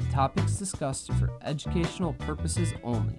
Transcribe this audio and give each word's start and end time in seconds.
the 0.00 0.12
topics 0.12 0.52
discussed 0.54 1.10
are 1.10 1.14
for 1.16 1.30
educational 1.42 2.14
purposes 2.14 2.72
only. 2.82 3.18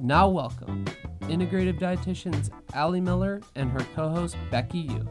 Now, 0.00 0.28
welcome 0.28 0.84
integrative 1.22 1.78
dietitians 1.78 2.50
Ali 2.74 3.00
Miller 3.00 3.40
and 3.54 3.70
her 3.70 3.86
co 3.94 4.08
host 4.08 4.36
Becky 4.50 4.78
Yu. 4.78 5.08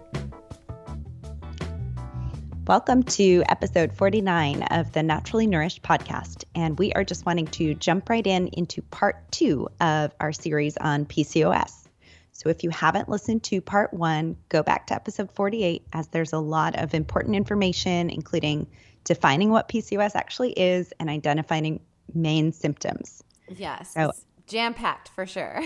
Welcome 2.67 3.03
to 3.03 3.44
episode 3.48 3.94
49 3.94 4.63
of 4.63 4.91
the 4.91 5.02
Naturally 5.02 5.48
Nourished 5.48 5.81
podcast. 5.84 6.44
And 6.53 6.77
we 6.77 6.91
are 6.94 7.05
just 7.05 7.25
wanting 7.25 7.47
to 7.47 7.75
jump 7.75 8.09
right 8.09 8.27
in 8.27 8.47
into 8.50 8.81
part 8.81 9.31
two 9.31 9.70
of 9.80 10.13
our 10.20 10.34
series 10.34 10.75
on 10.77 11.05
PCOS. 11.05 11.88
So 12.34 12.50
if 12.50 12.63
you 12.63 12.72
haven't 12.72 13.08
listened 13.08 13.44
to 13.44 13.61
part 13.61 13.94
one, 13.94 14.36
go 14.50 14.63
back 14.63 14.88
to 14.88 14.95
episode 14.95 15.31
48 15.31 15.88
as 15.94 16.09
there's 16.09 16.34
a 16.34 16.39
lot 16.39 16.77
of 16.77 16.94
important 16.94 17.38
information, 17.38 18.09
including 18.09 18.67
defining 19.09 19.50
what 19.50 19.67
PCOS 19.67 20.11
actually 20.14 20.52
is 20.52 20.94
and 21.00 21.09
identifying 21.09 21.80
main 22.14 22.52
symptoms. 22.52 23.23
Yes. 23.50 23.92
So, 23.95 24.11
jam 24.45 24.75
packed 24.75 25.09
for 25.09 25.25
sure. 25.25 25.59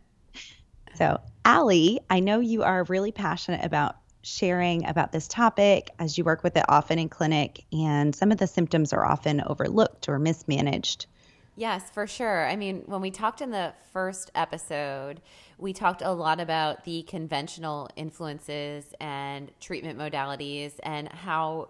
so, 0.94 1.20
Ali, 1.44 2.00
I 2.08 2.20
know 2.20 2.40
you 2.40 2.62
are 2.62 2.84
really 2.84 3.12
passionate 3.12 3.62
about 3.62 3.96
sharing 4.22 4.86
about 4.86 5.12
this 5.12 5.28
topic 5.28 5.90
as 5.98 6.16
you 6.16 6.24
work 6.24 6.42
with 6.42 6.56
it 6.56 6.64
often 6.70 6.98
in 6.98 7.10
clinic, 7.10 7.66
and 7.70 8.16
some 8.16 8.32
of 8.32 8.38
the 8.38 8.46
symptoms 8.46 8.94
are 8.94 9.04
often 9.04 9.42
overlooked 9.46 10.08
or 10.08 10.18
mismanaged. 10.18 11.04
Yes, 11.54 11.90
for 11.90 12.06
sure. 12.06 12.46
I 12.46 12.56
mean, 12.56 12.84
when 12.86 13.02
we 13.02 13.10
talked 13.10 13.42
in 13.42 13.50
the 13.50 13.74
first 13.92 14.30
episode, 14.34 15.20
we 15.58 15.74
talked 15.74 16.00
a 16.00 16.12
lot 16.12 16.40
about 16.40 16.84
the 16.84 17.02
conventional 17.02 17.90
influences 17.94 18.86
and 19.00 19.50
treatment 19.60 19.98
modalities 19.98 20.74
and 20.82 21.12
how 21.12 21.68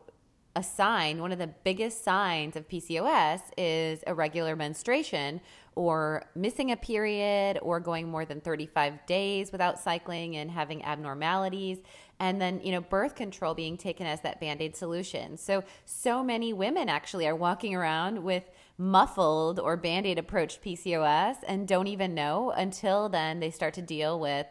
a 0.57 0.63
sign, 0.63 1.21
one 1.21 1.31
of 1.31 1.39
the 1.39 1.47
biggest 1.47 2.03
signs 2.03 2.57
of 2.57 2.69
PCOS 2.69 3.41
is 3.57 4.03
irregular 4.05 4.57
menstruation 4.57 5.41
or 5.77 6.25
missing 6.35 6.73
a 6.73 6.77
period 6.77 7.59
or 7.63 7.79
going 7.79 8.09
more 8.09 8.25
than 8.25 8.41
35 8.41 9.07
days 9.07 9.53
without 9.53 9.79
cycling 9.79 10.37
and 10.37 10.51
having 10.51 10.85
abnormalities. 10.85 11.79
And 12.19 12.41
then, 12.41 12.61
you 12.65 12.73
know, 12.73 12.81
birth 12.81 13.15
control 13.15 13.55
being 13.55 13.77
taken 13.77 14.07
as 14.07 14.21
that 14.23 14.41
band 14.41 14.61
aid 14.61 14.75
solution. 14.75 15.37
So, 15.37 15.63
so 15.85 16.25
many 16.25 16.53
women 16.53 16.89
actually 16.89 17.29
are 17.29 17.37
walking 17.37 17.77
around 17.77 18.25
with 18.25 18.51
muffled 18.77 19.61
or 19.61 19.77
band 19.77 20.07
aid 20.07 20.19
approached 20.19 20.63
PCOS 20.63 21.37
and 21.47 21.69
don't 21.69 21.87
even 21.87 22.15
know 22.15 22.51
until 22.51 23.09
then 23.09 23.39
they 23.39 23.51
start 23.51 23.75
to 23.75 23.83
deal 23.83 24.19
with 24.19 24.47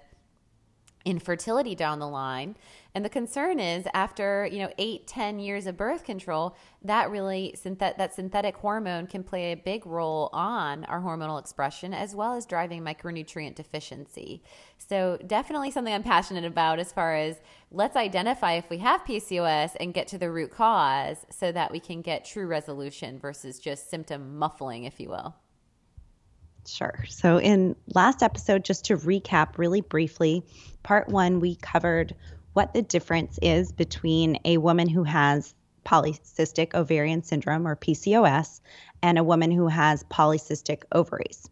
infertility 1.05 1.73
down 1.73 1.99
the 1.99 2.07
line 2.07 2.55
and 2.97 3.05
the 3.05 3.09
concern 3.09 3.59
is 3.59 3.85
after, 3.93 4.49
you 4.51 4.57
know, 4.57 4.71
eight, 4.79 5.05
ten 5.05 5.37
years 5.37 5.67
of 5.67 5.77
birth 5.77 6.03
control, 6.03 6.57
that 6.81 7.11
really 7.11 7.55
that 7.63 8.11
synthetic 8.15 8.57
hormone 8.57 9.05
can 9.05 9.23
play 9.23 9.51
a 9.51 9.55
big 9.55 9.85
role 9.85 10.31
on 10.33 10.83
our 10.85 10.99
hormonal 10.99 11.39
expression 11.39 11.93
as 11.93 12.15
well 12.15 12.33
as 12.33 12.47
driving 12.47 12.81
micronutrient 12.81 13.53
deficiency. 13.53 14.41
So 14.79 15.19
definitely 15.27 15.69
something 15.69 15.93
I'm 15.93 16.01
passionate 16.01 16.43
about 16.43 16.79
as 16.79 16.91
far 16.91 17.15
as 17.15 17.39
let's 17.69 17.95
identify 17.95 18.53
if 18.53 18.67
we 18.67 18.79
have 18.79 19.05
PCOS 19.05 19.75
and 19.79 19.93
get 19.93 20.07
to 20.07 20.17
the 20.17 20.31
root 20.31 20.49
cause 20.49 21.23
so 21.29 21.51
that 21.51 21.71
we 21.71 21.79
can 21.79 22.01
get 22.01 22.25
true 22.25 22.47
resolution 22.47 23.19
versus 23.19 23.59
just 23.59 23.91
symptom 23.91 24.39
muffling, 24.39 24.85
if 24.85 24.99
you 24.99 25.09
will. 25.09 25.35
Sure. 26.65 27.05
So, 27.07 27.39
in 27.39 27.75
last 27.93 28.23
episode, 28.23 28.65
just 28.65 28.85
to 28.85 28.97
recap 28.97 29.57
really 29.57 29.81
briefly, 29.81 30.43
part 30.83 31.07
one, 31.09 31.39
we 31.39 31.55
covered 31.55 32.15
what 32.57 32.73
the 32.73 32.81
difference 32.81 33.37
is 33.43 33.71
between 33.71 34.39
a 34.43 34.57
woman 34.57 34.89
who 34.89 35.03
has 35.03 35.53
polycystic 35.85 36.73
ovarian 36.73 37.21
syndrome 37.21 37.67
or 37.67 37.75
PCOS 37.75 38.61
and 39.03 39.19
a 39.19 39.23
woman 39.23 39.51
who 39.51 39.67
has 39.67 40.03
polycystic 40.05 40.81
ovaries. 40.91 41.47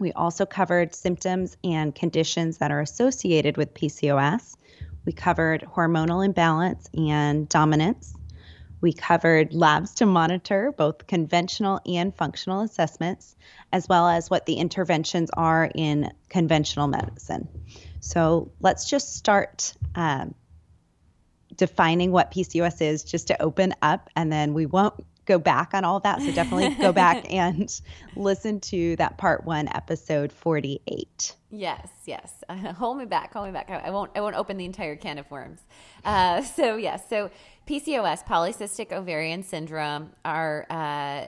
We 0.00 0.10
also 0.10 0.44
covered 0.44 0.92
symptoms 0.92 1.56
and 1.62 1.94
conditions 1.94 2.58
that 2.58 2.72
are 2.72 2.80
associated 2.80 3.56
with 3.56 3.74
PCOS. 3.74 4.56
We 5.04 5.12
covered 5.12 5.62
hormonal 5.72 6.26
imbalance 6.26 6.88
and 6.94 7.48
dominance. 7.48 8.12
We 8.80 8.92
covered 8.92 9.54
labs 9.54 9.94
to 9.94 10.04
monitor 10.04 10.74
both 10.76 11.06
conventional 11.06 11.80
and 11.86 12.12
functional 12.12 12.62
assessments, 12.62 13.36
as 13.72 13.88
well 13.88 14.08
as 14.08 14.30
what 14.30 14.46
the 14.46 14.54
interventions 14.54 15.30
are 15.34 15.70
in 15.76 16.12
conventional 16.28 16.88
medicine. 16.88 17.46
So 18.04 18.52
let's 18.60 18.88
just 18.88 19.16
start 19.16 19.72
um, 19.94 20.34
defining 21.56 22.12
what 22.12 22.30
PCOS 22.30 22.82
is 22.82 23.02
just 23.02 23.28
to 23.28 23.42
open 23.42 23.72
up, 23.80 24.10
and 24.14 24.30
then 24.30 24.52
we 24.52 24.66
won't 24.66 24.94
go 25.24 25.38
back 25.38 25.72
on 25.72 25.84
all 25.84 26.00
that. 26.00 26.20
So 26.20 26.30
definitely 26.32 26.74
go 26.74 26.92
back 27.04 27.32
and 27.32 27.80
listen 28.14 28.60
to 28.60 28.94
that 28.96 29.16
part 29.16 29.44
one, 29.44 29.68
episode 29.68 30.32
48. 30.32 31.34
Yes, 31.50 31.88
yes. 32.04 32.44
Uh, 32.46 32.54
hold 32.74 32.98
me 32.98 33.06
back, 33.06 33.32
hold 33.32 33.46
me 33.46 33.52
back. 33.52 33.70
I, 33.70 33.78
I, 33.78 33.90
won't. 33.90 34.10
I 34.14 34.20
won't 34.20 34.36
open 34.36 34.58
the 34.58 34.66
entire 34.66 34.96
can 34.96 35.16
of 35.16 35.30
worms. 35.30 35.60
Uh, 36.04 36.42
so 36.42 36.76
yes, 36.76 37.08
so 37.08 37.30
PCOS, 37.66 38.26
polycystic 38.26 38.92
ovarian 38.92 39.42
syndrome, 39.42 40.12
are 40.22 40.66
uh, 40.68 41.24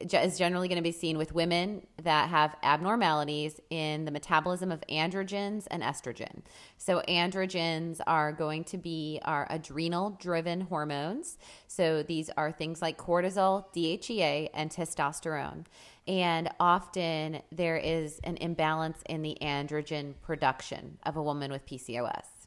is 0.00 0.36
generally 0.36 0.68
going 0.68 0.76
to 0.76 0.82
be 0.82 0.92
seen 0.92 1.16
with 1.16 1.32
women 1.32 1.86
that 2.02 2.28
have 2.28 2.54
abnormalities 2.62 3.58
in 3.70 4.04
the 4.04 4.10
metabolism 4.10 4.70
of 4.70 4.82
androgens 4.90 5.66
and 5.70 5.82
estrogen. 5.82 6.42
So 6.76 7.00
androgens 7.08 8.00
are 8.06 8.32
going 8.32 8.64
to 8.64 8.76
be 8.76 9.18
our 9.24 9.46
adrenal-driven 9.48 10.60
hormones. 10.62 11.38
So 11.66 12.02
these 12.02 12.28
are 12.36 12.52
things 12.52 12.82
like 12.82 12.98
cortisol, 12.98 13.64
DHEA, 13.74 14.50
and 14.52 14.70
testosterone. 14.70 15.64
And 16.06 16.50
often 16.60 17.40
there 17.50 17.78
is 17.78 18.20
an 18.24 18.36
imbalance 18.36 18.98
in 19.08 19.22
the 19.22 19.38
androgen 19.40 20.14
production 20.22 20.98
of 21.04 21.16
a 21.16 21.22
woman 21.22 21.50
with 21.50 21.66
PCOS. 21.66 22.37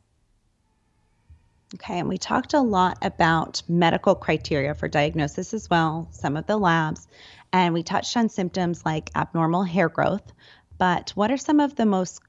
Okay, 1.76 2.00
and 2.00 2.10
we 2.10 2.18
talked 2.18 2.54
a 2.54 2.60
lot 2.62 2.98
about 3.02 3.62
medical 3.70 4.14
criteria 4.14 4.74
for 4.74 4.88
diagnosis 4.88 5.54
as 5.54 5.70
well, 5.70 6.10
some 6.12 6.36
of 6.36 6.46
the 6.46 6.58
labs, 6.58 7.08
and 7.54 7.74
we 7.74 7.82
touched 7.82 8.18
on 8.18 8.28
symptoms 8.28 8.86
like 8.86 9.10
abnormal 9.16 9.64
hair 9.64 9.88
growth. 9.88 10.34
But 10.78 11.12
what 11.12 11.32
are 11.32 11.38
some 11.38 11.60
of 11.60 11.76
the 11.76 11.86
most 11.86 12.22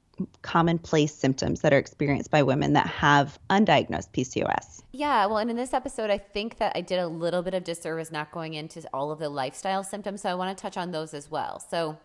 commonplace 0.43 1.15
symptoms 1.15 1.63
that 1.63 1.73
are 1.73 1.79
experienced 1.79 2.31
by 2.31 2.43
women 2.43 2.75
that 2.75 2.87
have 2.87 3.39
undiagnosed 3.51 4.11
PCOS? 4.13 4.83
Yeah, 4.93 5.27
well, 5.27 5.39
and 5.39 5.51
in 5.51 5.57
this 5.57 5.75
episode, 5.75 6.11
I 6.11 6.19
think 6.19 6.59
that 6.59 6.73
I 6.77 6.81
did 6.81 6.99
a 6.99 7.09
little 7.09 7.43
bit 7.43 7.55
of 7.55 7.65
disservice 7.65 8.13
not 8.13 8.31
going 8.31 8.55
into 8.55 8.83
all 8.93 9.11
of 9.11 9.19
the 9.19 9.29
lifestyle 9.29 9.83
symptoms. 9.83 10.23
So 10.23 10.31
I 10.31 10.35
want 10.35 10.57
to 10.57 10.61
touch 10.61 10.77
on 10.77 10.91
those 10.91 11.15
as 11.15 11.31
well. 11.31 11.61
So, 11.61 11.99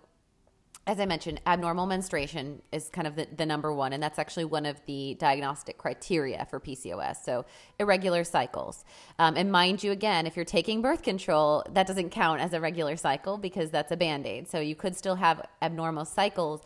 as 0.88 1.02
I 1.02 1.06
mentioned, 1.06 1.42
abnormal 1.46 1.86
menstruation 1.86 2.62
is 2.72 2.88
kind 2.88 3.06
of 3.06 3.18
the, 3.18 3.28
the, 3.36 3.46
number 3.46 3.74
one, 3.74 3.92
and 3.92 4.02
that's 4.02 4.18
actually 4.18 4.46
one 4.46 4.66
of 4.66 4.80
the 4.86 5.16
diagnostic 5.20 5.78
criteria 5.78 6.48
for 6.50 6.62
PCOS. 6.62 7.18
So, 7.24 7.46
irregular 7.78 8.24
cycles. 8.24 8.86
Um, 9.20 9.36
and 9.36 9.52
mind 9.52 9.84
you, 9.84 9.92
again, 9.92 10.26
if 10.26 10.38
you're 10.38 10.46
taking 10.46 10.82
birth 10.82 11.04
control, 11.04 11.66
that 11.74 11.88
doesn't 11.88 12.12
count 12.12 12.40
as 12.40 12.54
a 12.54 12.62
regular 12.62 12.96
cycle 12.96 13.38
because 13.38 13.70
that's 13.70 13.92
a 13.92 13.98
band 13.98 14.26
aid. 14.26 14.48
So, 14.48 14.62
you 14.62 14.76
could 14.76 14.96
still 14.96 15.16
have 15.16 15.46
abnormal 15.62 16.06
cycles, 16.06 16.62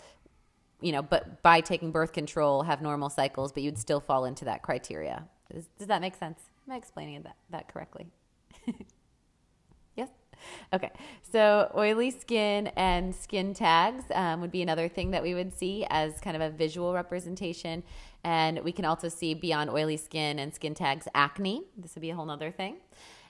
you 0.82 0.92
know, 0.92 1.02
but 1.02 1.42
by 1.42 1.60
taking 1.60 1.92
birth 1.92 2.14
control, 2.14 2.62
have 2.62 2.80
normal 2.80 3.10
cycles, 3.10 3.52
but 3.52 3.64
you'd 3.64 3.80
still 3.80 4.00
fall 4.00 4.26
into 4.26 4.46
that 4.46 4.62
criteria. 4.62 5.26
Does, 5.52 5.66
does 5.80 5.88
that 5.88 6.00
make 6.00 6.16
sense? 6.16 6.40
Am 6.68 6.74
I 6.74 6.78
explaining 6.78 7.24
that, 7.24 7.38
that 7.50 7.74
correctly? 7.74 8.06
Okay, 10.74 10.90
so 11.22 11.70
oily 11.76 12.12
skin 12.12 12.68
and 12.78 13.14
skin 13.14 13.54
tags 13.54 14.06
um, 14.14 14.40
would 14.40 14.52
be 14.52 14.62
another 14.62 14.88
thing 14.88 15.12
that 15.12 15.22
we 15.22 15.34
would 15.34 15.54
see 15.54 15.86
as 15.90 16.20
kind 16.22 16.36
of 16.36 16.42
a 16.42 16.50
visual 16.50 16.94
representation. 16.94 17.84
And 18.24 18.64
we 18.64 18.72
can 18.72 18.86
also 18.86 19.10
see 19.10 19.34
beyond 19.34 19.70
oily 19.70 19.98
skin 19.98 20.40
and 20.40 20.54
skin 20.54 20.74
tags 20.74 21.08
acne. 21.14 21.64
This 21.78 21.96
would 21.96 22.02
be 22.02 22.10
a 22.10 22.16
whole 22.16 22.30
other 22.30 22.52
thing. 22.52 22.78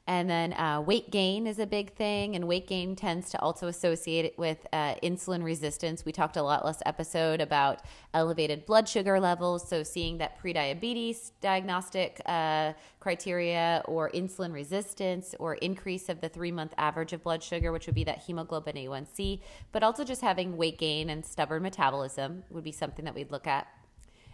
And 0.07 0.29
then 0.29 0.53
uh, 0.53 0.81
weight 0.81 1.11
gain 1.11 1.45
is 1.45 1.59
a 1.59 1.67
big 1.67 1.93
thing, 1.93 2.35
and 2.35 2.47
weight 2.47 2.67
gain 2.67 2.95
tends 2.95 3.29
to 3.29 3.39
also 3.39 3.67
associate 3.67 4.25
it 4.25 4.37
with 4.37 4.65
uh, 4.73 4.95
insulin 5.03 5.43
resistance. 5.43 6.03
We 6.03 6.11
talked 6.11 6.37
a 6.37 6.41
lot 6.41 6.65
last 6.65 6.81
episode 6.85 7.39
about 7.39 7.81
elevated 8.13 8.65
blood 8.65 8.89
sugar 8.89 9.19
levels, 9.19 9.67
so 9.67 9.83
seeing 9.83 10.17
that 10.17 10.41
prediabetes 10.41 11.31
diagnostic 11.39 12.19
uh, 12.25 12.73
criteria 12.99 13.83
or 13.85 14.09
insulin 14.09 14.51
resistance 14.51 15.35
or 15.39 15.55
increase 15.55 16.09
of 16.09 16.19
the 16.19 16.29
three 16.29 16.51
month 16.51 16.73
average 16.77 17.13
of 17.13 17.23
blood 17.23 17.43
sugar, 17.43 17.71
which 17.71 17.85
would 17.85 17.95
be 17.95 18.03
that 18.03 18.23
hemoglobin 18.23 18.75
A1C, 18.75 19.39
but 19.71 19.83
also 19.83 20.03
just 20.03 20.21
having 20.21 20.57
weight 20.57 20.79
gain 20.79 21.11
and 21.11 21.23
stubborn 21.23 21.61
metabolism 21.61 22.43
would 22.49 22.63
be 22.63 22.71
something 22.71 23.05
that 23.05 23.13
we'd 23.13 23.31
look 23.31 23.45
at. 23.45 23.67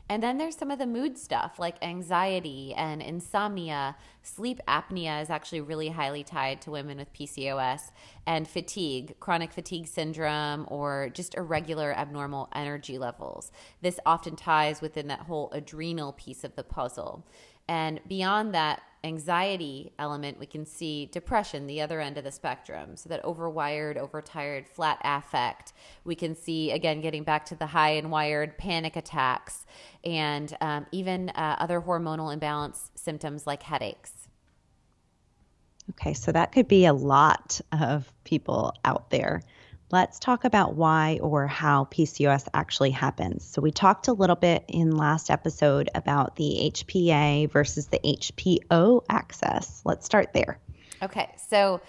And 0.10 0.24
then 0.24 0.38
there's 0.38 0.56
some 0.56 0.72
of 0.72 0.80
the 0.80 0.88
mood 0.88 1.18
stuff 1.18 1.60
like 1.60 1.84
anxiety 1.84 2.74
and 2.74 3.02
insomnia. 3.02 3.98
Sleep 4.22 4.62
apnea 4.68 5.22
is 5.22 5.30
actually 5.30 5.62
really 5.62 5.90
highly 5.90 6.24
tied 6.24 6.62
to 6.62 6.72
women 6.72 6.98
with 6.98 7.12
PCOS 7.14 7.92
and 8.26 8.48
fatigue, 8.48 9.20
chronic 9.20 9.52
fatigue 9.52 9.88
syndrome, 9.88 10.66
or 10.70 11.10
just 11.14 11.36
irregular 11.36 11.94
abnormal 11.94 12.48
energy 12.56 12.98
levels. 12.98 13.52
This 13.82 14.00
often 14.06 14.38
ties 14.38 14.80
within 14.82 15.08
that 15.08 15.22
whole 15.22 15.50
adrenal 15.52 16.14
piece 16.14 16.46
of 16.46 16.56
the 16.56 16.64
puzzle. 16.64 17.26
And 17.68 18.00
beyond 18.08 18.54
that 18.54 18.82
anxiety 19.08 19.92
element, 19.98 20.38
we 20.38 20.46
can 20.46 20.66
see 20.66 21.08
depression, 21.08 21.66
the 21.66 21.82
other 21.82 22.00
end 22.00 22.18
of 22.18 22.24
the 22.24 22.32
spectrum. 22.32 22.96
So 22.96 23.10
that 23.10 23.24
overwired, 23.24 23.98
overtired, 23.98 24.68
flat 24.68 25.00
affect. 25.04 25.74
We 26.04 26.16
can 26.16 26.36
see, 26.36 26.72
again, 26.72 27.02
getting 27.02 27.24
back 27.24 27.46
to 27.46 27.56
the 27.56 27.68
high 27.68 27.92
and 27.92 28.12
wired 28.12 28.58
panic 28.58 28.96
attacks 28.96 29.66
and 30.04 30.56
um, 30.62 30.86
even 30.92 31.30
uh, 31.30 31.56
other 31.60 31.82
hormonal 31.82 32.32
imbalance 32.32 32.92
symptoms 32.96 33.48
like 33.48 33.64
headaches. 33.64 34.28
Okay, 35.92 36.14
so 36.14 36.32
that 36.34 36.52
could 36.52 36.68
be 36.68 36.86
a 36.86 36.94
lot 36.94 37.62
of 37.72 38.12
people 38.26 38.74
out 38.84 39.10
there. 39.10 39.42
Let's 39.90 40.20
talk 40.20 40.44
about 40.44 40.76
why 40.76 41.20
or 41.22 41.48
how 41.48 41.86
PCOS 41.86 42.50
actually 42.54 42.92
happens. 42.92 43.46
So, 43.46 43.62
we 43.62 43.72
talked 43.72 44.10
a 44.10 44.14
little 44.14 44.36
bit 44.36 44.66
in 44.68 44.92
last 44.92 45.30
episode 45.30 45.90
about 45.96 46.36
the 46.36 46.72
HPA 46.74 47.50
versus 47.50 47.88
the 47.88 48.00
HPO 48.00 49.04
axis. 49.10 49.82
Let's 49.86 50.06
start 50.06 50.34
there. 50.34 50.60
Okay, 51.02 51.34
so 51.50 51.80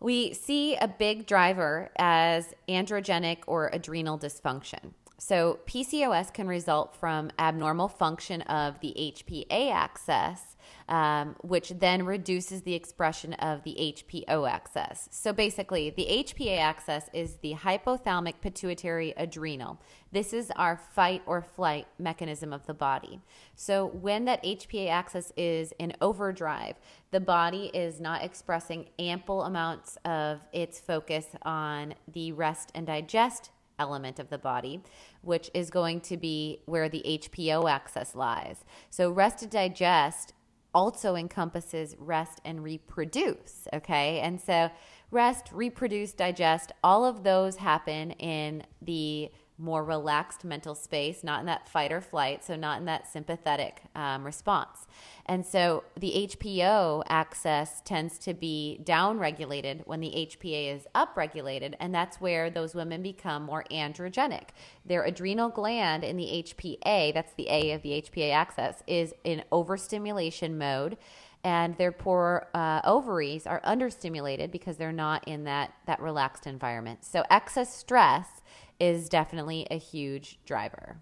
we 0.00 0.34
see 0.34 0.76
a 0.76 0.86
big 0.88 1.26
driver 1.26 1.90
as 1.96 2.52
androgenic 2.68 3.38
or 3.46 3.70
adrenal 3.72 4.18
dysfunction. 4.18 4.92
So, 5.16 5.60
PCOS 5.66 6.34
can 6.34 6.46
result 6.46 6.94
from 6.96 7.30
abnormal 7.38 7.88
function 7.88 8.42
of 8.42 8.80
the 8.80 8.94
HPA 8.98 9.72
axis 9.72 10.51
um, 10.88 11.36
which 11.42 11.70
then 11.70 12.04
reduces 12.04 12.62
the 12.62 12.74
expression 12.74 13.32
of 13.34 13.62
the 13.64 13.74
HPO 13.78 14.50
axis. 14.50 15.08
So 15.10 15.32
basically, 15.32 15.90
the 15.90 16.06
HPA 16.10 16.58
axis 16.58 17.04
is 17.12 17.36
the 17.36 17.54
hypothalamic 17.54 18.34
pituitary 18.40 19.14
adrenal. 19.16 19.80
This 20.10 20.32
is 20.32 20.50
our 20.56 20.76
fight 20.76 21.22
or 21.26 21.42
flight 21.42 21.86
mechanism 21.98 22.52
of 22.52 22.66
the 22.66 22.74
body. 22.74 23.20
So 23.54 23.86
when 23.86 24.24
that 24.26 24.42
HPA 24.44 24.90
axis 24.90 25.32
is 25.36 25.72
in 25.78 25.94
overdrive, 26.00 26.76
the 27.10 27.20
body 27.20 27.70
is 27.72 28.00
not 28.00 28.22
expressing 28.22 28.88
ample 28.98 29.42
amounts 29.42 29.96
of 30.04 30.40
its 30.52 30.80
focus 30.80 31.26
on 31.42 31.94
the 32.12 32.32
rest 32.32 32.70
and 32.74 32.86
digest 32.86 33.50
element 33.78 34.18
of 34.18 34.30
the 34.30 34.38
body, 34.38 34.80
which 35.22 35.50
is 35.54 35.70
going 35.70 36.00
to 36.00 36.16
be 36.16 36.60
where 36.66 36.88
the 36.88 37.02
HPO 37.04 37.70
axis 37.70 38.14
lies. 38.14 38.64
So, 38.90 39.10
rest 39.10 39.42
and 39.42 39.50
digest 39.50 40.34
also 40.74 41.14
encompasses 41.14 41.96
rest 41.98 42.40
and 42.44 42.62
reproduce. 42.62 43.66
Okay. 43.72 44.20
And 44.20 44.40
so, 44.40 44.70
rest, 45.10 45.50
reproduce, 45.52 46.12
digest, 46.12 46.72
all 46.82 47.04
of 47.04 47.22
those 47.22 47.56
happen 47.56 48.12
in 48.12 48.64
the 48.80 49.30
more 49.58 49.84
relaxed 49.84 50.44
mental 50.44 50.74
space, 50.74 51.22
not 51.22 51.40
in 51.40 51.46
that 51.46 51.68
fight 51.68 51.92
or 51.92 52.00
flight, 52.00 52.44
so 52.44 52.56
not 52.56 52.78
in 52.78 52.84
that 52.86 53.06
sympathetic 53.06 53.82
um, 53.94 54.24
response. 54.24 54.86
And 55.26 55.46
so 55.46 55.84
the 55.96 56.28
HPO 56.28 57.04
axis 57.08 57.80
tends 57.84 58.18
to 58.20 58.34
be 58.34 58.80
downregulated 58.82 59.86
when 59.86 60.00
the 60.00 60.28
HPA 60.30 60.74
is 60.74 60.86
upregulated, 60.94 61.74
and 61.78 61.94
that's 61.94 62.20
where 62.20 62.50
those 62.50 62.74
women 62.74 63.02
become 63.02 63.44
more 63.44 63.64
androgenic. 63.70 64.48
Their 64.84 65.04
adrenal 65.04 65.48
gland 65.48 66.02
in 66.02 66.16
the 66.16 66.44
HPA, 66.44 67.14
that's 67.14 67.34
the 67.34 67.48
A 67.48 67.72
of 67.72 67.82
the 67.82 68.02
HPA 68.02 68.32
axis, 68.32 68.82
is 68.86 69.14
in 69.22 69.44
overstimulation 69.52 70.58
mode 70.58 70.96
and 71.44 71.76
their 71.76 71.90
poor 71.90 72.46
uh, 72.54 72.80
ovaries 72.84 73.46
are 73.46 73.60
understimulated 73.62 74.52
because 74.52 74.76
they're 74.76 74.92
not 74.92 75.26
in 75.26 75.44
that 75.44 75.72
that 75.86 76.00
relaxed 76.00 76.46
environment. 76.46 77.04
So 77.04 77.24
excess 77.30 77.74
stress 77.74 78.41
is 78.82 79.08
definitely 79.08 79.64
a 79.70 79.78
huge 79.78 80.40
driver. 80.44 80.96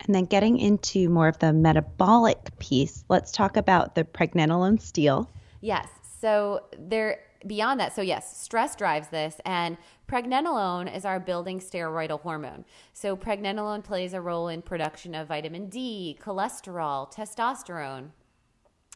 And 0.00 0.14
then 0.14 0.26
getting 0.26 0.58
into 0.58 1.08
more 1.08 1.28
of 1.28 1.38
the 1.38 1.54
metabolic 1.54 2.58
piece, 2.58 3.04
let's 3.08 3.32
talk 3.32 3.56
about 3.56 3.94
the 3.94 4.04
pregnenolone 4.04 4.78
steal. 4.78 5.30
Yes. 5.62 5.88
So 6.20 6.64
there 6.78 7.20
beyond 7.46 7.80
that, 7.80 7.94
so 7.94 8.02
yes, 8.02 8.38
stress 8.38 8.76
drives 8.76 9.08
this 9.08 9.40
and 9.46 9.78
pregnenolone 10.06 10.94
is 10.94 11.06
our 11.06 11.18
building 11.18 11.58
steroidal 11.58 12.20
hormone. 12.20 12.66
So 12.92 13.16
pregnenolone 13.16 13.82
plays 13.82 14.12
a 14.12 14.20
role 14.20 14.48
in 14.48 14.60
production 14.60 15.14
of 15.14 15.28
vitamin 15.28 15.70
D, 15.70 16.18
cholesterol, 16.20 17.10
testosterone, 17.10 18.10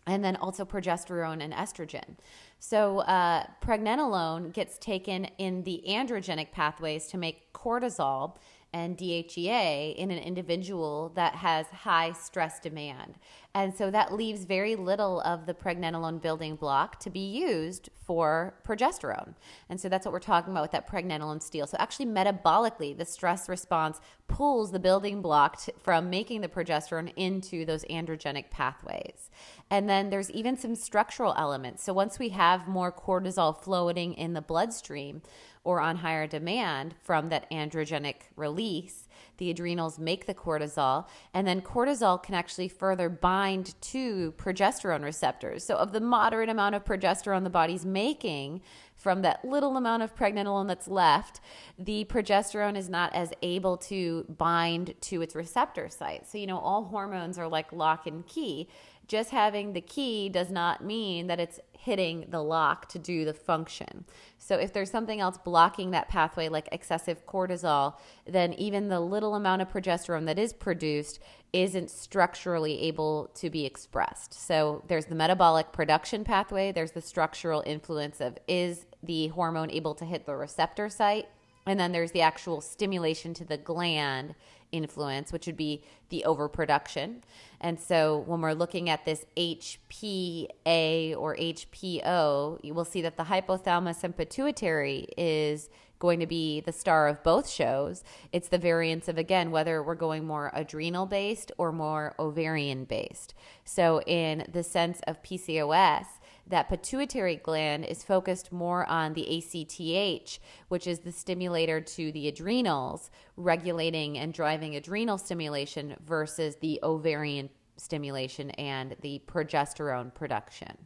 and 0.06 0.22
then 0.22 0.36
also 0.36 0.66
progesterone 0.66 1.42
and 1.42 1.54
estrogen. 1.54 2.16
So, 2.60 2.98
uh, 3.00 3.44
pregnenolone 3.62 4.52
gets 4.52 4.78
taken 4.78 5.26
in 5.38 5.62
the 5.62 5.82
androgenic 5.88 6.50
pathways 6.50 7.06
to 7.08 7.18
make 7.18 7.52
cortisol 7.52 8.36
and 8.72 8.96
DHEA 8.96 9.94
in 9.96 10.10
an 10.10 10.18
individual 10.18 11.10
that 11.14 11.36
has 11.36 11.66
high 11.68 12.12
stress 12.12 12.60
demand. 12.60 13.14
And 13.54 13.74
so 13.74 13.90
that 13.90 14.12
leaves 14.12 14.44
very 14.44 14.76
little 14.76 15.20
of 15.22 15.46
the 15.46 15.54
pregnenolone 15.54 16.20
building 16.20 16.54
block 16.54 17.00
to 17.00 17.10
be 17.10 17.26
used 17.28 17.88
for 18.04 18.54
progesterone. 18.64 19.34
And 19.68 19.80
so 19.80 19.88
that's 19.88 20.06
what 20.06 20.12
we're 20.12 20.20
talking 20.20 20.52
about 20.52 20.62
with 20.62 20.70
that 20.72 20.88
pregnenolone 20.88 21.42
steal. 21.42 21.66
So 21.66 21.76
actually, 21.80 22.06
metabolically, 22.06 22.96
the 22.96 23.04
stress 23.04 23.48
response 23.48 24.00
pulls 24.28 24.70
the 24.70 24.78
building 24.78 25.22
block 25.22 25.60
from 25.78 26.10
making 26.10 26.42
the 26.42 26.48
progesterone 26.48 27.12
into 27.16 27.64
those 27.64 27.84
androgenic 27.86 28.50
pathways. 28.50 29.30
And 29.70 29.88
then 29.88 30.10
there's 30.10 30.30
even 30.30 30.56
some 30.56 30.74
structural 30.74 31.34
elements. 31.36 31.82
So 31.82 31.92
once 31.92 32.18
we 32.18 32.28
have 32.30 32.68
more 32.68 32.92
cortisol 32.92 33.60
floating 33.60 34.14
in 34.14 34.34
the 34.34 34.42
bloodstream, 34.42 35.22
or 35.64 35.80
on 35.80 35.96
higher 35.96 36.26
demand 36.26 36.94
from 37.02 37.28
that 37.28 37.50
androgenic 37.50 38.14
release, 38.36 39.06
the 39.38 39.50
adrenals 39.50 39.98
make 39.98 40.26
the 40.26 40.34
cortisol, 40.34 41.06
and 41.34 41.46
then 41.46 41.60
cortisol 41.60 42.22
can 42.22 42.34
actually 42.34 42.68
further 42.68 43.08
bind 43.08 43.80
to 43.82 44.32
progesterone 44.32 45.02
receptors. 45.02 45.64
So, 45.64 45.76
of 45.76 45.92
the 45.92 46.00
moderate 46.00 46.48
amount 46.48 46.74
of 46.74 46.84
progesterone 46.84 47.44
the 47.44 47.50
body's 47.50 47.84
making 47.86 48.62
from 48.96 49.22
that 49.22 49.44
little 49.44 49.76
amount 49.76 50.02
of 50.02 50.14
pregnenolone 50.14 50.66
that's 50.66 50.88
left, 50.88 51.40
the 51.78 52.04
progesterone 52.06 52.76
is 52.76 52.88
not 52.88 53.14
as 53.14 53.32
able 53.42 53.76
to 53.76 54.24
bind 54.36 54.94
to 55.00 55.22
its 55.22 55.36
receptor 55.36 55.88
site. 55.88 56.28
So, 56.28 56.36
you 56.36 56.46
know, 56.46 56.58
all 56.58 56.84
hormones 56.84 57.38
are 57.38 57.48
like 57.48 57.72
lock 57.72 58.06
and 58.06 58.26
key 58.26 58.68
just 59.08 59.30
having 59.30 59.72
the 59.72 59.80
key 59.80 60.28
does 60.28 60.50
not 60.50 60.84
mean 60.84 61.26
that 61.26 61.40
it's 61.40 61.58
hitting 61.72 62.26
the 62.28 62.42
lock 62.42 62.88
to 62.90 62.98
do 62.98 63.24
the 63.24 63.32
function. 63.32 64.04
So 64.38 64.56
if 64.56 64.72
there's 64.72 64.90
something 64.90 65.20
else 65.20 65.38
blocking 65.38 65.92
that 65.92 66.08
pathway, 66.08 66.48
like 66.48 66.68
excessive 66.70 67.26
cortisol, 67.26 67.94
then 68.26 68.52
even 68.54 68.88
the 68.88 69.00
little 69.00 69.34
amount 69.34 69.62
of 69.62 69.72
progesterone 69.72 70.26
that 70.26 70.38
is 70.38 70.52
produced 70.52 71.20
isn't 71.54 71.90
structurally 71.90 72.82
able 72.82 73.30
to 73.34 73.48
be 73.48 73.64
expressed. 73.64 74.34
So 74.34 74.84
there's 74.88 75.06
the 75.06 75.14
metabolic 75.14 75.72
production 75.72 76.24
pathway, 76.24 76.72
there's 76.72 76.92
the 76.92 77.00
structural 77.00 77.62
influence 77.64 78.20
of 78.20 78.36
is 78.46 78.84
the 79.02 79.28
hormone 79.28 79.70
able 79.70 79.94
to 79.94 80.04
hit 80.04 80.26
the 80.26 80.36
receptor 80.36 80.90
site? 80.90 81.28
And 81.64 81.78
then 81.78 81.92
there's 81.92 82.12
the 82.12 82.22
actual 82.22 82.60
stimulation 82.60 83.34
to 83.34 83.44
the 83.44 83.58
gland 83.58 84.34
influence, 84.72 85.32
which 85.32 85.46
would 85.46 85.56
be 85.56 85.82
the 86.08 86.24
overproduction. 86.24 87.24
And 87.60 87.80
so 87.80 88.18
when 88.26 88.40
we're 88.40 88.52
looking 88.52 88.88
at 88.88 89.04
this 89.04 89.24
HPA 89.36 91.16
or 91.16 91.36
HPO, 91.36 92.60
you 92.62 92.74
will 92.74 92.84
see 92.84 93.02
that 93.02 93.16
the 93.16 93.24
hypothalamus 93.24 94.04
and 94.04 94.16
pituitary 94.16 95.08
is 95.16 95.68
going 95.98 96.20
to 96.20 96.26
be 96.26 96.60
the 96.60 96.72
star 96.72 97.08
of 97.08 97.22
both 97.22 97.48
shows. 97.48 98.04
It's 98.32 98.48
the 98.48 98.58
variance 98.58 99.08
of, 99.08 99.18
again, 99.18 99.50
whether 99.50 99.82
we're 99.82 99.94
going 99.94 100.24
more 100.24 100.50
adrenal 100.54 101.06
based 101.06 101.50
or 101.58 101.72
more 101.72 102.14
ovarian 102.18 102.84
based. 102.84 103.34
So, 103.64 104.00
in 104.02 104.44
the 104.50 104.62
sense 104.62 105.00
of 105.06 105.22
PCOS, 105.22 106.06
that 106.48 106.68
pituitary 106.68 107.36
gland 107.36 107.84
is 107.84 108.02
focused 108.02 108.52
more 108.52 108.86
on 108.86 109.14
the 109.14 109.38
ACTH, 109.38 110.38
which 110.68 110.86
is 110.86 111.00
the 111.00 111.12
stimulator 111.12 111.80
to 111.80 112.12
the 112.12 112.28
adrenals, 112.28 113.10
regulating 113.36 114.18
and 114.18 114.32
driving 114.32 114.76
adrenal 114.76 115.18
stimulation 115.18 115.96
versus 116.04 116.56
the 116.56 116.80
ovarian 116.82 117.50
stimulation 117.76 118.50
and 118.52 118.96
the 119.02 119.22
progesterone 119.26 120.12
production. 120.14 120.76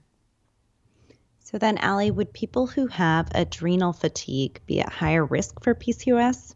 So 1.45 1.59
then, 1.59 1.79
Ali, 1.79 2.11
would 2.11 2.33
people 2.33 2.67
who 2.67 2.87
have 2.87 3.29
adrenal 3.35 3.93
fatigue 3.93 4.61
be 4.67 4.81
at 4.81 4.89
higher 4.89 5.25
risk 5.25 5.63
for 5.63 5.75
PCOS? 5.75 6.55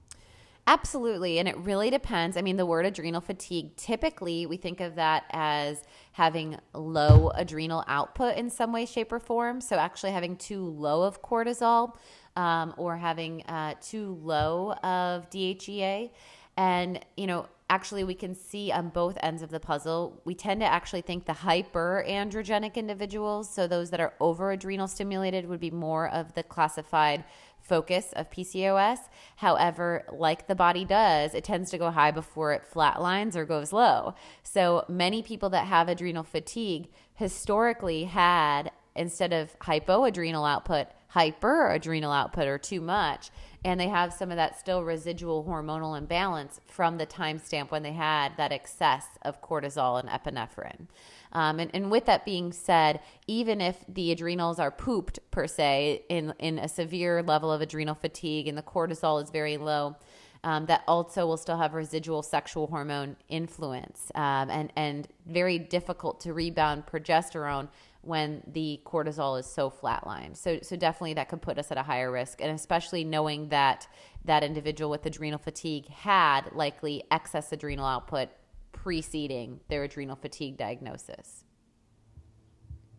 Absolutely. 0.69 1.39
And 1.39 1.47
it 1.47 1.57
really 1.59 1.91
depends. 1.91 2.37
I 2.37 2.43
mean, 2.43 2.57
the 2.57 2.67
word 2.67 2.87
adrenal 2.87 3.21
fatigue, 3.21 3.77
typically 3.77 4.47
we 4.47 4.57
think 4.57 4.81
of 4.81 4.97
that 4.97 5.25
as 5.31 5.85
having 6.13 6.59
low 6.75 7.31
adrenal 7.31 7.85
output 7.87 8.37
in 8.37 8.51
some 8.51 8.73
way, 8.73 8.85
shape, 8.85 9.13
or 9.13 9.21
form. 9.21 9.61
So 9.61 9.77
actually 9.77 10.11
having 10.11 10.37
too 10.37 10.65
low 10.65 11.05
of 11.05 11.23
cortisol 11.23 11.95
um, 12.35 12.75
or 12.77 12.97
having 12.97 13.43
uh, 13.45 13.75
too 13.81 14.19
low 14.23 14.73
of 14.83 15.31
DHEA. 15.31 16.11
And, 16.57 16.99
you 17.17 17.29
know, 17.29 17.47
actually 17.69 18.03
we 18.03 18.15
can 18.15 18.35
see 18.35 18.73
on 18.73 18.89
both 18.89 19.17
ends 19.23 19.43
of 19.43 19.51
the 19.51 19.61
puzzle. 19.61 20.21
We 20.25 20.35
tend 20.35 20.61
to 20.61 20.67
actually 20.67 21.03
think 21.03 21.27
the 21.27 21.33
hyperandrogenic 21.33 22.75
individuals, 22.75 23.49
so 23.49 23.67
those 23.67 23.91
that 23.91 24.01
are 24.01 24.15
over 24.21 24.53
adrenal 24.53 24.89
stimulated, 24.89 25.47
would 25.47 25.61
be 25.61 25.71
more 25.71 26.09
of 26.09 26.35
the 26.35 26.43
classified 26.43 27.25
focus 27.61 28.13
of 28.15 28.31
PCOS. 28.31 28.99
However, 29.37 30.05
like 30.13 30.47
the 30.47 30.55
body 30.55 30.85
does, 30.85 31.35
it 31.35 31.45
tends 31.45 31.71
to 31.71 31.79
go 31.79 31.91
high 31.91 32.11
before 32.11 32.53
it 32.53 32.65
flatlines 32.73 33.35
or 33.35 33.45
goes 33.45 33.73
low. 33.73 34.15
So 34.43 34.85
many 34.89 35.23
people 35.23 35.51
that 35.51 35.67
have 35.67 35.89
adrenal 35.89 36.23
fatigue 36.23 36.89
historically 37.15 38.05
had, 38.05 38.71
instead 38.95 39.33
of 39.33 39.59
hypoadrenal 39.61 40.49
output, 40.49 40.89
hyperadrenal 41.15 42.15
output 42.15 42.47
or 42.47 42.59
too 42.59 42.81
much. 42.81 43.31
And 43.65 43.81
they 43.81 43.89
have 43.89 44.13
some 44.13 44.31
of 44.31 44.37
that 44.37 44.59
still 44.59 44.85
residual 44.85 45.45
hormonal 45.45 45.99
imbalance 45.99 46.61
from 46.67 46.99
the 46.99 47.07
timestamp 47.07 47.71
when 47.71 47.83
they 47.83 47.93
had 47.93 48.37
that 48.37 48.53
excess 48.53 49.07
of 49.23 49.43
cortisol 49.43 49.99
and 49.99 50.09
epinephrine. 50.09 50.87
Um, 51.37 51.61
and, 51.61 51.71
and 51.75 51.91
with 51.91 52.07
that 52.07 52.25
being 52.25 52.51
said, 52.51 53.01
even 53.27 53.61
if 53.61 53.77
the 53.87 54.11
adrenals 54.11 54.59
are 54.59 54.71
pooped 54.71 55.19
per 55.31 55.47
se 55.47 56.03
in, 56.09 56.33
in 56.39 56.59
a 56.59 56.67
severe 56.67 57.23
level 57.23 57.53
of 57.53 57.61
adrenal 57.61 57.95
fatigue 57.95 58.49
and 58.49 58.57
the 58.57 58.63
cortisol 58.63 59.23
is 59.23 59.29
very 59.29 59.59
low, 59.59 59.97
um, 60.45 60.65
that 60.65 60.83
also 60.89 61.27
will 61.27 61.37
still 61.37 61.59
have 61.59 61.75
residual 61.75 62.23
sexual 62.23 62.69
hormone 62.69 63.17
influence 63.29 64.11
um, 64.15 64.49
and, 64.49 64.73
and 64.77 65.09
very 65.27 65.59
difficult 65.59 66.21
to 66.21 66.33
rebound 66.33 66.87
progesterone 66.87 67.69
when 68.01 68.43
the 68.47 68.81
cortisol 68.87 69.39
is 69.39 69.45
so 69.45 69.69
flatlined. 69.69 70.39
So, 70.39 70.61
so 70.63 70.75
definitely 70.75 71.15
that 71.15 71.29
could 71.29 71.43
put 71.43 71.59
us 71.59 71.71
at 71.71 71.77
a 71.77 71.83
higher 71.83 72.11
risk, 72.11 72.41
and 72.41 72.51
especially 72.51 73.05
knowing 73.05 73.51
that 73.51 73.87
that 74.25 74.43
individual 74.43 74.91
with 74.91 75.05
adrenal 75.05 75.39
fatigue 75.39 75.87
had 75.89 76.51
likely 76.55 77.05
excess 77.11 77.53
adrenal 77.53 77.85
output 77.85 78.31
preceding 78.87 79.59
their 79.69 79.83
adrenal 79.83 80.15
fatigue 80.15 80.57
diagnosis. 80.57 81.43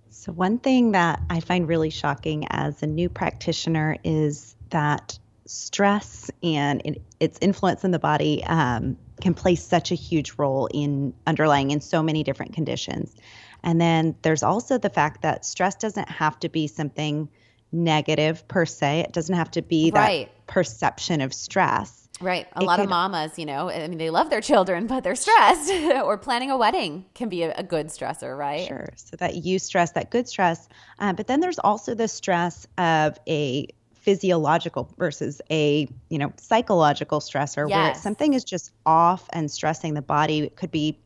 So, 0.09 0.33
one 0.33 0.57
thing 0.57 0.91
that 0.91 1.21
I 1.29 1.39
find 1.39 1.65
really 1.65 1.91
shocking 1.91 2.45
as 2.49 2.83
a 2.83 2.87
new 2.87 3.07
practitioner 3.07 3.95
is 4.03 4.57
that 4.71 5.17
stress 5.45 6.29
and 6.43 6.99
its 7.21 7.37
influence 7.39 7.85
in 7.85 7.91
the 7.91 7.99
body 7.99 8.43
um, 8.43 8.97
can 9.21 9.33
play 9.33 9.55
such 9.55 9.93
a 9.93 9.95
huge 9.95 10.33
role 10.37 10.67
in 10.73 11.13
underlying 11.25 11.71
in 11.71 11.79
so 11.79 12.03
many 12.03 12.21
different 12.21 12.51
conditions. 12.51 13.15
And 13.63 13.79
then 13.79 14.13
there's 14.23 14.43
also 14.43 14.77
the 14.77 14.89
fact 14.89 15.21
that 15.21 15.45
stress 15.45 15.75
doesn't 15.75 16.09
have 16.09 16.37
to 16.39 16.49
be 16.49 16.67
something 16.67 17.29
negative 17.71 18.47
per 18.47 18.65
se. 18.65 19.01
It 19.01 19.13
doesn't 19.13 19.35
have 19.35 19.51
to 19.51 19.61
be 19.61 19.91
right. 19.93 20.27
that 20.27 20.47
perception 20.47 21.21
of 21.21 21.33
stress. 21.33 22.07
Right. 22.19 22.47
A 22.53 22.61
it 22.61 22.65
lot 22.65 22.77
could, 22.77 22.85
of 22.85 22.89
mamas, 22.89 23.37
you 23.37 23.45
know, 23.45 23.69
I 23.69 23.87
mean, 23.87 23.99
they 23.99 24.09
love 24.09 24.29
their 24.29 24.41
children, 24.41 24.87
but 24.87 25.03
they're 25.03 25.15
stressed. 25.15 25.71
or 26.03 26.17
planning 26.17 26.49
a 26.49 26.57
wedding 26.57 27.05
can 27.13 27.29
be 27.29 27.43
a, 27.43 27.53
a, 27.55 27.63
good 27.63 27.87
stressor, 27.87 28.35
right? 28.35 28.67
Sure. 28.67 28.89
So 28.95 29.17
that 29.17 29.35
you 29.35 29.59
stress, 29.59 29.91
that 29.91 30.09
good 30.09 30.27
stress. 30.27 30.67
Um, 30.99 31.15
but 31.15 31.27
then 31.27 31.41
there's 31.41 31.59
also 31.59 31.93
the 31.93 32.07
stress 32.07 32.65
of 32.77 33.19
a 33.27 33.67
physiological 33.93 34.89
versus 34.97 35.41
a 35.51 35.85
you 36.07 36.17
know 36.17 36.31
psychological 36.37 37.19
stressor 37.19 37.67
yes. 37.67 37.75
where 37.77 37.93
something 37.95 38.35
is 38.35 38.45
just 38.45 38.71
off 38.85 39.27
and 39.33 39.51
stressing 39.51 39.95
the 39.95 40.01
body 40.01 40.39
it 40.39 40.55
could 40.55 40.71
be 40.71 40.97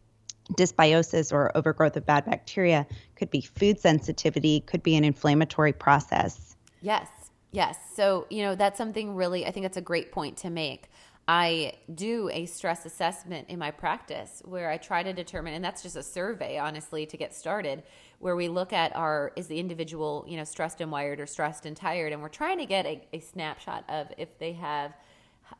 dysbiosis 0.58 1.32
or 1.32 1.56
overgrowth 1.56 1.98
of 1.98 2.06
bad 2.06 2.26
bacteria, 2.26 2.86
could 3.16 3.30
be 3.30 3.42
food 3.42 3.80
sensitivity, 3.80 4.62
could 4.62 4.84
be 4.84 4.96
an 4.96 5.04
inflammatory 5.04 5.74
process. 5.74 6.56
Yes, 6.82 7.08
yes. 7.52 7.78
So, 7.96 8.28
you 8.30 8.44
know, 8.44 8.56
that's 8.56 8.78
something 8.78 9.16
really, 9.16 9.46
I 9.46 9.52
think 9.52 9.64
that's 9.64 9.78
a 9.78 9.82
great 9.82 10.12
point 10.12 10.38
to 10.38 10.50
make. 10.50 10.90
I 11.28 11.74
do 11.94 12.30
a 12.34 12.46
stress 12.46 12.86
assessment 12.86 13.48
in 13.50 13.60
my 13.60 13.72
practice 13.72 14.42
where 14.44 14.70
I 14.70 14.78
try 14.78 15.04
to 15.04 15.14
determine, 15.14 15.54
and 15.54 15.64
that's 15.64 15.84
just 15.84 15.96
a 15.96 16.04
survey, 16.04 16.58
honestly, 16.58 17.06
to 17.06 17.16
get 17.16 17.34
started, 17.34 17.84
where 18.20 18.36
we 18.36 18.48
look 18.48 18.74
at 18.74 18.96
our 18.96 19.32
is 19.36 19.48
the 19.48 19.60
individual, 19.60 20.26
you 20.28 20.36
know, 20.36 20.44
stressed 20.44 20.82
and 20.82 20.92
wired 20.92 21.20
or 21.20 21.28
stressed 21.28 21.66
and 21.66 21.78
tired, 21.78 22.12
and 22.12 22.22
we're 22.22 22.30
trying 22.30 22.58
to 22.58 22.66
get 22.66 22.86
a, 22.86 23.02
a 23.14 23.20
snapshot 23.20 23.84
of 23.88 24.08
if 24.18 24.38
they 24.40 24.54
have 24.54 24.94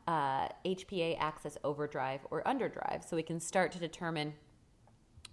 uh, 0.06 0.48
HPA 0.64 1.16
axis 1.18 1.56
overdrive 1.64 2.20
or 2.30 2.42
underdrive, 2.42 3.08
so 3.08 3.16
we 3.16 3.22
can 3.22 3.40
start 3.40 3.72
to 3.72 3.78
determine 3.78 4.34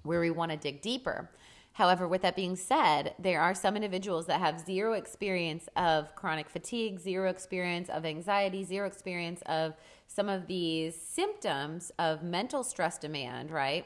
where 0.03 0.19
we 0.19 0.29
want 0.29 0.51
to 0.51 0.57
dig 0.57 0.81
deeper. 0.81 1.29
However, 1.73 2.07
with 2.07 2.23
that 2.23 2.35
being 2.35 2.55
said, 2.55 3.13
there 3.19 3.39
are 3.39 3.53
some 3.53 3.75
individuals 3.75 4.25
that 4.25 4.39
have 4.39 4.59
zero 4.59 4.93
experience 4.93 5.69
of 5.75 6.13
chronic 6.15 6.49
fatigue, 6.49 6.99
zero 6.99 7.29
experience 7.29 7.89
of 7.89 8.05
anxiety, 8.05 8.63
zero 8.63 8.85
experience 8.85 9.41
of 9.45 9.75
some 10.07 10.27
of 10.27 10.47
these 10.47 10.99
symptoms 10.99 11.91
of 11.97 12.23
mental 12.23 12.63
stress 12.63 12.97
demand, 12.97 13.51
right? 13.51 13.85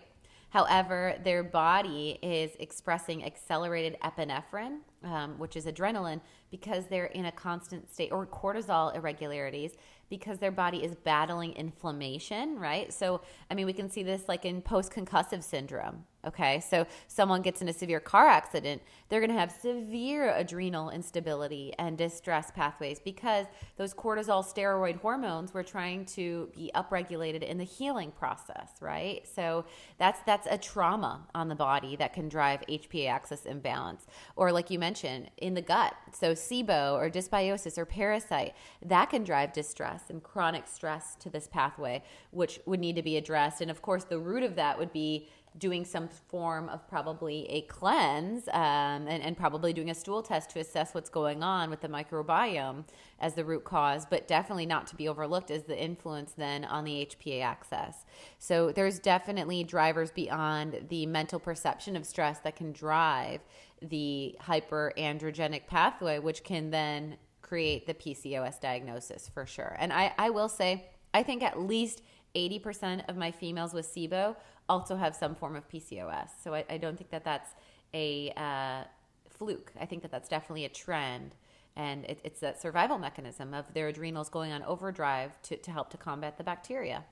However, 0.49 1.15
their 1.23 1.43
body 1.43 2.19
is 2.21 2.51
expressing 2.59 3.25
accelerated 3.25 3.97
epinephrine, 4.03 4.77
um, 5.03 5.37
which 5.39 5.55
is 5.55 5.65
adrenaline, 5.65 6.21
because 6.51 6.85
they're 6.87 7.07
in 7.07 7.25
a 7.25 7.31
constant 7.31 7.91
state, 7.91 8.11
or 8.11 8.27
cortisol 8.27 8.95
irregularities, 8.95 9.73
because 10.09 10.39
their 10.39 10.51
body 10.51 10.83
is 10.83 10.95
battling 10.95 11.53
inflammation, 11.53 12.59
right? 12.59 12.91
So, 12.93 13.21
I 13.49 13.55
mean, 13.55 13.65
we 13.65 13.73
can 13.73 13.89
see 13.89 14.03
this 14.03 14.27
like 14.27 14.45
in 14.45 14.61
post 14.61 14.91
concussive 14.91 15.43
syndrome. 15.43 16.05
Okay, 16.25 16.61
so 16.61 16.87
someone 17.07 17.41
gets 17.41 17.61
in 17.61 17.67
a 17.67 17.73
severe 17.73 17.99
car 17.99 18.27
accident, 18.27 18.81
they're 19.09 19.19
going 19.19 19.29
to 19.29 19.37
have 19.37 19.51
severe 19.51 20.33
adrenal 20.33 20.89
instability 20.89 21.73
and 21.77 21.97
distress 21.97 22.49
pathways 22.49 22.99
because 22.99 23.45
those 23.75 23.93
cortisol 23.93 24.41
steroid 24.43 25.01
hormones 25.01 25.53
were 25.53 25.63
trying 25.63 26.05
to 26.05 26.49
be 26.55 26.71
upregulated 26.75 27.43
in 27.43 27.57
the 27.57 27.65
healing 27.65 28.09
process, 28.11 28.69
right? 28.79 29.27
So 29.27 29.65
that's 29.97 30.21
that's 30.25 30.47
a 30.49 30.57
trauma 30.57 31.27
on 31.35 31.49
the 31.49 31.55
body 31.55 31.97
that 31.97 32.13
can 32.13 32.29
drive 32.29 32.61
HPA 32.69 33.09
axis 33.09 33.45
imbalance, 33.45 34.07
or 34.37 34.53
like 34.53 34.69
you 34.69 34.79
mentioned, 34.79 35.29
in 35.37 35.55
the 35.55 35.61
gut. 35.61 35.93
So 36.13 36.31
SIBO 36.31 36.93
or 36.93 37.09
dysbiosis 37.09 37.77
or 37.77 37.85
parasite 37.85 38.55
that 38.81 39.09
can 39.09 39.25
drive 39.25 39.51
distress 39.51 40.03
and 40.09 40.23
chronic 40.23 40.67
stress 40.67 41.15
to 41.15 41.29
this 41.29 41.47
pathway, 41.47 42.01
which 42.31 42.61
would 42.65 42.79
need 42.79 42.95
to 42.95 43.03
be 43.03 43.17
addressed. 43.17 43.59
And 43.59 43.69
of 43.69 43.81
course, 43.81 44.05
the 44.05 44.19
root 44.19 44.43
of 44.43 44.55
that 44.55 44.79
would 44.79 44.93
be 44.93 45.27
doing 45.57 45.85
some 45.85 46.07
form 46.07 46.67
of 46.69 46.87
probably 46.87 47.45
a 47.49 47.61
cleanse 47.61 48.47
um, 48.49 49.07
and, 49.07 49.21
and, 49.21 49.37
probably 49.37 49.73
doing 49.73 49.89
a 49.89 49.95
stool 49.95 50.23
test 50.23 50.49
to 50.49 50.59
assess 50.59 50.93
what's 50.93 51.09
going 51.09 51.43
on 51.43 51.69
with 51.69 51.81
the 51.81 51.87
microbiome 51.87 52.83
as 53.19 53.35
the 53.35 53.45
root 53.45 53.63
cause, 53.63 54.05
but 54.05 54.27
definitely 54.27 54.65
not 54.65 54.87
to 54.87 54.95
be 54.95 55.07
overlooked 55.07 55.51
as 55.51 55.63
the 55.63 55.79
influence 55.79 56.33
then 56.33 56.65
on 56.65 56.83
the 56.83 57.05
HPA 57.05 57.43
axis. 57.43 58.05
So 58.39 58.71
there's 58.71 58.99
definitely 58.99 59.63
drivers 59.63 60.11
beyond 60.11 60.85
the 60.89 61.05
mental 61.05 61.39
perception 61.39 61.95
of 61.95 62.05
stress 62.05 62.39
that 62.39 62.55
can 62.55 62.71
drive 62.71 63.41
the 63.81 64.35
hyperandrogenic 64.41 65.67
pathway, 65.67 66.19
which 66.19 66.43
can 66.43 66.71
then 66.71 67.17
create 67.41 67.85
the 67.85 67.93
PCOS 67.93 68.59
diagnosis 68.59 69.29
for 69.31 69.45
sure. 69.45 69.75
And 69.79 69.93
I, 69.93 70.13
I 70.17 70.29
will 70.31 70.49
say, 70.49 70.89
I 71.13 71.21
think 71.21 71.43
at 71.43 71.59
least 71.59 72.01
80% 72.35 73.07
of 73.09 73.15
my 73.15 73.31
females 73.31 73.73
with 73.73 73.93
SIBO 73.93 74.35
also 74.69 74.95
have 74.95 75.15
some 75.15 75.35
form 75.35 75.55
of 75.55 75.67
PCOS. 75.69 76.29
So 76.43 76.53
I, 76.53 76.65
I 76.69 76.77
don't 76.77 76.97
think 76.97 77.09
that 77.11 77.23
that's 77.23 77.51
a 77.93 78.31
uh, 78.37 78.83
fluke. 79.29 79.71
I 79.79 79.85
think 79.85 80.01
that 80.01 80.11
that's 80.11 80.29
definitely 80.29 80.65
a 80.65 80.69
trend. 80.69 81.35
And 81.75 82.05
it, 82.05 82.19
it's 82.23 82.39
that 82.41 82.61
survival 82.61 82.97
mechanism 82.97 83.53
of 83.53 83.73
their 83.73 83.87
adrenals 83.87 84.29
going 84.29 84.51
on 84.51 84.63
overdrive 84.63 85.41
to, 85.43 85.57
to 85.57 85.71
help 85.71 85.89
to 85.91 85.97
combat 85.97 86.37
the 86.37 86.43
bacteria. 86.43 87.03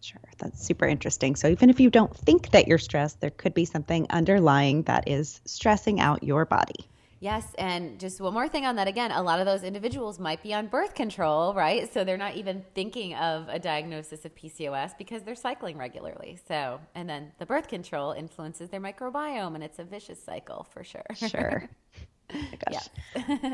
Sure, 0.00 0.20
that's 0.38 0.62
super 0.62 0.86
interesting. 0.86 1.34
So, 1.34 1.48
even 1.48 1.70
if 1.70 1.80
you 1.80 1.88
don't 1.88 2.14
think 2.14 2.50
that 2.50 2.68
you're 2.68 2.76
stressed, 2.76 3.22
there 3.22 3.30
could 3.30 3.54
be 3.54 3.64
something 3.64 4.06
underlying 4.10 4.82
that 4.82 5.08
is 5.08 5.40
stressing 5.46 5.98
out 5.98 6.22
your 6.22 6.44
body. 6.44 6.86
Yes, 7.24 7.54
and 7.56 7.98
just 7.98 8.20
one 8.20 8.34
more 8.34 8.48
thing 8.48 8.66
on 8.66 8.76
that 8.76 8.86
again, 8.86 9.10
a 9.10 9.22
lot 9.22 9.40
of 9.40 9.46
those 9.46 9.62
individuals 9.62 10.18
might 10.18 10.42
be 10.42 10.52
on 10.52 10.66
birth 10.66 10.94
control, 10.94 11.54
right? 11.54 11.90
So 11.90 12.04
they're 12.04 12.18
not 12.18 12.36
even 12.36 12.62
thinking 12.74 13.14
of 13.14 13.48
a 13.48 13.58
diagnosis 13.58 14.26
of 14.26 14.34
PCOS 14.34 14.98
because 14.98 15.22
they're 15.22 15.34
cycling 15.34 15.78
regularly. 15.78 16.38
So, 16.46 16.78
and 16.94 17.08
then 17.08 17.32
the 17.38 17.46
birth 17.46 17.66
control 17.66 18.12
influences 18.12 18.68
their 18.68 18.78
microbiome 18.78 19.54
and 19.54 19.64
it's 19.64 19.78
a 19.78 19.84
vicious 19.84 20.22
cycle 20.22 20.66
for 20.70 20.84
sure. 20.84 21.06
Sure. 21.14 21.66
oh 22.34 22.42
gosh. 22.70 22.88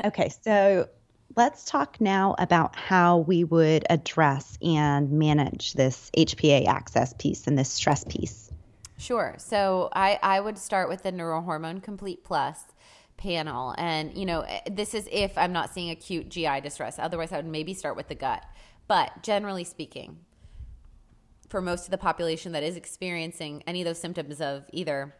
okay, 0.05 0.27
so 0.43 0.89
let's 1.37 1.63
talk 1.63 2.01
now 2.01 2.35
about 2.39 2.75
how 2.75 3.19
we 3.19 3.45
would 3.45 3.85
address 3.89 4.57
and 4.61 5.13
manage 5.13 5.75
this 5.75 6.11
HPA 6.17 6.67
axis 6.67 7.13
piece 7.17 7.47
and 7.47 7.57
this 7.57 7.71
stress 7.71 8.03
piece. 8.03 8.51
Sure. 8.97 9.33
So 9.37 9.87
I, 9.93 10.19
I 10.21 10.41
would 10.41 10.57
start 10.57 10.89
with 10.89 11.03
the 11.03 11.11
Neurohormone 11.13 11.81
Complete 11.81 12.25
Plus 12.25 12.61
panel. 13.21 13.75
And, 13.77 14.17
you 14.17 14.25
know, 14.25 14.41
eh, 14.41 14.61
this 14.71 14.93
is 14.93 15.07
if 15.11 15.37
I'm 15.37 15.53
not 15.53 15.73
seeing 15.73 15.91
acute 15.91 16.29
GI 16.29 16.61
distress. 16.61 16.97
Otherwise, 16.97 17.31
I 17.31 17.37
would 17.37 17.45
maybe 17.45 17.73
start 17.73 17.95
with 17.95 18.07
the 18.07 18.15
gut. 18.15 18.43
But 18.87 19.23
generally 19.23 19.63
speaking, 19.63 20.17
for 21.47 21.61
most 21.61 21.85
of 21.85 21.91
the 21.91 21.97
population 21.97 22.51
that 22.53 22.63
is 22.63 22.75
experiencing 22.75 23.63
any 23.67 23.81
of 23.81 23.85
those 23.85 23.99
symptoms 23.99 24.41
of 24.41 24.65
either 24.71 25.13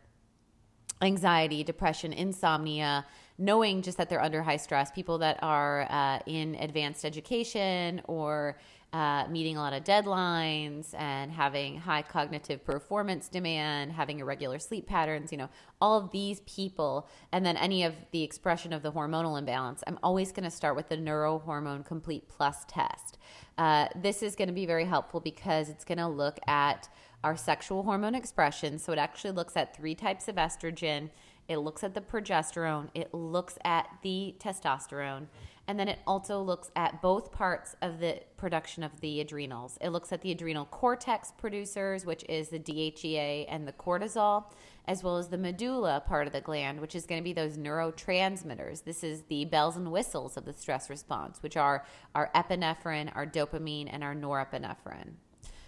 anxiety, 1.01 1.63
depression, 1.63 2.13
insomnia, 2.13 3.05
knowing 3.37 3.81
just 3.81 3.97
that 3.97 4.09
they're 4.09 4.21
under 4.21 4.41
high 4.41 4.57
stress, 4.57 4.91
people 4.91 5.17
that 5.19 5.37
are 5.41 5.87
uh, 5.89 6.19
in 6.25 6.55
advanced 6.55 7.05
education 7.05 8.01
or 8.07 8.57
uh, 8.93 9.25
meeting 9.29 9.55
a 9.55 9.59
lot 9.59 9.71
of 9.71 9.83
deadlines 9.83 10.93
and 10.97 11.31
having 11.31 11.77
high 11.77 12.01
cognitive 12.01 12.65
performance 12.65 13.29
demand, 13.29 13.93
having 13.93 14.19
irregular 14.19 14.59
sleep 14.59 14.85
patterns, 14.85 15.31
you 15.31 15.37
know, 15.37 15.49
all 15.79 15.97
of 15.97 16.11
these 16.11 16.41
people, 16.41 17.07
and 17.31 17.45
then 17.45 17.55
any 17.55 17.83
of 17.83 17.93
the 18.11 18.21
expression 18.21 18.73
of 18.73 18.83
the 18.83 18.91
hormonal 18.91 19.39
imbalance, 19.39 19.81
I'm 19.87 19.97
always 20.03 20.31
going 20.31 20.43
to 20.43 20.51
start 20.51 20.75
with 20.75 20.89
the 20.89 20.97
Neurohormone 20.97 21.85
Complete 21.85 22.27
Plus 22.27 22.65
test. 22.67 23.17
Uh, 23.57 23.87
this 23.95 24.21
is 24.21 24.35
going 24.35 24.49
to 24.49 24.53
be 24.53 24.65
very 24.65 24.85
helpful 24.85 25.21
because 25.21 25.69
it's 25.69 25.85
going 25.85 25.97
to 25.97 26.07
look 26.07 26.39
at 26.47 26.89
our 27.23 27.37
sexual 27.37 27.83
hormone 27.83 28.15
expression. 28.15 28.77
So 28.77 28.91
it 28.91 28.99
actually 28.99 29.31
looks 29.31 29.55
at 29.55 29.75
three 29.75 29.95
types 29.95 30.27
of 30.27 30.35
estrogen. 30.35 31.09
It 31.47 31.57
looks 31.57 31.83
at 31.83 31.93
the 31.93 32.01
progesterone, 32.01 32.89
it 32.93 33.13
looks 33.13 33.57
at 33.65 33.89
the 34.03 34.35
testosterone, 34.39 35.27
and 35.67 35.79
then 35.79 35.87
it 35.87 35.99
also 36.05 36.41
looks 36.41 36.69
at 36.75 37.01
both 37.01 37.31
parts 37.31 37.75
of 37.81 37.99
the 37.99 38.19
production 38.37 38.83
of 38.83 38.99
the 39.01 39.21
adrenals. 39.21 39.77
It 39.81 39.89
looks 39.89 40.11
at 40.11 40.21
the 40.21 40.31
adrenal 40.31 40.65
cortex 40.65 41.31
producers, 41.37 42.05
which 42.05 42.25
is 42.27 42.49
the 42.49 42.59
DHEA 42.59 43.45
and 43.47 43.67
the 43.67 43.71
cortisol, 43.71 44.45
as 44.85 45.03
well 45.03 45.17
as 45.17 45.29
the 45.29 45.37
medulla 45.37 46.03
part 46.05 46.27
of 46.27 46.33
the 46.33 46.41
gland, 46.41 46.81
which 46.81 46.95
is 46.95 47.05
going 47.05 47.21
to 47.21 47.23
be 47.23 47.33
those 47.33 47.57
neurotransmitters. 47.57 48.83
This 48.83 49.03
is 49.03 49.21
the 49.23 49.45
bells 49.45 49.77
and 49.77 49.91
whistles 49.91 50.37
of 50.37 50.45
the 50.45 50.53
stress 50.53 50.89
response, 50.89 51.41
which 51.41 51.55
are 51.55 51.85
our 52.15 52.31
epinephrine, 52.33 53.15
our 53.15 53.25
dopamine, 53.25 53.87
and 53.91 54.03
our 54.03 54.15
norepinephrine. 54.15 55.11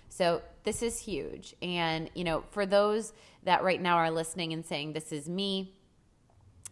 So 0.10 0.42
this 0.64 0.84
is 0.84 1.00
huge. 1.00 1.56
And, 1.62 2.10
you 2.14 2.24
know, 2.24 2.44
for 2.52 2.66
those 2.66 3.14
that 3.44 3.64
right 3.64 3.82
now 3.82 3.98
are 3.98 4.12
listening 4.12 4.54
and 4.54 4.66
saying, 4.66 4.94
this 4.94 5.12
is 5.12 5.30
me, 5.30 5.74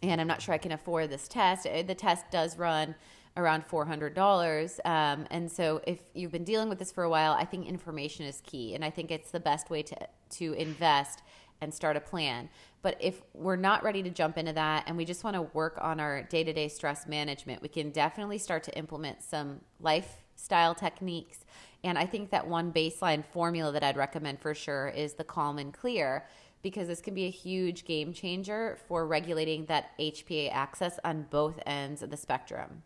and 0.02 0.20
I'm 0.20 0.28
not 0.28 0.42
sure 0.42 0.54
I 0.54 0.58
can 0.58 0.72
afford 0.72 1.10
this 1.10 1.28
test, 1.28 1.68
eh, 1.70 1.84
the 1.84 1.96
test 1.96 2.30
does 2.32 2.58
run 2.58 2.96
around 3.38 3.68
$400. 3.68 4.80
Um, 4.84 5.26
and 5.32 5.50
so 5.50 5.82
if 5.88 6.00
you've 6.14 6.32
been 6.32 6.44
dealing 6.44 6.70
with 6.70 6.80
this 6.80 6.92
for 6.92 7.04
a 7.04 7.10
while, 7.10 7.34
I 7.34 7.46
think 7.46 7.68
information 7.68 8.26
is 8.26 8.42
key. 8.42 8.76
And 8.76 8.84
I 8.84 8.90
think 8.90 9.10
it's 9.10 9.32
the 9.32 9.40
best 9.40 9.70
way 9.70 9.84
to, 9.84 9.96
to 10.32 10.54
invest 10.54 11.22
and 11.62 11.74
start 11.74 11.96
a 11.96 12.02
plan. 12.02 12.50
But 12.82 12.98
if 13.00 13.22
we're 13.34 13.56
not 13.56 13.84
ready 13.84 14.04
to 14.04 14.10
jump 14.10 14.38
into 14.38 14.54
that 14.54 14.84
and 14.88 14.98
we 14.98 15.06
just 15.06 15.24
want 15.24 15.36
to 15.36 15.44
work 15.44 15.78
on 15.80 16.00
our 16.00 16.24
day 16.24 16.44
to 16.44 16.52
day 16.52 16.68
stress 16.68 17.08
management, 17.08 17.62
we 17.62 17.70
can 17.70 17.92
definitely 17.92 18.40
start 18.40 18.64
to 18.64 18.78
implement 18.78 19.22
some 19.22 19.62
lifestyle 19.80 20.76
techniques 20.76 21.46
and 21.84 21.98
I 21.98 22.06
think 22.06 22.30
that 22.30 22.48
one 22.48 22.72
baseline 22.72 23.26
formula 23.26 23.72
that 23.72 23.84
I'd 23.84 23.98
recommend 23.98 24.40
for 24.40 24.54
sure 24.54 24.90
is 24.90 25.14
the 25.14 25.24
calm 25.24 25.58
and 25.58 25.74
clear 25.74 26.28
because 26.62 26.88
this 26.88 27.02
can 27.02 27.14
be 27.14 27.26
a 27.26 27.30
huge 27.30 27.86
game 27.86 28.14
changer 28.14 28.78
for 28.88 29.06
regulating 29.06 29.66
that 29.66 29.98
HPA 30.00 30.52
axis 30.52 31.00
on 31.04 31.26
both 31.30 31.60
ends 31.66 32.02
of 32.02 32.10
the 32.10 32.18
spectrum. 32.18 32.84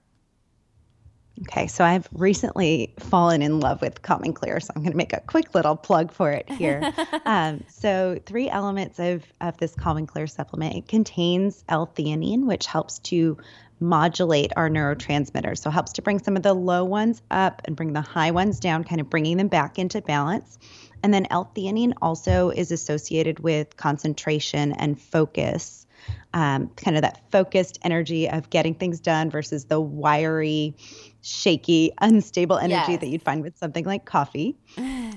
Okay, 1.42 1.68
so 1.68 1.84
I've 1.84 2.08
recently 2.14 2.94
fallen 2.98 3.42
in 3.42 3.60
love 3.60 3.82
with 3.82 4.02
Calm 4.02 4.24
and 4.24 4.34
Clear, 4.34 4.62
so 4.62 4.72
I'm 4.74 4.82
going 4.84 4.94
to 4.94 4.98
make 4.98 5.12
a 5.12 5.20
quick 5.20 5.54
little 5.54 5.76
plug 5.76 6.14
for 6.14 6.32
it 6.32 6.50
here. 6.50 6.94
um, 7.26 7.62
so, 7.68 8.18
three 8.26 8.50
elements 8.50 9.00
of, 9.00 9.26
of 9.42 9.58
this 9.58 9.76
Calm 9.76 9.98
and 9.98 10.08
Clear 10.08 10.28
supplement 10.28 10.76
it 10.76 10.88
contains 10.88 11.66
L-theanine, 11.68 12.46
which 12.46 12.68
helps 12.68 13.00
to 13.00 13.38
modulate 13.80 14.54
our 14.56 14.70
neurotransmitters. 14.70 15.60
So 15.60 15.70
helps 15.70 15.94
to 15.94 16.02
bring 16.02 16.20
some 16.20 16.38
of 16.38 16.44
the 16.44 16.54
low 16.54 16.84
ones 16.84 17.22
up 17.30 17.62
and 17.66 17.76
bring 17.76 17.94
the 17.94 18.02
high 18.02 18.32
ones 18.32 18.60
down, 18.60 18.84
kind 18.84 19.02
of 19.02 19.10
bringing 19.10 19.38
them 19.38 19.48
back 19.48 19.78
into 19.78 20.02
balance. 20.02 20.58
And 21.06 21.14
then 21.14 21.28
L-theanine 21.30 21.94
also 22.02 22.50
is 22.50 22.72
associated 22.72 23.38
with 23.38 23.78
concentration 23.78 24.72
and 24.72 25.00
focus, 25.00 25.86
um, 26.34 26.70
kind 26.70 26.98
of 26.98 27.04
that 27.04 27.22
focused 27.32 27.78
energy 27.84 28.28
of 28.28 28.50
getting 28.50 28.74
things 28.74 29.00
done 29.02 29.30
versus 29.30 29.66
the 29.66 29.80
wiry, 29.80 30.76
shaky, 31.22 31.92
unstable 32.02 32.58
energy 32.58 32.94
yes. 32.94 33.02
that 33.02 33.08
you'd 33.08 33.22
find 33.22 33.44
with 33.44 33.56
something 33.56 33.86
like 33.86 34.06
coffee. 34.06 34.58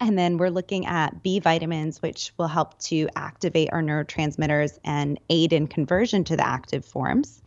And 0.00 0.18
then 0.18 0.36
we're 0.36 0.50
looking 0.50 0.86
at 0.86 1.22
B 1.22 1.38
vitamins, 1.38 2.02
which 2.02 2.32
will 2.36 2.48
help 2.48 2.76
to 2.80 3.08
activate 3.14 3.68
our 3.72 3.80
neurotransmitters 3.80 4.80
and 4.84 5.20
aid 5.30 5.52
in 5.52 5.68
conversion 5.68 6.24
to 6.24 6.36
the 6.36 6.44
active 6.44 6.84
forms 6.84 7.40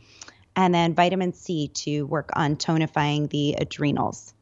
and 0.55 0.73
then 0.73 0.93
vitamin 0.93 1.33
C 1.33 1.67
to 1.67 2.03
work 2.03 2.29
on 2.33 2.55
tonifying 2.55 3.29
the 3.29 3.55
adrenals. 3.59 4.34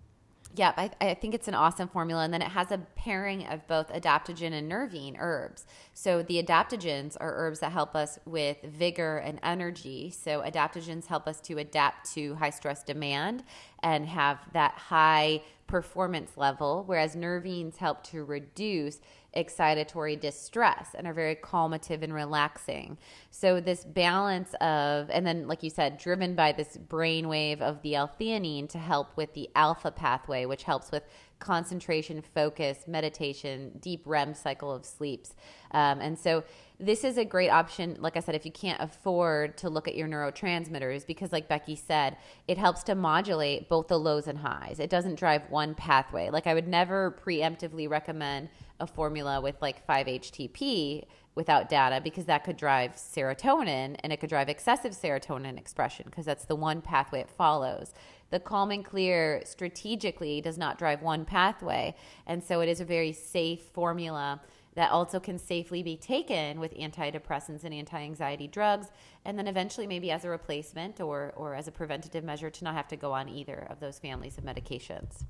Yep, 0.55 0.75
I, 0.77 0.91
I, 1.01 1.13
think 1.15 1.33
it's 1.33 1.47
an 1.47 1.55
awesome 1.55 1.87
formula. 1.87 2.23
And 2.23 2.33
then 2.33 2.43
it 2.43 2.49
has 2.49 2.71
a 2.71 2.77
pairing 2.77 3.47
of 3.47 3.67
both 3.67 3.91
adaptogen 3.91 4.53
and 4.53 4.69
nervine 4.69 5.17
herbs. 5.19 5.65
So 5.95 6.21
the 6.21 6.41
adaptogens 6.43 7.17
are 7.19 7.33
herbs 7.35 7.59
that 7.61 7.71
help 7.71 7.95
us 7.95 8.19
with 8.25 8.61
vigor 8.61 9.17
and 9.17 9.39
energy. 9.41 10.11
So 10.11 10.41
adaptogens 10.41 11.07
help 11.07 11.27
us 11.27 11.41
to 11.41 11.57
adapt 11.57 12.13
to 12.13 12.35
high 12.35 12.51
stress 12.51 12.83
demand 12.83 13.43
and 13.81 14.05
have 14.05 14.39
that 14.53 14.73
high 14.73 15.41
performance 15.65 16.37
level, 16.37 16.83
whereas 16.85 17.15
nervines 17.15 17.77
help 17.77 18.03
to 18.03 18.23
reduce 18.23 18.99
excitatory 19.36 20.19
distress 20.19 20.89
and 20.96 21.08
are 21.08 21.13
very 21.13 21.36
calmative 21.36 22.02
and 22.02 22.13
relaxing. 22.13 22.98
So 23.32 23.60
this 23.60 23.84
balance 23.84 24.54
of, 24.62 25.10
and 25.10 25.26
then 25.26 25.48
like 25.48 25.63
you 25.63 25.69
said, 25.69 25.98
driven 25.98 26.36
by 26.36 26.52
this 26.52 26.78
brainwave 26.78 27.62
of 27.62 27.82
the 27.82 27.96
L-theanine 27.96 28.69
to 28.69 28.78
help 28.78 29.15
with 29.17 29.34
the 29.34 29.50
alpha 29.56 29.91
pathway, 29.91 30.46
which 30.46 30.63
helps 30.63 30.91
with 30.91 31.04
concentration, 31.43 32.21
focus, 32.21 32.86
meditation, 32.88 33.77
deep 33.82 34.01
REM 34.06 34.34
cycle 34.34 34.71
of 34.71 34.86
sleeps. 34.86 35.36
Um, 35.71 35.99
and 35.99 36.17
so 36.17 36.43
this 36.79 37.03
is 37.03 37.17
a 37.17 37.25
great 37.25 37.49
option, 37.49 37.97
like 37.99 38.17
I 38.17 38.19
said, 38.19 38.36
if 38.36 38.45
you 38.45 38.51
can't 38.51 38.82
afford 38.82 39.58
to 39.58 39.69
look 39.69 39.88
at 39.88 39.95
your 39.95 40.08
neurotransmitters, 40.08 41.06
because 41.06 41.32
like 41.32 41.47
Becky 41.47 41.75
said, 41.75 42.17
it 42.47 42.58
helps 42.58 42.84
to 42.84 42.95
modulate 42.95 43.69
both 43.69 43.88
the 43.88 43.99
lows 43.99 44.27
and 44.27 44.38
highs. 44.38 44.79
It 44.79 44.89
doesn't 44.89 45.15
drive 45.15 45.43
one 45.49 45.75
pathway. 45.75 46.29
Like 46.29 46.47
I 46.47 46.53
would 46.53 46.67
never 46.67 47.19
preemptively 47.23 47.89
recommend 47.89 48.49
a 48.79 48.88
formula 48.88 49.39
with 49.39 49.56
like 49.62 49.86
5-HTP 49.88 51.03
without 51.36 51.69
data 51.69 52.00
because 52.04 52.26
that 52.26 52.43
could 52.43 52.58
drive 52.58 52.93
serotonin 52.96 53.96
and 54.00 54.13
it 54.13 54.19
could 54.19 54.30
drive 54.30 54.50
excessive 54.50 54.93
serotonin 54.93 55.58
expression 55.58 56.06
because 56.06 56.26
that's 56.26 56.46
the 56.46 56.56
one 56.56 56.82
pathway 56.82 57.22
it 57.22 57.30
follows. 57.30 57.93
The 58.30 58.39
calm 58.39 58.72
and 58.72 58.84
clear 58.84 59.41
strategically 59.46 60.41
does 60.41 60.58
not 60.58 60.78
drive 60.78 61.02
one 61.02 61.26
pathway. 61.26 61.96
And 62.26 62.43
so 62.43 62.62
it 62.62 62.69
is 62.69 62.82
a 62.82 62.86
very 62.86 63.12
safe 63.12 63.62
formula 63.62 64.41
that 64.76 64.91
also 64.91 65.19
can 65.19 65.38
safely 65.38 65.84
be 65.84 65.96
taken 65.96 66.60
with 66.60 66.74
antidepressants 66.76 67.63
and 67.63 67.74
anti-anxiety 67.74 68.48
drugs 68.48 68.88
and 69.24 69.38
then 69.38 69.48
eventually 69.48 69.86
maybe 69.86 70.10
as 70.10 70.26
a 70.26 70.30
replacement 70.30 71.00
or, 71.00 71.32
or 71.36 71.54
as 71.54 71.67
a 71.67 71.72
preventative 71.72 72.24
measure 72.24 72.50
to 72.50 72.63
not 72.63 72.74
have 72.74 72.88
to 72.88 72.96
go 72.96 73.12
on 73.12 73.30
either 73.30 73.67
of 73.69 73.80
those 73.80 74.00
families 74.00 74.38
of 74.38 74.43
medications 74.43 75.26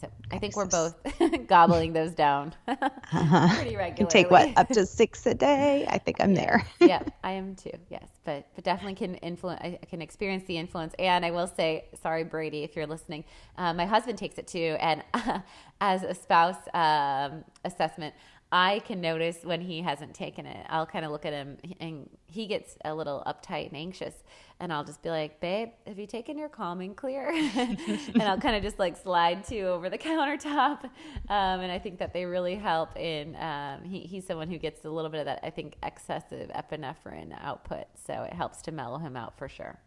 so 0.00 0.08
I 0.30 0.38
think 0.38 0.56
we're 0.56 0.66
both 0.66 0.94
gobbling 1.48 1.92
those 1.92 2.12
down 2.12 2.54
uh-huh. 2.68 3.54
pretty 3.54 3.76
regularly. 3.76 4.10
take 4.10 4.30
what 4.30 4.56
up 4.56 4.68
to 4.68 4.86
six 4.86 5.26
a 5.26 5.34
day. 5.34 5.86
I 5.88 5.98
think 5.98 6.18
I'm 6.20 6.34
there. 6.34 6.64
yeah, 6.80 7.02
I 7.24 7.32
am 7.32 7.56
too. 7.56 7.72
Yes, 7.90 8.06
but 8.24 8.46
but 8.54 8.64
definitely 8.64 8.94
can 8.94 9.16
influence. 9.16 9.60
I 9.62 9.78
can 9.88 10.00
experience 10.00 10.44
the 10.44 10.56
influence. 10.56 10.94
And 10.98 11.24
I 11.24 11.32
will 11.32 11.48
say, 11.48 11.86
sorry, 12.00 12.24
Brady, 12.24 12.62
if 12.62 12.76
you're 12.76 12.86
listening, 12.86 13.24
uh, 13.56 13.72
my 13.72 13.86
husband 13.86 14.18
takes 14.18 14.38
it 14.38 14.46
too. 14.46 14.76
And 14.78 15.02
uh, 15.14 15.40
as 15.80 16.04
a 16.04 16.14
spouse 16.14 16.56
um, 16.74 17.44
assessment, 17.64 18.14
I 18.50 18.78
can 18.80 19.00
notice 19.00 19.40
when 19.42 19.60
he 19.60 19.82
hasn't 19.82 20.14
taken 20.14 20.46
it. 20.46 20.64
I'll 20.70 20.86
kind 20.86 21.04
of 21.04 21.10
look 21.10 21.26
at 21.26 21.34
him 21.34 21.58
and 21.80 22.08
he 22.26 22.46
gets 22.46 22.76
a 22.84 22.94
little 22.94 23.22
uptight 23.26 23.68
and 23.68 23.76
anxious. 23.76 24.14
And 24.60 24.72
I'll 24.72 24.84
just 24.84 25.02
be 25.02 25.10
like, 25.10 25.38
babe, 25.40 25.68
have 25.86 25.98
you 25.98 26.06
taken 26.06 26.38
your 26.38 26.48
calm 26.48 26.80
and 26.80 26.96
clear? 26.96 27.28
and 27.34 28.22
I'll 28.22 28.40
kind 28.40 28.56
of 28.56 28.62
just 28.62 28.78
like 28.78 28.96
slide 28.96 29.44
to 29.44 29.60
over 29.62 29.90
the 29.90 29.98
countertop. 29.98 30.84
Um, 30.84 31.60
and 31.60 31.70
I 31.70 31.78
think 31.78 31.98
that 31.98 32.14
they 32.14 32.24
really 32.24 32.54
help 32.54 32.96
in, 32.96 33.36
um, 33.36 33.84
he, 33.84 34.00
he's 34.00 34.26
someone 34.26 34.48
who 34.48 34.58
gets 34.58 34.84
a 34.84 34.90
little 34.90 35.10
bit 35.10 35.20
of 35.20 35.26
that, 35.26 35.40
I 35.42 35.50
think, 35.50 35.76
excessive 35.82 36.50
epinephrine 36.50 37.36
output. 37.40 37.84
So 38.06 38.22
it 38.22 38.32
helps 38.32 38.62
to 38.62 38.72
mellow 38.72 38.98
him 38.98 39.16
out 39.16 39.36
for 39.36 39.48
sure. 39.48 39.78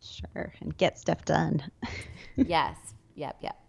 Sure. 0.00 0.52
And 0.60 0.76
get 0.76 0.98
stuff 0.98 1.24
done. 1.26 1.62
yes. 2.36 2.76
Yep. 3.14 3.36
Yep. 3.42 3.61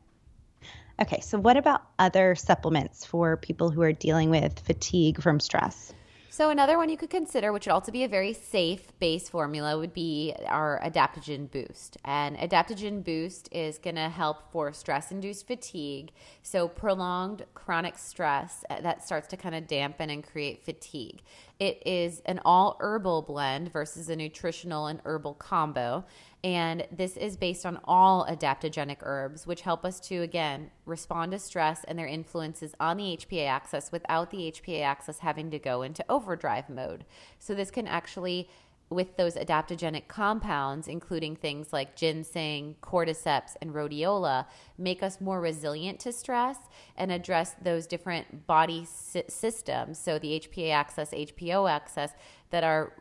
Okay, 1.02 1.22
so 1.22 1.40
what 1.40 1.58
about 1.58 1.82
other 1.98 2.36
supplements 2.36 3.06
for 3.06 3.38
people 3.38 3.72
who 3.72 3.82
are 3.82 3.94
dealing 3.94 4.30
with 4.30 4.60
fatigue 4.60 5.22
from 5.22 5.40
stress? 5.40 5.92
So 6.30 6.50
another 6.50 6.78
one 6.78 6.90
you 6.90 6.98
could 6.98 7.12
consider, 7.12 7.54
which 7.54 7.68
would 7.68 7.74
also 7.74 7.92
be 7.92 8.04
a 8.06 8.08
very 8.08 8.34
safe 8.34 8.98
base 8.98 9.30
formula, 9.30 9.78
would 9.78 9.94
be 9.94 10.34
our 10.48 10.82
adaptogen 10.84 11.52
boost. 11.52 11.98
And 12.06 12.36
adaptogen 12.38 13.04
boost 13.04 13.50
is 13.52 13.78
going 13.78 13.98
to 13.98 14.10
help 14.10 14.52
for 14.52 14.74
stress-induced 14.74 15.46
fatigue. 15.46 16.12
So 16.42 16.68
prolonged 16.68 17.46
chronic 17.54 18.00
stress 18.00 18.66
uh, 18.72 18.82
that 18.82 19.06
starts 19.06 19.28
to 19.28 19.38
kind 19.38 19.54
of 19.54 19.68
dampen 19.68 20.10
and 20.10 20.24
create 20.24 20.66
fatigue. 20.66 21.22
It 21.60 21.84
is 21.86 22.24
an 22.26 22.40
all 22.44 22.78
herbal 22.80 23.22
blend 23.22 23.72
versus 23.72 24.10
a 24.10 24.16
nutritional 24.16 24.88
and 24.88 25.02
herbal 25.06 25.36
combo. 25.36 26.04
And 26.44 26.86
this 26.92 27.16
is 27.16 27.38
based 27.38 27.66
on 27.66 27.80
all 27.86 28.26
adaptogenic 28.26 28.98
herbs, 29.02 29.48
which 29.48 29.62
help 29.62 29.86
us 29.86 30.00
to, 30.02 30.18
again, 30.18 30.72
respond 30.86 31.32
to 31.32 31.40
stress 31.40 31.86
and 31.86 31.98
their 31.98 32.08
influences 32.08 32.76
on 32.82 32.98
the 32.98 33.18
HPA 33.18 33.48
axis 33.48 33.94
without 33.94 34.30
the 34.30 34.52
HPA 34.52 34.82
axis 34.82 35.20
having 35.20 35.50
to 35.52 35.60
go 35.60 35.84
into 35.84 36.04
overdrive 36.10 36.70
mode. 36.70 37.06
So, 37.40 37.56
this 37.56 37.72
can 37.72 37.88
actually, 37.88 38.50
with 38.90 39.16
those 39.16 39.36
adaptogenic 39.36 40.10
compounds, 40.10 40.90
including 40.90 41.38
things 41.38 41.72
like 41.72 41.96
ginseng, 41.96 42.76
cordyceps, 42.82 43.56
and 43.62 43.74
rhodiola, 43.74 44.46
make 44.78 45.02
us 45.02 45.22
more 45.22 45.40
resilient 45.40 46.02
to 46.02 46.12
stress 46.12 46.58
and 46.98 47.10
address 47.10 47.56
those 47.62 47.88
different 47.88 48.48
body 48.48 48.86
systems. 48.86 49.98
So, 49.98 50.20
the 50.20 50.42
HPA 50.42 50.74
axis, 50.74 51.12
HPO 51.12 51.72
axis 51.72 52.12
that 52.50 52.66
are 52.66 52.92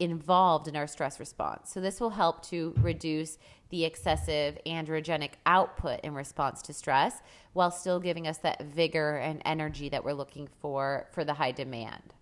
involved 0.00 0.66
in 0.66 0.74
our 0.74 0.86
stress 0.86 1.20
response. 1.20 1.70
So, 1.70 1.80
this 1.80 2.00
will 2.00 2.10
help 2.10 2.42
to 2.46 2.74
reduce 2.78 3.38
the 3.68 3.84
excessive 3.84 4.58
androgenic 4.66 5.32
output 5.46 6.00
in 6.00 6.14
response 6.14 6.62
to 6.62 6.72
stress 6.72 7.20
while 7.52 7.70
still 7.70 8.00
giving 8.00 8.26
us 8.26 8.38
that 8.38 8.64
vigor 8.64 9.16
and 9.16 9.40
energy 9.44 9.88
that 9.90 10.04
we're 10.04 10.12
looking 10.12 10.48
for 10.60 11.06
for 11.12 11.24
the 11.24 11.34
high 11.34 11.52
demand. 11.52 12.14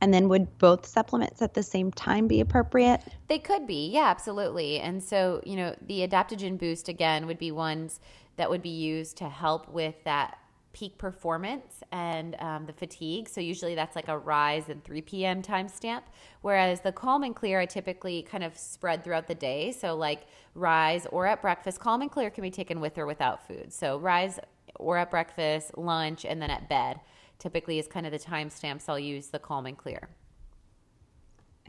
And 0.00 0.12
then 0.12 0.28
would 0.28 0.58
both 0.58 0.84
supplements 0.84 1.42
at 1.42 1.54
the 1.54 1.62
same 1.62 1.92
time 1.92 2.26
be 2.26 2.40
appropriate? 2.40 3.02
They 3.28 3.38
could 3.38 3.68
be, 3.68 3.88
yeah, 3.88 4.08
absolutely. 4.08 4.80
And 4.80 5.00
so, 5.00 5.40
you 5.44 5.54
know, 5.54 5.76
the 5.80 6.06
adaptogen 6.06 6.58
boost 6.58 6.88
again 6.88 7.26
would 7.28 7.38
be 7.38 7.52
ones 7.52 8.00
that 8.36 8.50
would 8.50 8.62
be 8.62 8.68
used 8.68 9.16
to 9.18 9.28
help 9.28 9.68
with 9.68 9.94
that 10.04 10.38
peak 10.72 10.96
performance 10.98 11.82
and 11.92 12.34
um, 12.40 12.66
the 12.66 12.72
fatigue. 12.72 13.28
So 13.28 13.40
usually 13.40 13.74
that's 13.74 13.94
like 13.94 14.08
a 14.08 14.18
rise 14.18 14.68
and 14.68 14.82
3 14.82 15.02
p.m. 15.02 15.42
timestamp. 15.42 16.02
Whereas 16.40 16.80
the 16.80 16.92
calm 16.92 17.22
and 17.22 17.36
clear, 17.36 17.60
I 17.60 17.66
typically 17.66 18.22
kind 18.22 18.42
of 18.42 18.56
spread 18.56 19.04
throughout 19.04 19.28
the 19.28 19.34
day. 19.34 19.72
So 19.72 19.94
like 19.94 20.26
rise 20.54 21.06
or 21.06 21.26
at 21.26 21.42
breakfast, 21.42 21.80
calm 21.80 22.02
and 22.02 22.10
clear 22.10 22.30
can 22.30 22.42
be 22.42 22.50
taken 22.50 22.80
with 22.80 22.98
or 22.98 23.06
without 23.06 23.46
food. 23.46 23.72
So 23.72 23.98
rise 23.98 24.38
or 24.76 24.96
at 24.96 25.10
breakfast, 25.10 25.76
lunch, 25.76 26.24
and 26.24 26.40
then 26.40 26.50
at 26.50 26.68
bed 26.68 27.00
typically 27.38 27.78
is 27.78 27.88
kind 27.88 28.06
of 28.06 28.12
the 28.12 28.18
timestamps 28.18 28.84
I'll 28.88 28.98
use 28.98 29.28
the 29.28 29.38
calm 29.38 29.66
and 29.66 29.76
clear. 29.76 30.08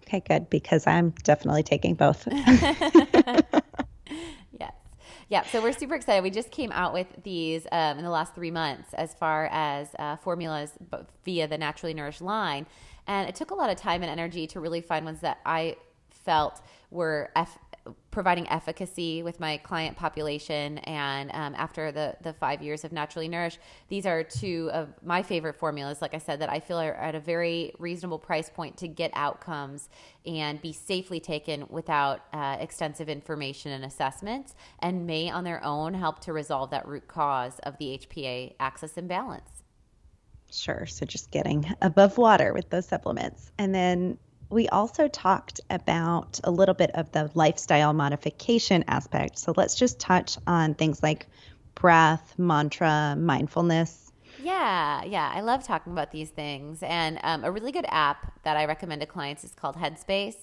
Okay, 0.01 0.21
good, 0.21 0.49
because 0.49 0.85
I'm 0.85 1.11
definitely 1.23 1.63
taking 1.63 1.95
both. 1.95 2.27
Yeah, 5.29 5.43
so 5.43 5.61
we're 5.61 5.73
super 5.73 5.95
excited. 5.95 6.21
We 6.21 6.29
just 6.29 6.51
came 6.51 6.71
out 6.71 6.93
with 6.93 7.07
these 7.23 7.65
um, 7.71 7.97
in 7.97 8.03
the 8.03 8.09
last 8.09 8.35
three 8.35 8.51
months 8.51 8.93
as 8.93 9.13
far 9.13 9.47
as 9.51 9.89
uh, 9.97 10.17
formulas 10.17 10.71
via 11.23 11.47
the 11.47 11.57
Naturally 11.57 11.93
Nourished 11.93 12.21
line. 12.21 12.65
And 13.07 13.27
it 13.27 13.35
took 13.35 13.51
a 13.51 13.55
lot 13.55 13.69
of 13.69 13.77
time 13.77 14.01
and 14.01 14.11
energy 14.11 14.47
to 14.47 14.59
really 14.59 14.81
find 14.81 15.05
ones 15.05 15.21
that 15.21 15.39
I 15.45 15.77
felt 16.09 16.61
were 16.91 17.31
F- 17.35 17.57
providing 18.11 18.47
efficacy 18.49 19.23
with 19.23 19.39
my 19.39 19.57
client 19.57 19.97
population. 19.97 20.77
And 20.79 21.31
um, 21.33 21.55
after 21.55 21.91
the, 21.91 22.15
the 22.21 22.33
five 22.33 22.61
years 22.61 22.83
of 22.83 22.91
Naturally 22.91 23.27
Nourished, 23.27 23.59
these 23.89 24.05
are 24.05 24.23
two 24.23 24.69
of 24.73 24.93
my 25.03 25.23
favorite 25.23 25.55
formulas, 25.55 26.01
like 26.01 26.13
I 26.13 26.17
said, 26.17 26.39
that 26.39 26.49
I 26.49 26.59
feel 26.59 26.79
are 26.79 26.93
at 26.93 27.15
a 27.15 27.19
very 27.19 27.73
reasonable 27.79 28.19
price 28.19 28.49
point 28.49 28.77
to 28.77 28.87
get 28.87 29.11
outcomes 29.13 29.89
and 30.25 30.61
be 30.61 30.71
safely 30.71 31.19
taken 31.19 31.65
without 31.69 32.21
uh, 32.31 32.57
extensive 32.59 33.09
information 33.09 33.71
and 33.71 33.83
assessments, 33.83 34.55
and 34.79 35.05
may 35.05 35.29
on 35.29 35.43
their 35.43 35.63
own 35.63 35.93
help 35.93 36.19
to 36.21 36.33
resolve 36.33 36.69
that 36.69 36.87
root 36.87 37.07
cause 37.07 37.59
of 37.63 37.77
the 37.77 37.99
HPA 37.99 38.53
axis 38.59 38.97
imbalance. 38.97 39.63
Sure. 40.51 40.85
So 40.85 41.05
just 41.05 41.31
getting 41.31 41.73
above 41.81 42.17
water 42.17 42.53
with 42.53 42.69
those 42.69 42.87
supplements. 42.87 43.51
And 43.57 43.73
then 43.73 44.17
we 44.53 44.69
also 44.69 45.07
talked 45.07 45.59
about 45.69 46.39
a 46.43 46.51
little 46.51 46.75
bit 46.75 46.91
of 46.91 47.11
the 47.11 47.29
lifestyle 47.33 47.91
modification 47.91 48.83
aspect. 48.87 49.39
So 49.39 49.53
let's 49.57 49.75
just 49.75 49.99
touch 49.99 50.37
on 50.45 50.75
things 50.75 51.01
like 51.01 51.27
breath, 51.75 52.35
mantra, 52.37 53.15
mindfulness. 53.17 54.11
Yeah, 54.41 55.03
yeah. 55.03 55.31
I 55.33 55.41
love 55.41 55.65
talking 55.65 55.93
about 55.93 56.11
these 56.11 56.29
things. 56.29 56.83
And 56.83 57.19
um, 57.23 57.43
a 57.43 57.51
really 57.51 57.71
good 57.71 57.85
app 57.87 58.43
that 58.43 58.57
I 58.57 58.65
recommend 58.65 59.01
to 59.01 59.07
clients 59.07 59.43
is 59.43 59.53
called 59.53 59.75
Headspace. 59.75 60.35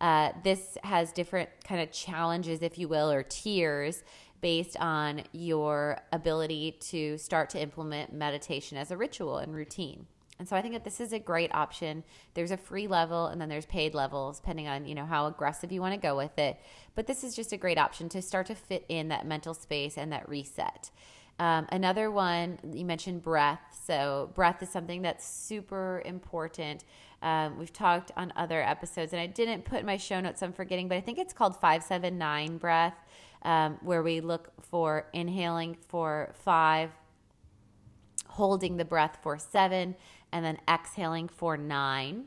Uh, 0.00 0.30
this 0.44 0.78
has 0.84 1.12
different 1.12 1.48
kind 1.64 1.80
of 1.80 1.90
challenges, 1.90 2.62
if 2.62 2.78
you 2.78 2.86
will, 2.86 3.10
or 3.10 3.22
tiers 3.22 4.04
based 4.40 4.76
on 4.78 5.22
your 5.32 5.98
ability 6.12 6.76
to 6.80 7.16
start 7.18 7.50
to 7.50 7.60
implement 7.60 8.12
meditation 8.12 8.76
as 8.76 8.90
a 8.90 8.96
ritual 8.96 9.38
and 9.38 9.54
routine. 9.54 10.06
And 10.38 10.48
so 10.48 10.54
I 10.54 10.62
think 10.62 10.74
that 10.74 10.84
this 10.84 11.00
is 11.00 11.12
a 11.12 11.18
great 11.18 11.54
option. 11.54 12.04
There's 12.34 12.50
a 12.50 12.56
free 12.56 12.86
level 12.86 13.26
and 13.26 13.40
then 13.40 13.48
there's 13.48 13.66
paid 13.66 13.94
levels 13.94 14.38
depending 14.38 14.68
on, 14.68 14.86
you 14.86 14.94
know, 14.94 15.06
how 15.06 15.26
aggressive 15.26 15.72
you 15.72 15.80
want 15.80 15.94
to 15.94 16.00
go 16.00 16.16
with 16.16 16.38
it. 16.38 16.58
But 16.94 17.06
this 17.06 17.24
is 17.24 17.34
just 17.34 17.52
a 17.52 17.56
great 17.56 17.78
option 17.78 18.08
to 18.10 18.20
start 18.20 18.46
to 18.46 18.54
fit 18.54 18.84
in 18.88 19.08
that 19.08 19.26
mental 19.26 19.54
space 19.54 19.96
and 19.96 20.12
that 20.12 20.28
reset. 20.28 20.90
Um, 21.38 21.66
another 21.70 22.10
one, 22.10 22.58
you 22.72 22.84
mentioned 22.84 23.22
breath. 23.22 23.60
So, 23.84 24.30
breath 24.34 24.62
is 24.62 24.70
something 24.70 25.02
that's 25.02 25.26
super 25.26 26.02
important. 26.04 26.84
Um, 27.22 27.58
we've 27.58 27.72
talked 27.72 28.10
on 28.16 28.32
other 28.36 28.62
episodes, 28.62 29.12
and 29.12 29.20
I 29.20 29.26
didn't 29.26 29.64
put 29.64 29.84
my 29.84 29.96
show 29.96 30.20
notes, 30.20 30.42
I'm 30.42 30.52
forgetting, 30.52 30.88
but 30.88 30.96
I 30.96 31.00
think 31.00 31.18
it's 31.18 31.32
called 31.32 31.54
579 31.56 32.58
breath, 32.58 32.94
um, 33.42 33.78
where 33.82 34.02
we 34.02 34.20
look 34.20 34.50
for 34.62 35.06
inhaling 35.12 35.76
for 35.88 36.32
five, 36.34 36.90
holding 38.28 38.76
the 38.76 38.84
breath 38.84 39.18
for 39.22 39.38
seven, 39.38 39.94
and 40.32 40.44
then 40.44 40.58
exhaling 40.68 41.28
for 41.28 41.56
nine. 41.56 42.24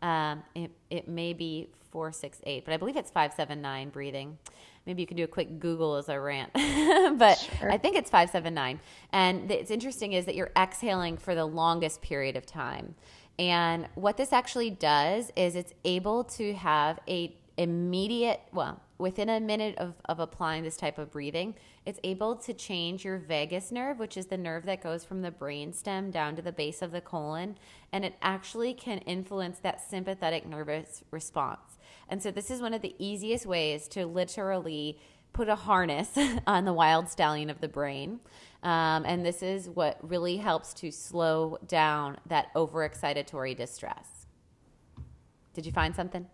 Um, 0.00 0.42
it, 0.54 0.70
it 0.90 1.08
may 1.08 1.32
be 1.32 1.68
four, 1.90 2.10
six, 2.10 2.40
eight, 2.44 2.64
but 2.64 2.74
I 2.74 2.76
believe 2.76 2.96
it's 2.96 3.10
five, 3.10 3.32
seven, 3.34 3.60
nine 3.60 3.90
breathing. 3.90 4.38
Maybe 4.86 5.02
you 5.02 5.06
can 5.06 5.16
do 5.16 5.24
a 5.24 5.28
quick 5.28 5.60
Google 5.60 5.96
as 5.96 6.08
a 6.08 6.18
rant, 6.18 6.50
but 6.54 7.36
sure. 7.36 7.70
I 7.70 7.78
think 7.78 7.96
it's 7.96 8.10
five, 8.10 8.30
seven, 8.30 8.54
nine. 8.54 8.80
And 9.12 9.50
it's 9.50 9.70
interesting 9.70 10.12
is 10.12 10.24
that 10.24 10.34
you're 10.34 10.50
exhaling 10.56 11.16
for 11.16 11.34
the 11.34 11.44
longest 11.44 12.02
period 12.02 12.36
of 12.36 12.46
time. 12.46 12.96
And 13.38 13.88
what 13.94 14.16
this 14.16 14.32
actually 14.32 14.70
does 14.70 15.30
is 15.36 15.54
it's 15.54 15.72
able 15.84 16.24
to 16.24 16.54
have 16.54 16.98
a 17.08 17.36
immediate, 17.56 18.40
well, 18.52 18.80
within 19.02 19.28
a 19.28 19.40
minute 19.40 19.76
of, 19.78 19.94
of 20.04 20.20
applying 20.20 20.62
this 20.62 20.76
type 20.76 20.96
of 20.96 21.10
breathing, 21.10 21.56
it's 21.84 21.98
able 22.04 22.36
to 22.36 22.54
change 22.54 23.04
your 23.04 23.18
vagus 23.18 23.72
nerve, 23.72 23.98
which 23.98 24.16
is 24.16 24.26
the 24.26 24.38
nerve 24.38 24.64
that 24.64 24.80
goes 24.80 25.04
from 25.04 25.22
the 25.22 25.30
brain 25.30 25.72
stem 25.72 26.12
down 26.12 26.36
to 26.36 26.40
the 26.40 26.52
base 26.52 26.80
of 26.80 26.92
the 26.92 27.00
colon. 27.00 27.58
And 27.92 28.04
it 28.04 28.14
actually 28.22 28.72
can 28.72 28.98
influence 28.98 29.58
that 29.58 29.80
sympathetic 29.82 30.46
nervous 30.46 31.02
response. 31.10 31.78
And 32.08 32.22
so, 32.22 32.30
this 32.30 32.50
is 32.50 32.62
one 32.62 32.74
of 32.74 32.80
the 32.80 32.94
easiest 32.98 33.44
ways 33.44 33.88
to 33.88 34.06
literally 34.06 34.98
put 35.32 35.48
a 35.48 35.56
harness 35.56 36.16
on 36.46 36.64
the 36.64 36.72
wild 36.72 37.08
stallion 37.08 37.50
of 37.50 37.60
the 37.60 37.68
brain. 37.68 38.20
Um, 38.62 39.04
and 39.04 39.26
this 39.26 39.42
is 39.42 39.68
what 39.68 39.98
really 40.08 40.36
helps 40.36 40.72
to 40.74 40.92
slow 40.92 41.58
down 41.66 42.18
that 42.26 42.54
overexcitatory 42.54 43.56
distress. 43.56 44.26
Did 45.54 45.66
you 45.66 45.72
find 45.72 45.96
something? 45.96 46.26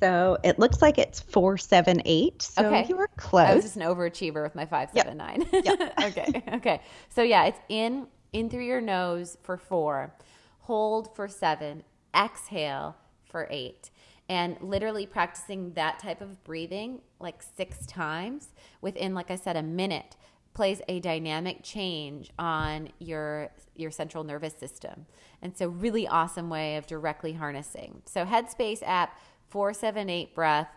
So 0.00 0.38
it 0.42 0.58
looks 0.58 0.80
like 0.80 0.98
it's 0.98 1.20
four 1.20 1.58
seven 1.58 2.02
eight. 2.04 2.42
So 2.42 2.64
okay. 2.64 2.86
you 2.88 2.96
were 2.96 3.10
close. 3.16 3.48
I 3.48 3.54
was 3.54 3.64
just 3.64 3.76
an 3.76 3.82
overachiever 3.82 4.42
with 4.42 4.54
my 4.54 4.66
five 4.66 4.90
seven 4.94 5.16
nine. 5.16 5.46
Yep. 5.52 5.94
okay. 6.04 6.42
Okay. 6.54 6.80
So 7.10 7.22
yeah, 7.22 7.44
it's 7.44 7.58
in 7.68 8.06
in 8.32 8.48
through 8.48 8.64
your 8.64 8.80
nose 8.80 9.36
for 9.42 9.56
four, 9.56 10.14
hold 10.60 11.14
for 11.14 11.28
seven, 11.28 11.82
exhale 12.16 12.96
for 13.24 13.46
eight. 13.50 13.90
And 14.28 14.56
literally 14.60 15.06
practicing 15.06 15.72
that 15.72 15.98
type 15.98 16.20
of 16.20 16.42
breathing 16.44 17.00
like 17.18 17.42
six 17.42 17.84
times 17.86 18.50
within, 18.80 19.12
like 19.12 19.30
I 19.30 19.34
said, 19.36 19.56
a 19.56 19.62
minute 19.62 20.16
plays 20.54 20.80
a 20.88 21.00
dynamic 21.00 21.62
change 21.62 22.30
on 22.38 22.88
your 22.98 23.50
your 23.76 23.90
central 23.90 24.24
nervous 24.24 24.54
system. 24.54 25.06
And 25.42 25.56
so 25.56 25.68
really 25.68 26.06
awesome 26.06 26.48
way 26.48 26.76
of 26.76 26.86
directly 26.86 27.32
harnessing. 27.32 28.02
So 28.04 28.24
Headspace 28.24 28.82
app 28.84 29.18
478 29.50 30.34
breath. 30.34 30.68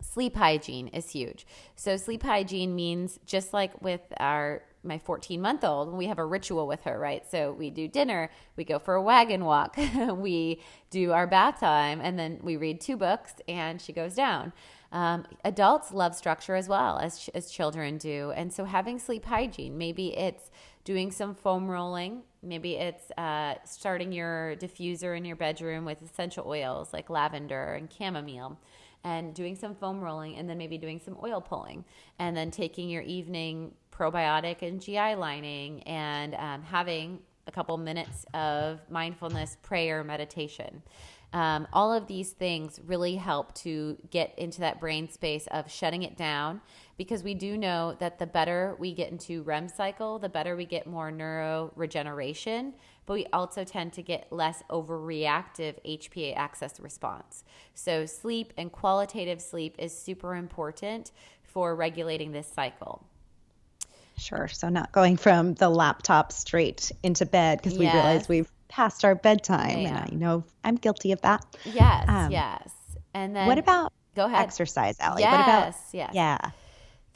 Sleep 0.00 0.36
hygiene 0.36 0.88
is 0.88 1.10
huge. 1.10 1.46
So 1.74 1.96
sleep 1.96 2.22
hygiene 2.22 2.74
means 2.74 3.18
just 3.26 3.52
like 3.52 3.82
with 3.82 4.02
our 4.18 4.62
my 4.84 4.98
14 4.98 5.40
month 5.40 5.64
old, 5.64 5.92
we 5.92 6.06
have 6.06 6.18
a 6.18 6.24
ritual 6.24 6.66
with 6.66 6.82
her, 6.82 6.98
right? 6.98 7.28
So 7.28 7.52
we 7.52 7.70
do 7.70 7.88
dinner, 7.88 8.30
we 8.56 8.64
go 8.64 8.78
for 8.78 8.94
a 8.94 9.02
wagon 9.02 9.44
walk, 9.44 9.76
we 10.12 10.60
do 10.90 11.12
our 11.12 11.26
bath 11.26 11.60
time, 11.60 12.00
and 12.00 12.18
then 12.18 12.38
we 12.42 12.56
read 12.56 12.80
two 12.80 12.96
books 12.96 13.34
and 13.48 13.80
she 13.80 13.92
goes 13.92 14.14
down. 14.14 14.52
Um, 14.92 15.26
adults 15.44 15.92
love 15.92 16.14
structure 16.14 16.54
as 16.54 16.68
well 16.68 16.98
as, 16.98 17.28
as 17.34 17.50
children 17.50 17.98
do. 17.98 18.32
And 18.34 18.52
so 18.52 18.64
having 18.64 18.98
sleep 18.98 19.26
hygiene, 19.26 19.76
maybe 19.76 20.16
it's 20.16 20.50
doing 20.84 21.10
some 21.10 21.34
foam 21.34 21.68
rolling 21.68 22.22
Maybe 22.42 22.74
it's 22.74 23.10
uh, 23.18 23.54
starting 23.64 24.12
your 24.12 24.56
diffuser 24.56 25.16
in 25.16 25.24
your 25.24 25.36
bedroom 25.36 25.84
with 25.84 26.02
essential 26.02 26.46
oils 26.46 26.92
like 26.92 27.10
lavender 27.10 27.74
and 27.74 27.92
chamomile 27.92 28.58
and 29.04 29.34
doing 29.34 29.56
some 29.56 29.74
foam 29.74 30.00
rolling 30.00 30.36
and 30.36 30.48
then 30.48 30.58
maybe 30.58 30.78
doing 30.78 31.00
some 31.04 31.16
oil 31.22 31.40
pulling 31.40 31.84
and 32.18 32.36
then 32.36 32.50
taking 32.50 32.88
your 32.88 33.02
evening 33.02 33.72
probiotic 33.92 34.62
and 34.62 34.80
GI 34.80 35.14
lining 35.16 35.82
and 35.84 36.34
um, 36.34 36.62
having 36.62 37.20
a 37.46 37.52
couple 37.52 37.76
minutes 37.76 38.24
of 38.34 38.80
mindfulness 38.90 39.56
prayer 39.62 40.04
meditation. 40.04 40.82
Um, 41.32 41.68
all 41.72 41.92
of 41.92 42.06
these 42.06 42.30
things 42.30 42.80
really 42.86 43.16
help 43.16 43.54
to 43.56 43.98
get 44.10 44.38
into 44.38 44.60
that 44.60 44.80
brain 44.80 45.10
space 45.10 45.46
of 45.48 45.70
shutting 45.70 46.02
it 46.02 46.16
down 46.16 46.60
because 46.98 47.22
we 47.22 47.32
do 47.32 47.56
know 47.56 47.96
that 48.00 48.18
the 48.18 48.26
better 48.26 48.76
we 48.78 48.92
get 48.92 49.10
into 49.10 49.42
REM 49.44 49.68
cycle, 49.68 50.18
the 50.18 50.28
better 50.28 50.56
we 50.56 50.66
get 50.66 50.86
more 50.86 51.10
neuro 51.12 51.72
regeneration, 51.76 52.74
but 53.06 53.14
we 53.14 53.26
also 53.32 53.64
tend 53.64 53.92
to 53.94 54.02
get 54.02 54.26
less 54.30 54.62
overreactive 54.68 55.76
HPA 55.86 56.36
axis 56.36 56.78
response. 56.80 57.44
So, 57.74 58.04
sleep 58.04 58.52
and 58.58 58.70
qualitative 58.70 59.40
sleep 59.40 59.76
is 59.78 59.96
super 59.96 60.34
important 60.34 61.12
for 61.44 61.74
regulating 61.74 62.32
this 62.32 62.48
cycle. 62.48 63.06
Sure. 64.18 64.48
So, 64.48 64.68
not 64.68 64.90
going 64.90 65.16
from 65.16 65.54
the 65.54 65.68
laptop 65.68 66.32
straight 66.32 66.90
into 67.04 67.24
bed 67.24 67.58
because 67.58 67.74
yes. 67.74 67.78
we 67.78 67.86
realize 67.86 68.28
we've 68.28 68.50
past 68.66 69.04
our 69.04 69.14
bedtime. 69.14 69.78
Yeah. 69.78 69.88
And 69.88 69.98
I 69.98 70.16
know 70.16 70.42
I'm 70.64 70.74
guilty 70.74 71.12
of 71.12 71.20
that. 71.20 71.46
Yes, 71.64 72.06
um, 72.08 72.32
yes. 72.32 72.70
And 73.14 73.36
then 73.36 73.46
what 73.46 73.58
about 73.58 73.92
go 74.16 74.26
ahead 74.26 74.42
exercise, 74.42 74.96
Ali? 75.00 75.22
Yes, 75.22 75.32
what 75.32 75.40
about 75.40 75.74
yes. 75.92 76.10
Yeah. 76.12 76.50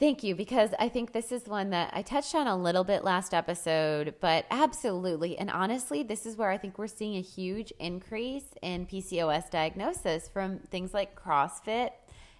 Thank 0.03 0.21
you, 0.21 0.35
because 0.35 0.71
I 0.79 0.89
think 0.89 1.13
this 1.13 1.31
is 1.31 1.47
one 1.47 1.69
that 1.69 1.91
I 1.93 2.01
touched 2.01 2.35
on 2.35 2.45
a 2.45 2.57
little 2.57 2.83
bit 2.83 3.05
last 3.05 3.33
episode, 3.33 4.15
but 4.19 4.45
absolutely. 4.51 5.37
And 5.37 5.49
honestly, 5.49 6.03
this 6.03 6.25
is 6.25 6.35
where 6.35 6.49
I 6.51 6.57
think 6.57 6.77
we're 6.77 6.87
seeing 6.87 7.15
a 7.15 7.21
huge 7.21 7.71
increase 7.79 8.43
in 8.61 8.85
PCOS 8.85 9.49
diagnosis 9.49 10.27
from 10.27 10.59
things 10.69 10.93
like 10.93 11.15
CrossFit 11.15 11.91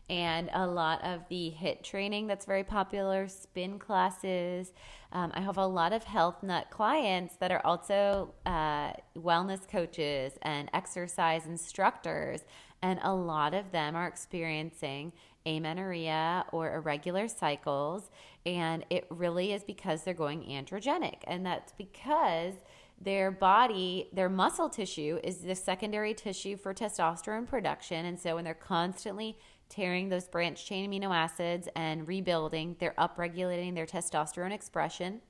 and 0.10 0.49
a 0.52 0.67
lot 0.67 1.02
of 1.06 1.21
the 1.30 1.54
HIIT 1.58 1.84
training 1.84 2.28
that's 2.28 2.45
very 2.45 2.65
popular, 2.65 3.30
spin 3.30 3.80
classes. 3.80 4.73
Um, 5.13 5.32
I 5.34 5.39
have 5.39 5.58
a 5.58 5.65
lot 5.65 5.93
of 5.93 6.04
health 6.04 6.43
nut 6.43 6.67
clients 6.69 7.38
that 7.38 7.54
are 7.54 7.65
also 7.65 8.34
uh, 8.45 8.91
wellness 9.17 9.65
coaches 9.69 10.34
and 10.41 10.69
exercise 10.73 11.45
instructors, 11.45 12.41
and 12.82 12.99
a 13.04 13.15
lot 13.15 13.54
of 13.54 13.71
them 13.71 13.95
are 13.95 14.08
experiencing 14.08 15.13
amenorrhea 15.45 16.45
or 16.51 16.75
irregular 16.75 17.27
cycles, 17.27 18.10
and 18.45 18.86
it 18.89 19.06
really 19.10 19.53
is 19.53 19.63
because 19.63 20.03
they're 20.03 20.13
going 20.13 20.43
androgenic, 20.43 21.17
and 21.25 21.45
that's 21.45 21.73
because 21.73 22.53
their 23.01 23.32
body, 23.32 24.10
their 24.13 24.29
muscle 24.29 24.69
tissue 24.69 25.19
is 25.23 25.39
the 25.39 25.56
secondary 25.56 26.13
tissue 26.13 26.56
for 26.56 26.73
testosterone 26.73 27.47
production. 27.47 28.06
And 28.06 28.17
so 28.17 28.36
when 28.36 28.45
they're 28.45 28.53
constantly 28.53 29.38
tearing 29.73 30.10
those 30.10 30.27
branch 30.27 30.65
chain 30.65 30.89
amino 30.89 31.13
acids 31.13 31.67
and 31.75 32.08
rebuilding. 32.08 32.75
They're 32.79 32.93
upregulating 32.97 33.73
their 33.73 33.86
testosterone 33.86 34.51
expression. 34.51 35.21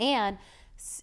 And 0.00 0.38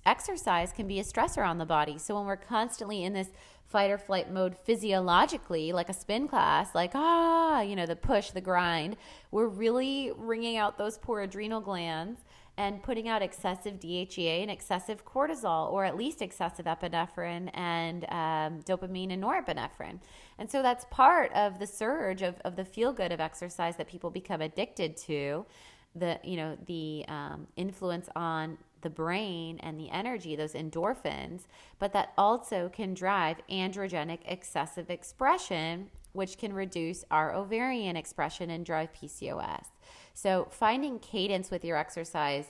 exercise 0.05 0.71
can 0.71 0.87
be 0.87 0.99
a 0.99 1.03
stressor 1.03 1.47
on 1.47 1.57
the 1.57 1.65
body. 1.65 1.97
So 1.97 2.15
when 2.15 2.25
we're 2.25 2.35
constantly 2.35 3.03
in 3.03 3.13
this 3.13 3.29
fight 3.73 3.89
or 3.89 3.97
flight 3.97 4.31
mode 4.31 4.55
physiologically, 4.55 5.73
like 5.73 5.89
a 5.89 5.93
spin 5.93 6.27
class, 6.27 6.75
like, 6.75 6.91
ah, 6.93 7.61
you 7.61 7.75
know, 7.75 7.87
the 7.87 7.95
push, 7.95 8.29
the 8.29 8.39
grind, 8.39 8.95
we're 9.31 9.47
really 9.47 10.11
wringing 10.15 10.57
out 10.57 10.77
those 10.77 10.99
poor 10.99 11.21
adrenal 11.21 11.59
glands 11.59 12.21
and 12.55 12.83
putting 12.83 13.07
out 13.07 13.23
excessive 13.23 13.79
DHEA 13.79 14.43
and 14.43 14.51
excessive 14.51 15.03
cortisol, 15.03 15.71
or 15.71 15.85
at 15.85 15.97
least 15.97 16.21
excessive 16.21 16.67
epinephrine 16.67 17.49
and 17.55 18.03
um, 18.09 18.61
dopamine 18.61 19.11
and 19.11 19.23
norepinephrine. 19.23 19.99
And 20.37 20.47
so 20.47 20.61
that's 20.61 20.85
part 20.91 21.33
of 21.33 21.57
the 21.57 21.65
surge 21.65 22.21
of, 22.21 22.35
of 22.45 22.55
the 22.55 22.63
feel 22.63 22.93
good 22.93 23.11
of 23.11 23.19
exercise 23.19 23.75
that 23.77 23.87
people 23.87 24.11
become 24.11 24.41
addicted 24.41 24.95
to. 24.97 25.47
The 25.95 26.19
you 26.23 26.37
know 26.37 26.57
the 26.65 27.05
um, 27.07 27.45
influence 27.55 28.09
on 28.15 28.57
the 28.83 28.89
brain 28.89 29.59
and 29.61 29.79
the 29.79 29.89
energy, 29.89 30.35
those 30.35 30.53
endorphins, 30.53 31.43
but 31.79 31.93
that 31.93 32.13
also 32.17 32.69
can 32.69 32.93
drive 32.93 33.37
androgenic 33.49 34.19
excessive 34.25 34.89
expression, 34.89 35.89
which 36.11 36.37
can 36.37 36.53
reduce 36.53 37.03
our 37.09 37.33
ovarian 37.33 37.95
expression 37.95 38.49
and 38.49 38.65
drive 38.65 38.93
PCOS. 38.93 39.65
So, 40.13 40.47
finding 40.51 40.99
cadence 40.99 41.49
with 41.49 41.65
your 41.65 41.77
exercise, 41.77 42.45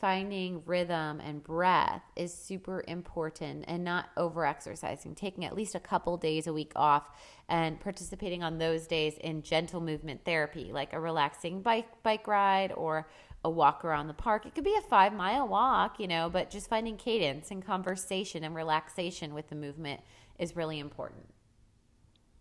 finding 0.00 0.62
rhythm 0.64 1.20
and 1.20 1.42
breath 1.42 2.02
is 2.14 2.32
super 2.32 2.84
important 2.86 3.64
and 3.66 3.82
not 3.82 4.10
over 4.16 4.46
exercising, 4.46 5.14
taking 5.14 5.44
at 5.44 5.56
least 5.56 5.74
a 5.74 5.80
couple 5.80 6.16
days 6.16 6.46
a 6.46 6.52
week 6.52 6.72
off 6.76 7.10
and 7.48 7.80
participating 7.80 8.42
on 8.42 8.58
those 8.58 8.86
days 8.86 9.14
in 9.18 9.42
gentle 9.42 9.80
movement 9.80 10.24
therapy, 10.24 10.70
like 10.72 10.92
a 10.92 11.00
relaxing 11.00 11.62
bike 11.62 11.88
bike 12.02 12.28
ride 12.28 12.72
or 12.72 13.08
a 13.44 13.50
walk 13.50 13.84
around 13.84 14.08
the 14.08 14.14
park. 14.14 14.46
It 14.46 14.54
could 14.54 14.64
be 14.64 14.74
a 14.76 14.92
5-mile 14.92 15.46
walk, 15.48 16.00
you 16.00 16.08
know, 16.08 16.28
but 16.28 16.50
just 16.50 16.68
finding 16.68 16.96
cadence 16.96 17.50
and 17.50 17.64
conversation 17.64 18.44
and 18.44 18.54
relaxation 18.54 19.34
with 19.34 19.48
the 19.48 19.54
movement 19.54 20.00
is 20.38 20.56
really 20.56 20.78
important. 20.78 21.26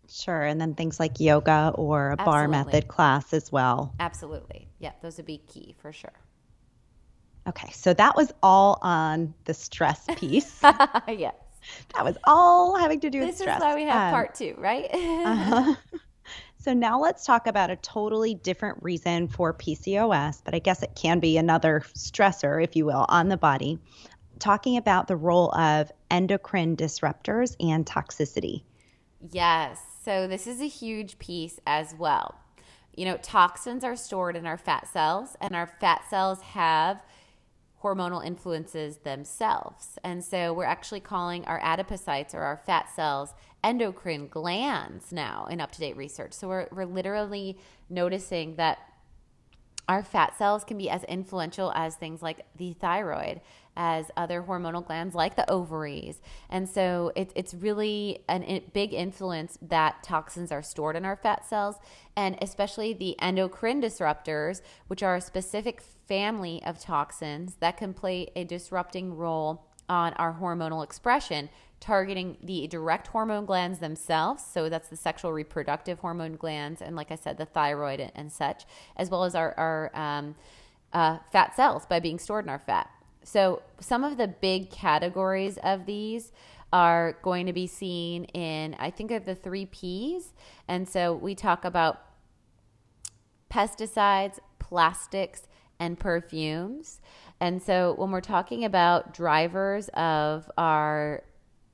Sure. 0.10 0.43
And 0.43 0.60
then 0.60 0.73
things 0.73 0.99
like 0.99 1.19
yoga 1.19 1.71
or 1.75 2.10
a 2.10 2.12
Absolutely. 2.13 2.31
bar 2.31 2.47
method 2.47 2.88
class 2.88 3.33
as 3.33 3.51
well. 3.51 3.93
Absolutely. 3.99 4.69
Yeah, 4.79 4.93
those 5.01 5.17
would 5.17 5.25
be 5.25 5.39
key 5.39 5.75
for 5.79 5.91
sure. 5.91 6.13
Okay. 7.47 7.71
So 7.71 7.93
that 7.93 8.15
was 8.15 8.31
all 8.41 8.79
on 8.81 9.33
the 9.45 9.53
stress 9.53 10.05
piece. 10.15 10.62
yes. 10.62 11.36
That 11.95 12.05
was 12.05 12.17
all 12.23 12.77
having 12.77 13.01
to 13.01 13.10
do 13.10 13.19
this 13.19 13.31
with 13.31 13.38
stress. 13.39 13.60
This 13.60 13.67
is 13.67 13.73
why 13.73 13.75
we 13.75 13.83
have 13.83 14.07
um, 14.07 14.12
part 14.13 14.36
two, 14.36 14.55
right? 14.57 14.89
uh-huh. 14.93 15.75
So 16.59 16.73
now 16.73 16.99
let's 16.99 17.23
talk 17.23 17.47
about 17.47 17.69
a 17.69 17.75
totally 17.77 18.33
different 18.33 18.79
reason 18.81 19.27
for 19.27 19.53
PCOS, 19.53 20.41
but 20.43 20.55
I 20.55 20.59
guess 20.59 20.81
it 20.81 20.95
can 20.95 21.19
be 21.19 21.37
another 21.37 21.83
stressor, 21.93 22.61
if 22.61 22.75
you 22.75 22.85
will, 22.85 23.05
on 23.09 23.29
the 23.29 23.37
body. 23.37 23.79
Talking 24.39 24.77
about 24.77 25.07
the 25.07 25.15
role 25.15 25.51
of 25.53 25.91
endocrine 26.09 26.75
disruptors 26.75 27.55
and 27.59 27.85
toxicity. 27.85 28.63
Yes. 29.31 29.81
So, 30.03 30.27
this 30.27 30.47
is 30.47 30.61
a 30.61 30.67
huge 30.67 31.19
piece 31.19 31.59
as 31.67 31.93
well. 31.95 32.35
You 32.95 33.05
know, 33.05 33.17
toxins 33.17 33.83
are 33.83 33.95
stored 33.95 34.35
in 34.35 34.47
our 34.47 34.57
fat 34.57 34.87
cells, 34.87 35.35
and 35.41 35.55
our 35.55 35.67
fat 35.67 36.09
cells 36.09 36.41
have 36.41 37.03
hormonal 37.83 38.25
influences 38.25 38.97
themselves. 38.97 39.99
And 40.03 40.23
so, 40.23 40.53
we're 40.53 40.65
actually 40.65 41.01
calling 41.01 41.45
our 41.45 41.59
adipocytes 41.59 42.33
or 42.33 42.41
our 42.41 42.57
fat 42.57 42.89
cells 42.95 43.33
endocrine 43.67 44.27
glands 44.27 45.12
now 45.12 45.45
in 45.49 45.60
up 45.60 45.71
to 45.73 45.80
date 45.80 45.97
research. 45.97 46.34
So, 46.34 46.47
we're, 46.47 46.67
we're 46.71 46.86
literally 46.86 47.58
noticing 47.89 48.56
that 48.56 48.80
our 49.88 50.03
fat 50.03 50.38
cells 50.38 50.63
can 50.63 50.77
be 50.77 50.89
as 50.89 51.03
influential 51.06 51.71
as 51.73 51.95
things 51.95 52.21
like 52.21 52.45
the 52.58 52.73
thyroid 52.73 53.41
as 53.77 54.12
other 54.17 54.41
hormonal 54.41 54.86
glands 54.86 55.15
like 55.15 55.36
the 55.36 55.49
ovaries. 55.49 56.19
And 56.49 56.67
so 56.67 57.12
it, 57.15 57.32
it's 57.36 57.53
really 57.53 58.19
a 58.27 58.60
big 58.73 58.93
influence 58.93 59.58
that 59.62 60.03
toxins 60.03 60.51
are 60.51 60.63
stored 60.63 60.95
in 60.95 61.06
our 61.06 61.15
fat 61.15 61.45
cells, 61.47 61.75
and 62.15 62.38
especially 62.41 62.93
the 62.93 63.17
endocrine 63.21 63.82
disruptors, 63.82 64.62
which 64.88 65.03
are 65.03 65.15
a 65.15 65.21
specific 65.21 65.82
family 66.08 66.62
of 66.65 66.80
toxins 66.80 67.56
that 67.60 67.77
can 67.77 67.93
play 67.93 68.30
a 68.36 68.43
disrupting 68.43 69.15
role 69.15 69.67
on 69.88 70.13
our 70.13 70.34
hormonal 70.34 70.84
expression, 70.84 71.47
targeting 71.79 72.37
the 72.41 72.67
direct 72.67 73.07
hormone 73.07 73.45
glands 73.45 73.79
themselves. 73.79 74.43
So 74.43 74.69
that's 74.69 74.89
the 74.89 74.95
sexual 74.95 75.31
reproductive 75.31 75.99
hormone 75.99 76.35
glands, 76.35 76.81
and 76.81 76.95
like 76.95 77.11
I 77.11 77.15
said, 77.15 77.37
the 77.37 77.45
thyroid 77.45 78.11
and, 78.15 78.31
such, 78.31 78.65
as 78.95 79.09
well 79.09 79.23
as 79.23 79.35
our, 79.35 79.53
our 79.57 79.91
um, 79.93 80.35
uh, 80.93 81.19
fat 81.31 81.55
cells 81.55 81.85
by 81.85 81.99
being 81.99 82.19
stored 82.19 82.45
in 82.45 82.49
our 82.49 82.59
fat. 82.59 82.89
So, 83.23 83.61
some 83.79 84.03
of 84.03 84.17
the 84.17 84.27
big 84.27 84.71
categories 84.71 85.57
of 85.61 85.85
these 85.85 86.31
are 86.71 87.17
going 87.21 87.45
to 87.45 87.53
be 87.53 87.67
seen 87.67 88.23
in, 88.25 88.75
I 88.79 88.89
think, 88.89 89.11
of 89.11 89.25
the 89.25 89.35
three 89.35 89.65
P's. 89.65 90.33
And 90.67 90.87
so, 90.87 91.13
we 91.13 91.35
talk 91.35 91.65
about 91.65 92.01
pesticides, 93.51 94.39
plastics, 94.59 95.43
and 95.77 95.99
perfumes. 95.99 97.01
And 97.41 97.61
so, 97.61 97.95
when 97.97 98.11
we're 98.11 98.21
talking 98.21 98.63
about 98.63 99.13
drivers 99.13 99.89
of 99.89 100.49
our 100.57 101.23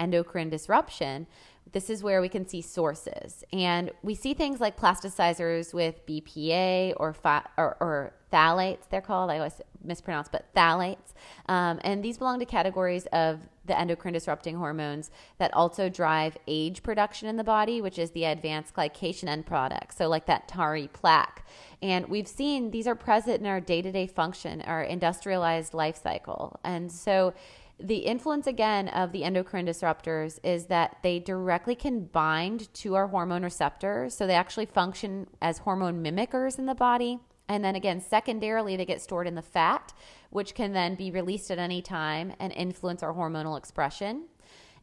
endocrine 0.03 0.49
disruption, 0.49 1.27
this 1.71 1.89
is 1.89 2.03
where 2.03 2.21
we 2.21 2.29
can 2.29 2.47
see 2.47 2.61
sources. 2.61 3.43
And 3.51 3.91
we 4.03 4.15
see 4.15 4.33
things 4.33 4.59
like 4.59 4.77
plasticizers 4.77 5.73
with 5.73 6.05
BPA 6.05 6.93
or, 6.97 7.15
or, 7.57 7.77
or 7.79 8.13
phthalates, 8.31 8.89
they're 8.89 9.01
called. 9.01 9.31
I 9.31 9.37
always 9.37 9.61
mispronounce, 9.83 10.27
but 10.27 10.53
phthalates. 10.55 11.13
Um, 11.47 11.79
and 11.83 12.03
these 12.03 12.17
belong 12.17 12.39
to 12.39 12.45
categories 12.45 13.05
of 13.07 13.39
the 13.65 13.79
endocrine 13.79 14.13
disrupting 14.13 14.57
hormones 14.57 15.09
that 15.37 15.53
also 15.53 15.87
drive 15.87 16.37
age 16.47 16.83
production 16.83 17.27
in 17.27 17.37
the 17.37 17.43
body, 17.43 17.81
which 17.81 17.97
is 17.97 18.11
the 18.11 18.25
advanced 18.25 18.73
glycation 18.73 19.27
end 19.27 19.45
product. 19.45 19.97
So, 19.97 20.09
like 20.09 20.25
that 20.25 20.47
tarry 20.47 20.89
plaque. 20.91 21.45
And 21.81 22.07
we've 22.07 22.27
seen 22.27 22.71
these 22.71 22.87
are 22.87 22.95
present 22.95 23.39
in 23.39 23.45
our 23.45 23.61
day 23.61 23.81
to 23.81 23.91
day 23.91 24.07
function, 24.07 24.61
our 24.61 24.83
industrialized 24.83 25.73
life 25.73 26.01
cycle. 26.01 26.59
And 26.63 26.91
so, 26.91 27.33
the 27.79 27.97
influence 27.97 28.47
again 28.47 28.88
of 28.88 29.12
the 29.12 29.23
endocrine 29.23 29.65
disruptors 29.65 30.39
is 30.43 30.65
that 30.65 30.97
they 31.03 31.19
directly 31.19 31.75
can 31.75 32.05
bind 32.05 32.73
to 32.75 32.95
our 32.95 33.07
hormone 33.07 33.43
receptors. 33.43 34.15
So 34.15 34.27
they 34.27 34.36
actually 34.36 34.67
function 34.67 35.27
as 35.41 35.59
hormone 35.59 36.03
mimickers 36.03 36.59
in 36.59 36.65
the 36.65 36.75
body. 36.75 37.19
And 37.49 37.63
then 37.63 37.75
again, 37.75 37.99
secondarily, 37.99 38.77
they 38.77 38.86
get 38.86 39.01
stored 39.01 39.27
in 39.27 39.36
the 39.36 39.41
fat, 39.41 39.93
which 40.29 40.55
can 40.55 40.71
then 40.73 40.95
be 40.95 41.12
released 41.12 41.51
at 41.51 41.59
any 41.59 41.81
time 41.81 42.33
and 42.39 42.53
influence 42.53 43.03
our 43.03 43.13
hormonal 43.13 43.57
expression. 43.57 44.27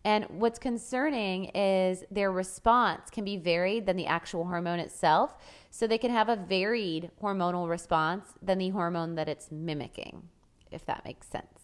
And 0.05 0.24
what's 0.29 0.59
concerning 0.59 1.46
is 1.55 2.05
their 2.11 2.33
response 2.33 3.11
can 3.11 3.24
be 3.24 3.37
varied 3.37 3.87
than 3.87 3.96
the 3.96 4.07
actual 4.07 4.44
hormone 4.44 4.79
itself. 4.79 5.37
So 5.70 5.87
they 5.87 5.98
can 5.98 6.11
have 6.11 6.29
a 6.29 6.37
varied 6.37 7.11
hormonal 7.22 7.68
response 7.68 8.24
than 8.42 8.59
the 8.59 8.70
hormone 8.70 9.14
that 9.14 9.29
it's 9.29 9.50
mimicking, 9.50 10.29
if 10.70 10.85
that 10.87 11.05
makes 11.05 11.26
sense. 11.29 11.60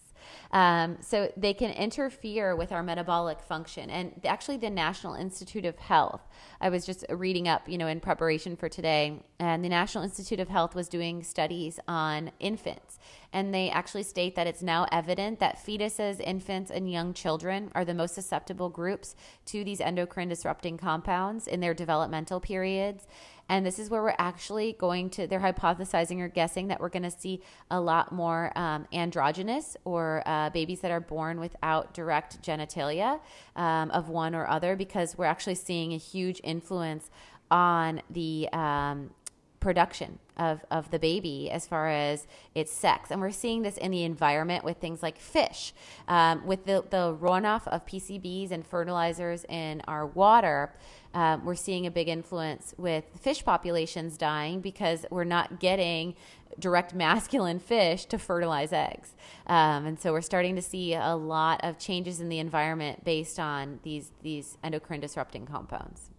Um, 0.51 0.97
so 1.01 1.31
they 1.35 1.53
can 1.53 1.71
interfere 1.71 2.55
with 2.55 2.71
our 2.71 2.83
metabolic 2.83 3.41
function. 3.41 3.89
And 3.89 4.13
actually, 4.25 4.57
the 4.57 4.69
National 4.69 5.13
Institute 5.13 5.65
of 5.65 5.77
Health, 5.77 6.21
I 6.61 6.69
was 6.69 6.85
just 6.85 7.05
reading 7.09 7.47
up, 7.47 7.67
you 7.67 7.77
know, 7.77 7.87
in 7.87 7.99
preparation 7.99 8.55
for 8.55 8.69
today, 8.69 9.21
and 9.39 9.63
the 9.63 9.69
National 9.69 10.03
Institute 10.03 10.39
of 10.39 10.49
Health 10.49 10.73
was 10.73 10.87
doing 10.87 11.23
studies 11.23 11.79
on 11.87 12.31
infants. 12.39 12.99
And 13.33 13.53
they 13.53 13.69
actually 13.69 14.03
state 14.03 14.35
that 14.35 14.47
it's 14.47 14.63
now 14.63 14.87
evident 14.91 15.39
that 15.39 15.57
fetuses, 15.57 16.21
infants, 16.21 16.71
and 16.71 16.89
young 16.89 17.13
children 17.13 17.71
are 17.75 17.83
the 17.83 17.93
most 17.93 18.15
susceptible 18.15 18.69
groups 18.69 19.15
to 19.47 19.63
these 19.63 19.81
endocrine 19.81 20.29
disrupting 20.29 20.77
compounds 20.77 21.45
in 21.47 21.59
their 21.59 21.73
developmental 21.73 22.39
periods. 22.39 23.05
And 23.49 23.65
this 23.65 23.79
is 23.79 23.89
where 23.89 24.01
we're 24.01 24.15
actually 24.17 24.73
going 24.73 25.09
to, 25.11 25.27
they're 25.27 25.39
hypothesizing 25.39 26.19
or 26.19 26.27
guessing 26.27 26.67
that 26.67 26.79
we're 26.79 26.89
going 26.89 27.03
to 27.03 27.11
see 27.11 27.41
a 27.71 27.79
lot 27.79 28.11
more 28.11 28.51
um, 28.57 28.87
androgynous 28.91 29.77
or 29.85 30.21
uh, 30.25 30.49
babies 30.49 30.81
that 30.81 30.91
are 30.91 30.99
born 30.99 31.39
without 31.39 31.93
direct 31.93 32.41
genitalia 32.41 33.19
um, 33.55 33.89
of 33.91 34.09
one 34.09 34.35
or 34.35 34.47
other 34.47 34.75
because 34.75 35.17
we're 35.17 35.25
actually 35.25 35.55
seeing 35.55 35.93
a 35.93 35.97
huge 35.97 36.41
influence 36.43 37.09
on 37.49 38.01
the 38.09 38.49
um, 38.51 39.11
production 39.59 40.19
of, 40.37 40.63
of 40.71 40.91
the 40.91 40.99
baby 40.99 41.49
as 41.51 41.67
far 41.67 41.89
as 41.89 42.27
its 42.55 42.71
sex. 42.71 43.11
And 43.11 43.19
we're 43.21 43.31
seeing 43.31 43.63
this 43.63 43.77
in 43.77 43.91
the 43.91 44.03
environment 44.03 44.63
with 44.63 44.77
things 44.77 45.03
like 45.03 45.19
fish. 45.19 45.73
Um, 46.07 46.45
with 46.45 46.65
the, 46.65 46.83
the 46.89 47.15
runoff 47.19 47.67
of 47.67 47.85
PCBs 47.85 48.51
and 48.51 48.65
fertilizers 48.65 49.45
in 49.45 49.81
our 49.87 50.05
water, 50.05 50.73
um, 51.13 51.45
we're 51.45 51.55
seeing 51.55 51.85
a 51.85 51.91
big 51.91 52.07
influence 52.07 52.73
with 52.77 53.05
fish 53.19 53.43
populations 53.43 54.17
dying 54.17 54.61
because 54.61 55.05
we're 55.09 55.23
not 55.23 55.59
getting 55.59 56.15
direct 56.59 56.93
masculine 56.93 57.59
fish 57.59 58.05
to 58.05 58.17
fertilize 58.17 58.73
eggs. 58.73 59.13
Um, 59.47 59.85
and 59.85 59.99
so 59.99 60.11
we're 60.11 60.21
starting 60.21 60.55
to 60.55 60.61
see 60.61 60.93
a 60.93 61.15
lot 61.15 61.61
of 61.63 61.77
changes 61.77 62.19
in 62.19 62.29
the 62.29 62.39
environment 62.39 63.03
based 63.03 63.39
on 63.39 63.79
these, 63.83 64.11
these 64.21 64.57
endocrine 64.63 64.99
disrupting 64.99 65.45
compounds. 65.45 66.09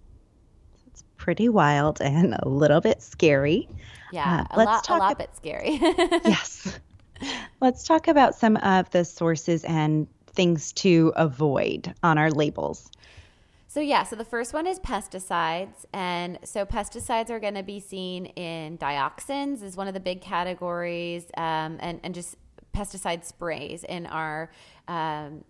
Pretty 1.19 1.49
wild 1.49 2.01
and 2.01 2.35
a 2.35 2.49
little 2.49 2.81
bit 2.81 3.03
scary. 3.03 3.69
Yeah, 4.11 4.47
uh, 4.51 4.55
a, 4.55 4.57
let's 4.57 4.67
lot, 4.67 4.85
talk 4.85 4.99
a 4.99 5.03
lot 5.03 5.19
bit 5.19 5.37
scary. 5.37 5.79
yes. 6.25 6.79
Let's 7.61 7.85
talk 7.85 8.09
about 8.09 8.35
some 8.35 8.57
of 8.57 8.89
the 8.91 9.05
sources 9.05 9.65
and 9.65 10.07
things 10.29 10.73
to 10.73 11.13
avoid 11.17 11.93
on 12.03 12.17
our 12.17 12.31
labels. 12.31 12.91
So, 13.67 13.81
yeah, 13.81 14.05
so 14.05 14.17
the 14.17 14.25
first 14.25 14.55
one 14.55 14.67
is 14.67 14.81
pesticides. 14.81 15.85
And 15.93 16.39
so, 16.43 16.65
pesticides 16.65 17.29
are 17.29 17.39
going 17.39 17.55
to 17.55 17.63
be 17.63 17.81
seen 17.81 18.27
in 18.27 18.79
dioxins, 18.79 19.63
is 19.63 19.77
one 19.77 19.89
of 19.89 19.95
the 19.95 20.01
big 20.01 20.23
categories, 20.23 21.27
um, 21.37 21.77
and, 21.81 22.01
and 22.03 22.15
just 22.15 22.37
pesticide 22.75 23.25
sprays 23.25 23.85
in 23.85 24.07
our 24.07 24.51
um, 24.87 25.45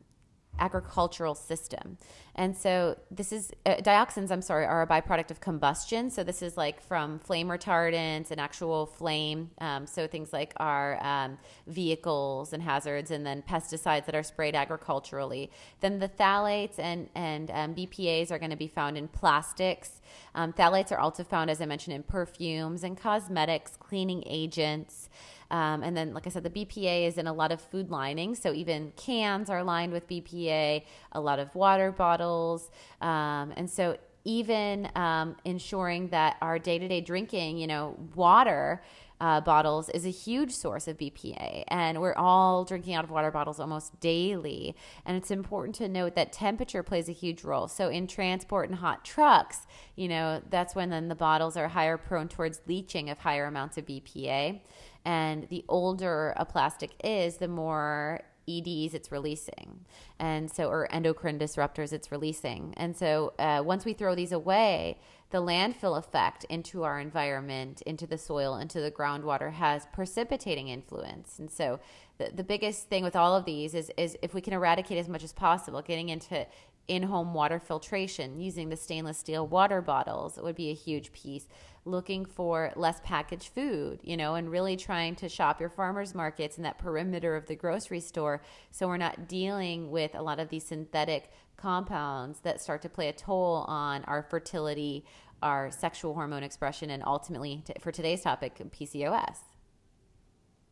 agricultural 0.59 1.35
system. 1.35 1.99
And 2.35 2.57
so 2.57 2.97
this 3.11 3.33
is 3.33 3.51
uh, 3.67 3.77
dioxins, 3.77 4.31
I'm 4.31 4.43
sorry, 4.43 4.65
are 4.65 4.83
a 4.83 4.87
byproduct 4.87 5.33
of 5.33 5.41
combustion. 5.41 6.09
So 6.09 6.23
this 6.23 6.41
is 6.41 6.57
like 6.57 6.81
from 6.81 7.19
flame 7.19 7.49
retardants 7.49 8.31
and 8.31 8.41
actual 8.41 8.87
flame. 8.87 9.51
Um, 9.61 9.89
so 9.89 10.07
things 10.07 10.33
like 10.33 10.53
our 10.59 11.05
um, 11.05 11.39
vehicles 11.67 12.53
and 12.53 12.63
hazards, 12.63 13.11
and 13.11 13.27
then 13.27 13.43
pesticides 13.43 14.07
that 14.07 14.15
are 14.15 14.23
sprayed 14.23 14.55
agriculturally. 14.55 15.51
Then 15.81 15.99
the 15.99 16.09
phthalates 16.09 16.79
and, 16.79 17.09
and 17.17 17.51
um, 17.51 17.75
BPAs 17.75 18.31
are 18.31 18.39
going 18.39 18.51
to 18.51 18.57
be 18.57 18.69
found 18.69 18.97
in 18.97 19.09
plastics. 19.09 20.01
Um, 20.35 20.53
phthalates 20.53 20.93
are 20.93 21.01
also 21.01 21.25
found, 21.25 21.51
as 21.51 21.61
I 21.61 21.67
mentioned, 21.67 21.97
in 21.97 22.05
perfumes 22.05 22.85
and 22.85 22.97
cosmetics, 22.97 23.77
cleaning 23.77 24.23
agents. 24.27 25.09
Um, 25.51 25.83
and 25.83 25.97
then, 25.97 26.13
like 26.13 26.27
I 26.27 26.31
said, 26.31 26.45
the 26.45 26.51
BPA 26.51 27.07
is 27.07 27.19
in 27.19 27.27
a 27.27 27.33
lot 27.33 27.53
of 27.53 27.61
food 27.61 27.91
linings. 27.91 28.41
So 28.41 28.53
even 28.53 28.93
cans 28.97 29.49
are 29.49 29.65
lined 29.65 29.93
with 29.93 30.07
BPA, 30.09 30.85
a 31.13 31.21
lot 31.21 31.39
of 31.39 31.55
water 31.55 31.91
bottles. 31.91 32.71
Um, 33.01 33.53
and 33.57 33.69
so 33.69 33.97
even 34.25 34.91
um, 34.95 35.37
ensuring 35.45 36.09
that 36.09 36.37
our 36.43 36.59
day 36.59 36.79
to 36.79 36.87
day 36.87 37.01
drinking, 37.01 37.59
you 37.59 37.67
know, 37.67 37.97
water. 38.15 38.83
Uh, 39.21 39.41
bottles 39.41 39.89
is 39.89 40.07
a 40.07 40.11
huge 40.11 40.53
source 40.53 40.87
of 40.87 40.97
BPA, 40.97 41.65
and 41.67 42.01
we're 42.01 42.15
all 42.15 42.65
drinking 42.65 42.95
out 42.95 43.03
of 43.03 43.11
water 43.11 43.33
bottles 43.33 43.59
almost 43.59 43.99
daily. 43.99 44.77
And 45.05 45.17
it's 45.17 45.33
important 45.33 45.75
to 45.79 45.89
note 45.89 46.15
that 46.15 46.33
temperature 46.33 46.85
plays 46.85 47.09
a 47.09 47.13
huge 47.13 47.43
role. 47.43 47.67
So, 47.67 47.89
in 47.89 48.07
transport 48.07 48.69
and 48.69 48.79
hot 48.79 49.05
trucks, 49.05 49.67
you 49.97 50.07
know, 50.07 50.41
that's 50.51 50.77
when 50.77 50.91
then 50.91 51.09
the 51.09 51.17
bottles 51.17 51.57
are 51.57 51.67
higher 51.67 51.97
prone 51.97 52.29
towards 52.29 52.61
leaching 52.69 53.11
of 53.11 53.19
higher 53.19 53.47
amounts 53.47 53.77
of 53.77 53.87
BPA. 53.87 54.61
And 55.09 55.49
the 55.49 55.65
older 55.71 56.35
a 56.37 56.45
plastic 56.45 56.91
is, 57.03 57.39
the 57.39 57.49
more 57.49 58.21
EDs 58.47 58.93
it's 58.93 59.11
releasing. 59.11 59.87
And 60.19 60.51
so, 60.51 60.69
or 60.69 60.87
endocrine 60.93 61.39
disruptors 61.39 61.95
it's 61.95 62.13
releasing. 62.13 62.75
And 62.77 62.95
so, 62.95 63.33
uh, 63.39 63.63
once 63.65 63.87
we 63.87 63.95
throw 63.95 64.15
these 64.15 64.33
away, 64.33 64.99
the 65.31 65.41
landfill 65.41 65.97
effect 65.97 66.45
into 66.51 66.85
our 66.85 67.01
environment, 67.01 67.81
into 67.87 68.07
the 68.07 68.19
soil, 68.19 68.57
into 68.57 68.83
the 68.83 68.91
groundwater 68.91 69.51
has 69.51 69.87
precipitating 69.95 70.69
influence. 70.69 71.39
And 71.39 71.51
so, 71.51 71.81
the, 72.19 72.31
the 72.35 72.45
biggest 72.45 72.91
thing 72.91 73.03
with 73.03 73.17
all 73.17 73.35
of 73.35 73.47
these 73.47 73.75
is, 73.75 73.91
is 73.97 74.15
if 74.21 74.35
we 74.35 74.43
can 74.43 74.53
eradicate 74.53 74.99
as 74.99 75.09
much 75.09 75.25
as 75.25 75.33
possible, 75.33 75.81
getting 75.81 76.11
into 76.11 76.47
in 76.89 77.05
home 77.05 77.35
water 77.35 77.61
filtration, 77.61 78.41
using 78.41 78.71
the 78.71 78.77
stainless 78.77 79.19
steel 79.19 79.47
water 79.47 79.81
bottles 79.83 80.39
would 80.43 80.57
be 80.57 80.71
a 80.71 80.75
huge 80.75 81.13
piece. 81.13 81.47
Looking 81.85 82.25
for 82.25 82.73
less 82.77 83.01
packaged 83.05 83.49
food, 83.55 84.01
you 84.03 84.17
know, 84.17 84.35
and 84.35 84.51
really 84.51 84.77
trying 84.77 85.15
to 85.17 85.29
shop 85.29 85.61
your 85.61 85.71
farmers 85.71 86.15
markets 86.15 86.57
and 86.57 86.65
that 86.65 86.79
perimeter 86.79 87.37
of 87.37 87.47
the 87.47 87.55
grocery 87.55 88.01
store 88.01 88.43
so 88.71 88.89
we're 88.89 88.97
not 88.97 89.29
dealing 89.29 89.91
with 89.91 90.15
a 90.15 90.23
lot 90.23 90.41
of 90.41 90.49
these 90.49 90.65
synthetic 90.65 91.31
compounds 91.57 92.41
that 92.41 92.61
start 92.61 92.83
to 92.83 92.89
play 92.89 93.09
a 93.09 93.13
toll 93.13 93.65
on 93.69 94.05
our 94.05 94.23
fertility, 94.23 95.05
our 95.43 95.71
sexual 95.71 96.15
hormone 96.15 96.43
expression, 96.43 96.91
and 96.91 97.03
ultimately, 97.05 97.63
for 97.81 97.93
today's 97.93 98.23
topic, 98.23 98.59
PCOS. 98.59 99.39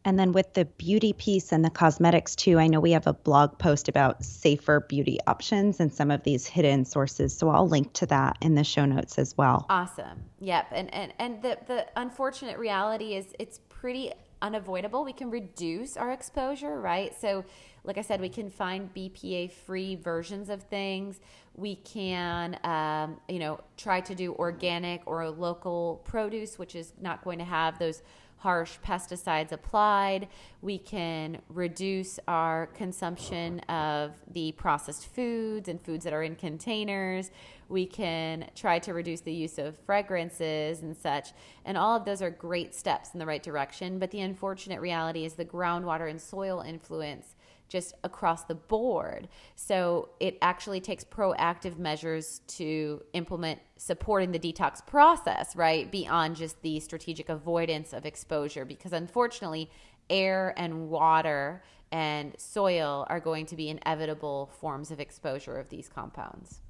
And 0.07 0.21
then 0.21 0.31
with 0.31 0.55
the 0.55 0.65
beauty 0.65 1.13
piece 1.13 1.51
and 1.51 1.65
the 1.65 1.71
cosmetics 1.71 2.37
too, 2.37 2.61
I 2.61 2.69
know 2.69 2.79
we 2.79 2.93
have 2.93 3.09
a 3.09 3.13
blog 3.13 3.59
post 3.59 3.89
about 3.89 4.25
safer 4.25 4.79
beauty 4.79 5.19
options 5.27 5.81
and 5.81 5.93
some 5.93 6.13
of 6.13 6.23
these 6.23 6.47
hidden 6.47 6.85
sources. 6.85 7.37
So 7.37 7.49
I'll 7.49 7.69
link 7.69 7.93
to 7.95 8.07
that 8.07 8.39
in 8.41 8.55
the 8.55 8.63
show 8.63 8.85
notes 8.85 9.19
as 9.19 9.37
well. 9.37 9.67
Awesome. 9.69 10.23
Yep. 10.39 10.69
And 10.71 10.95
and, 10.95 11.13
and 11.19 11.43
the, 11.43 11.59
the 11.67 11.87
unfortunate 11.97 12.57
reality 12.57 13.17
is 13.17 13.27
it's 13.41 13.59
pretty 13.69 14.13
unavoidable. 14.43 15.05
We 15.05 15.13
can 15.13 15.29
reduce 15.29 15.97
our 15.97 16.13
exposure, 16.13 16.81
right? 16.81 17.13
So 17.21 17.45
like 17.83 17.99
I 17.99 18.03
said, 18.03 18.21
we 18.21 18.29
can 18.29 18.49
find 18.49 18.93
BPA 18.95 19.51
free 19.51 19.97
versions 19.97 20.51
of 20.51 20.63
things. 20.65 21.21
We 21.55 21.77
can, 21.77 22.59
um, 22.63 23.21
you 23.29 23.41
know, 23.41 23.61
try 23.77 24.01
to 24.03 24.15
do 24.15 24.35
organic 24.35 25.03
or 25.07 25.29
local 25.31 26.03
produce, 26.05 26.59
which 26.61 26.77
is 26.77 26.93
not 27.01 27.25
going 27.25 27.39
to 27.39 27.45
have 27.45 27.79
those 27.79 28.03
harsh 28.39 28.79
pesticides 28.85 29.53
applied. 29.53 30.29
We 30.63 30.79
can 30.79 31.41
reduce 31.49 32.19
our 32.29 32.67
consumption 32.69 33.61
of 33.61 34.13
the 34.31 34.53
processed 34.53 35.07
foods 35.07 35.69
and 35.69 35.81
foods 35.81 36.05
that 36.05 36.13
are 36.13 36.23
in 36.23 36.37
containers. 36.37 37.31
We 37.69 37.87
can 37.87 38.51
try 38.55 38.79
to 38.81 38.93
reduce 38.93 39.21
the 39.21 39.33
use 39.33 39.59
of 39.59 39.79
fragrances 39.79 40.83
and 40.83 40.97
such. 40.97 41.31
And 41.65 41.77
all 41.77 41.97
of 41.97 42.05
those 42.05 42.23
are 42.23 42.31
great 42.31 42.75
steps 42.75 43.11
in 43.15 43.19
the 43.19 43.27
right 43.27 43.43
direction. 43.43 43.99
But 43.99 44.11
the 44.11 44.21
unfortunate 44.21 44.81
reality 44.81 45.25
is 45.25 45.35
the 45.35 45.45
groundwater 45.45 46.09
and 46.09 46.21
soil 46.21 46.61
influence 46.61 47.36
just 47.69 47.95
across 48.05 48.45
the 48.45 48.55
board. 48.55 49.29
So 49.55 50.11
it 50.21 50.39
actually 50.43 50.81
takes 50.81 51.05
proactive 51.05 51.79
measures 51.79 52.41
to 52.49 53.03
implement 53.13 53.61
supporting 53.77 54.33
the 54.33 54.39
detox 54.39 54.85
process, 54.87 55.57
right? 55.57 55.91
Beyond 55.91 56.37
just 56.37 56.63
the 56.63 56.81
strategic 56.81 57.29
avoidance 57.29 57.93
of 57.93 58.07
exposure, 58.07 58.65
because 58.65 58.93
unfortunately, 58.93 59.71
air 60.09 60.55
and 60.57 60.89
water 60.89 61.63
and 61.93 62.35
soil 62.39 63.07
are 63.09 63.21
going 63.21 63.47
to 63.47 63.57
be 63.57 63.69
inevitable 63.69 64.51
forms 64.61 64.91
of 64.91 65.01
exposure 65.01 65.59
of 65.59 65.69
these 65.69 65.89
compounds. 65.89 66.61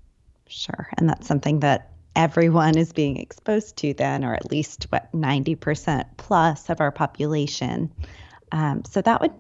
Sure. 0.47 0.89
And 0.99 1.09
that's 1.09 1.27
something 1.27 1.61
that 1.61 1.93
everyone 2.15 2.77
is 2.79 2.93
being 2.93 3.19
exposed 3.19 3.77
to 3.77 3.93
then, 3.95 4.25
or 4.25 4.35
at 4.35 4.51
least 4.51 4.87
what 4.91 5.13
90% 5.13 6.05
plus 6.17 6.71
of 6.71 6.81
our 6.81 6.91
population. 6.91 7.93
Um, 8.53 8.85
so 8.85 9.03
that 9.03 9.21
would 9.21 9.33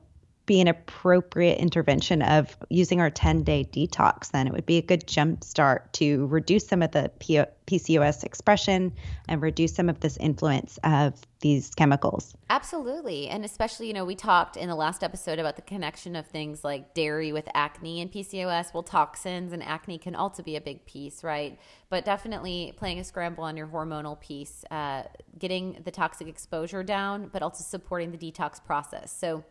be 0.46 0.60
an 0.60 0.68
appropriate 0.68 1.58
intervention 1.58 2.22
of 2.22 2.56
using 2.70 3.00
our 3.00 3.10
10 3.10 3.42
day 3.42 3.68
detox, 3.70 4.30
then 4.30 4.46
it 4.46 4.52
would 4.52 4.66
be 4.66 4.78
a 4.78 4.82
good 4.82 5.06
jump 5.06 5.42
start 5.42 5.92
to 5.94 6.26
reduce 6.26 6.66
some 6.66 6.82
of 6.82 6.92
the 6.92 7.10
PCOS 7.20 8.22
expression 8.22 8.92
and 9.28 9.42
reduce 9.42 9.74
some 9.74 9.88
of 9.88 10.00
this 10.00 10.16
influence 10.18 10.78
of 10.84 11.20
these 11.40 11.74
chemicals. 11.74 12.34
Absolutely. 12.48 13.28
And 13.28 13.44
especially, 13.44 13.88
you 13.88 13.92
know, 13.92 14.04
we 14.04 14.14
talked 14.14 14.56
in 14.56 14.68
the 14.68 14.74
last 14.74 15.02
episode 15.02 15.38
about 15.38 15.56
the 15.56 15.62
connection 15.62 16.14
of 16.16 16.26
things 16.26 16.62
like 16.62 16.94
dairy 16.94 17.32
with 17.32 17.48
acne 17.52 18.00
and 18.00 18.10
PCOS. 18.10 18.72
Well, 18.72 18.84
toxins 18.84 19.52
and 19.52 19.62
acne 19.62 19.98
can 19.98 20.14
also 20.14 20.42
be 20.42 20.56
a 20.56 20.60
big 20.60 20.86
piece, 20.86 21.24
right? 21.24 21.58
But 21.90 22.04
definitely 22.04 22.72
playing 22.76 23.00
a 23.00 23.04
scramble 23.04 23.44
on 23.44 23.56
your 23.56 23.66
hormonal 23.66 24.18
piece, 24.20 24.64
uh, 24.70 25.02
getting 25.38 25.82
the 25.84 25.90
toxic 25.90 26.28
exposure 26.28 26.84
down, 26.84 27.30
but 27.32 27.42
also 27.42 27.64
supporting 27.64 28.12
the 28.12 28.18
detox 28.18 28.64
process. 28.64 29.14
So, 29.16 29.44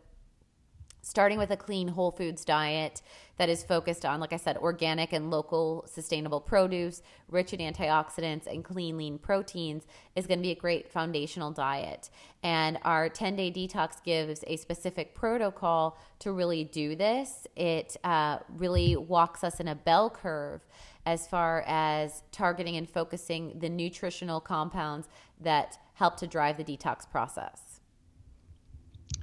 starting 1.06 1.38
with 1.38 1.52
a 1.52 1.56
clean 1.56 1.86
whole 1.86 2.10
foods 2.10 2.44
diet 2.44 3.00
that 3.36 3.48
is 3.48 3.62
focused 3.62 4.04
on, 4.04 4.18
like 4.18 4.32
I 4.32 4.38
said, 4.38 4.56
organic 4.56 5.12
and 5.12 5.30
local 5.30 5.84
sustainable 5.86 6.40
produce, 6.40 7.00
rich 7.28 7.52
in 7.52 7.60
antioxidants 7.60 8.48
and 8.48 8.64
clean, 8.64 8.96
lean 8.96 9.16
proteins 9.16 9.84
is 10.16 10.26
going 10.26 10.40
to 10.40 10.42
be 10.42 10.50
a 10.50 10.56
great 10.56 10.90
foundational 10.90 11.52
diet. 11.52 12.10
And 12.42 12.78
our 12.82 13.08
10 13.08 13.36
day 13.36 13.52
detox 13.52 14.02
gives 14.02 14.42
a 14.48 14.56
specific 14.56 15.14
protocol 15.14 15.96
to 16.18 16.32
really 16.32 16.64
do 16.64 16.96
this. 16.96 17.46
It 17.54 17.96
uh, 18.02 18.38
really 18.48 18.96
walks 18.96 19.44
us 19.44 19.60
in 19.60 19.68
a 19.68 19.76
bell 19.76 20.10
curve 20.10 20.66
as 21.06 21.28
far 21.28 21.62
as 21.68 22.24
targeting 22.32 22.76
and 22.76 22.90
focusing 22.90 23.60
the 23.60 23.68
nutritional 23.68 24.40
compounds 24.40 25.08
that 25.40 25.78
help 25.94 26.16
to 26.16 26.26
drive 26.26 26.56
the 26.56 26.64
detox 26.64 27.08
process. 27.08 27.65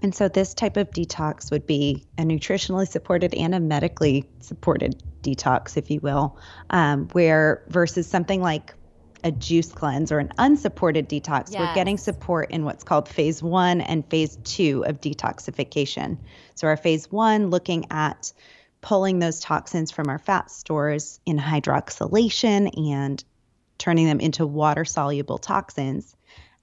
And 0.04 0.14
so 0.14 0.28
this 0.28 0.54
type 0.54 0.76
of 0.76 0.91
detox 0.91 1.49
would 1.49 1.66
be 1.66 2.06
a 2.18 2.24
nutritionally 2.24 2.88
supported 2.88 3.34
and 3.34 3.56
a 3.56 3.60
medically 3.62 4.30
supported 4.41 5.01
detox, 5.22 5.78
if 5.78 5.89
you 5.89 6.01
will, 6.01 6.38
um, 6.70 7.08
where 7.14 7.64
versus 7.70 8.06
something 8.06 8.41
like 8.41 8.76
a 9.24 9.32
juice 9.32 9.72
cleanse 9.72 10.12
or 10.12 10.20
an 10.20 10.34
unsupported 10.38 11.08
detox, 11.08 11.51
yes. 11.51 11.60
we're 11.62 11.74
getting 11.74 11.97
support 11.97 12.51
in 12.51 12.66
what's 12.66 12.84
called 12.84 13.08
phase 13.08 13.41
one 13.41 13.80
and 13.80 14.06
phase 14.10 14.38
two 14.43 14.84
of 14.86 14.99
detoxification. 14.99 16.18
So, 16.56 16.68
our 16.68 16.76
phase 16.76 17.10
one, 17.10 17.49
looking 17.49 17.86
at 17.89 18.34
pulling 18.82 19.20
those 19.20 19.39
toxins 19.39 19.91
from 19.91 20.10
our 20.10 20.20
fat 20.20 20.51
stores 20.51 21.22
in 21.26 21.39
hydroxylation 21.39 22.91
and 22.91 23.24
turning 23.78 24.08
them 24.08 24.20
into 24.20 24.45
water 24.45 24.84
soluble 24.84 25.38
toxins. 25.38 26.14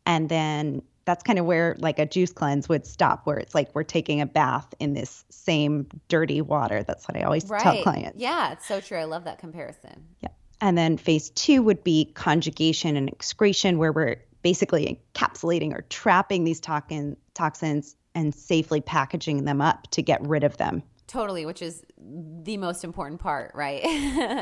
And 0.05 0.28
then 0.28 0.82
that's 1.11 1.24
kind 1.24 1.40
of 1.40 1.44
where 1.44 1.74
like 1.80 1.98
a 1.98 2.06
juice 2.06 2.32
cleanse 2.32 2.68
would 2.68 2.86
stop 2.86 3.26
where 3.26 3.36
it's 3.36 3.52
like 3.52 3.68
we're 3.74 3.82
taking 3.82 4.20
a 4.20 4.26
bath 4.26 4.72
in 4.78 4.94
this 4.94 5.24
same 5.28 5.84
dirty 6.06 6.40
water 6.40 6.84
that's 6.84 7.08
what 7.08 7.16
i 7.16 7.22
always 7.22 7.44
right. 7.46 7.61
tell 7.61 7.82
clients 7.82 8.16
yeah 8.16 8.52
it's 8.52 8.64
so 8.66 8.80
true 8.80 8.96
i 8.96 9.04
love 9.04 9.24
that 9.24 9.38
comparison 9.38 10.04
yeah 10.20 10.28
and 10.61 10.78
then 10.78 10.96
phase 10.96 11.30
two 11.30 11.62
would 11.62 11.82
be 11.82 12.04
conjugation 12.14 12.96
and 12.96 13.08
excretion 13.08 13.78
where 13.78 13.90
we're 13.90 14.16
basically 14.42 15.00
encapsulating 15.14 15.74
or 15.74 15.82
trapping 15.90 16.44
these 16.44 16.61
toxin, 16.61 17.16
toxins 17.34 17.96
and 18.14 18.32
safely 18.32 18.80
packaging 18.80 19.44
them 19.44 19.61
up 19.61 19.90
to 19.90 20.02
get 20.02 20.24
rid 20.26 20.44
of 20.44 20.56
them 20.58 20.82
Totally, 21.11 21.44
which 21.44 21.61
is 21.61 21.82
the 21.98 22.56
most 22.56 22.84
important 22.84 23.20
part, 23.20 23.50
right? 23.52 23.80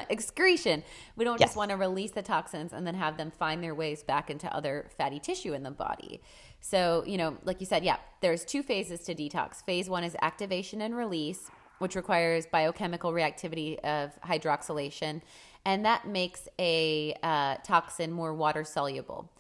Excretion. 0.11 0.83
We 1.17 1.25
don't 1.25 1.41
yes. 1.41 1.49
just 1.49 1.57
want 1.57 1.71
to 1.71 1.79
release 1.79 2.11
the 2.11 2.21
toxins 2.21 2.75
and 2.75 2.87
then 2.87 2.95
have 2.95 3.17
them 3.17 3.31
find 3.31 3.65
their 3.65 3.75
ways 3.75 4.03
back 4.03 4.29
into 4.29 4.55
other 4.55 4.91
fatty 4.99 5.19
tissue 5.19 5.55
in 5.55 5.63
the 5.63 5.71
body. 5.71 6.21
So, 6.61 7.05
you 7.07 7.17
know, 7.17 7.37
like 7.45 7.61
you 7.61 7.67
said, 7.67 7.85
yeah, 7.85 7.97
there's 8.21 8.45
two 8.45 8.63
phases 8.63 9.01
to 9.05 9.15
detox. 9.15 9.65
Phase 9.65 9.89
one 9.89 10.05
is 10.05 10.17
activation 10.21 10.81
and 10.83 10.95
release, 10.95 11.51
which 11.79 11.95
requires 11.95 12.47
biochemical 12.47 13.13
reactivity 13.13 13.79
of 13.81 14.11
hydroxylation, 14.23 15.23
and 15.65 15.85
that 15.85 16.07
makes 16.07 16.49
a 16.59 17.15
uh, 17.23 17.57
toxin 17.65 18.11
more 18.13 18.35
water 18.35 18.65
soluble. 18.65 19.31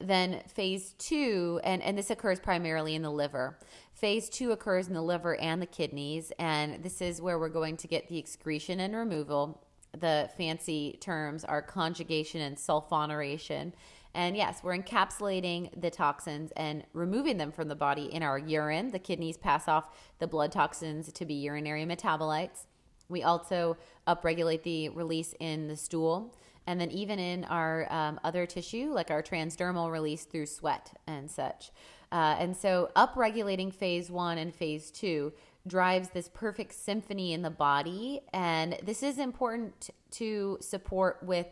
Then 0.00 0.42
phase 0.48 0.94
two, 0.98 1.60
and, 1.62 1.80
and 1.82 1.96
this 1.96 2.10
occurs 2.10 2.40
primarily 2.40 2.94
in 2.96 3.02
the 3.02 3.10
liver. 3.10 3.58
Phase 3.92 4.28
two 4.28 4.50
occurs 4.50 4.88
in 4.88 4.94
the 4.94 5.02
liver 5.02 5.36
and 5.36 5.62
the 5.62 5.66
kidneys, 5.66 6.32
and 6.38 6.82
this 6.82 7.00
is 7.00 7.22
where 7.22 7.38
we're 7.38 7.48
going 7.48 7.76
to 7.78 7.86
get 7.86 8.08
the 8.08 8.18
excretion 8.18 8.80
and 8.80 8.94
removal. 8.94 9.62
The 9.96 10.28
fancy 10.36 10.98
terms 11.00 11.44
are 11.44 11.62
conjugation 11.62 12.40
and 12.40 12.56
sulfonation. 12.56 13.72
And 14.14 14.36
yes, 14.36 14.60
we're 14.62 14.78
encapsulating 14.78 15.80
the 15.80 15.90
toxins 15.90 16.52
and 16.56 16.84
removing 16.92 17.36
them 17.36 17.50
from 17.50 17.68
the 17.68 17.74
body 17.74 18.04
in 18.04 18.22
our 18.22 18.38
urine. 18.38 18.90
The 18.90 18.98
kidneys 18.98 19.36
pass 19.36 19.66
off 19.66 19.88
the 20.20 20.26
blood 20.26 20.52
toxins 20.52 21.12
to 21.12 21.24
be 21.24 21.34
urinary 21.34 21.84
metabolites. 21.84 22.66
We 23.08 23.22
also 23.22 23.76
upregulate 24.06 24.62
the 24.62 24.88
release 24.90 25.34
in 25.40 25.68
the 25.68 25.76
stool 25.76 26.34
and 26.66 26.80
then 26.80 26.90
even 26.90 27.18
in 27.18 27.44
our 27.44 27.86
um, 27.92 28.18
other 28.24 28.46
tissue, 28.46 28.90
like 28.90 29.10
our 29.10 29.22
transdermal 29.22 29.90
release 29.90 30.24
through 30.24 30.46
sweat 30.46 30.92
and 31.06 31.30
such. 31.30 31.70
Uh, 32.10 32.36
and 32.38 32.56
so, 32.56 32.90
upregulating 32.96 33.74
phase 33.74 34.10
one 34.10 34.38
and 34.38 34.54
phase 34.54 34.90
two 34.90 35.32
drives 35.66 36.10
this 36.10 36.28
perfect 36.32 36.74
symphony 36.74 37.32
in 37.32 37.42
the 37.42 37.50
body. 37.50 38.20
And 38.32 38.78
this 38.82 39.02
is 39.02 39.18
important 39.18 39.90
to 40.12 40.58
support 40.60 41.22
with 41.22 41.46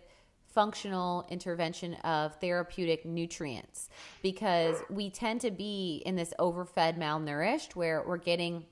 functional 0.52 1.26
intervention 1.30 1.94
of 2.04 2.34
therapeutic 2.36 3.04
nutrients 3.04 3.88
because 4.22 4.76
we 4.90 5.10
tend 5.10 5.40
to 5.40 5.50
be 5.50 6.02
in 6.04 6.16
this 6.16 6.34
overfed, 6.38 6.98
malnourished 6.98 7.74
where 7.74 8.02
we're 8.06 8.18
getting 8.18 8.64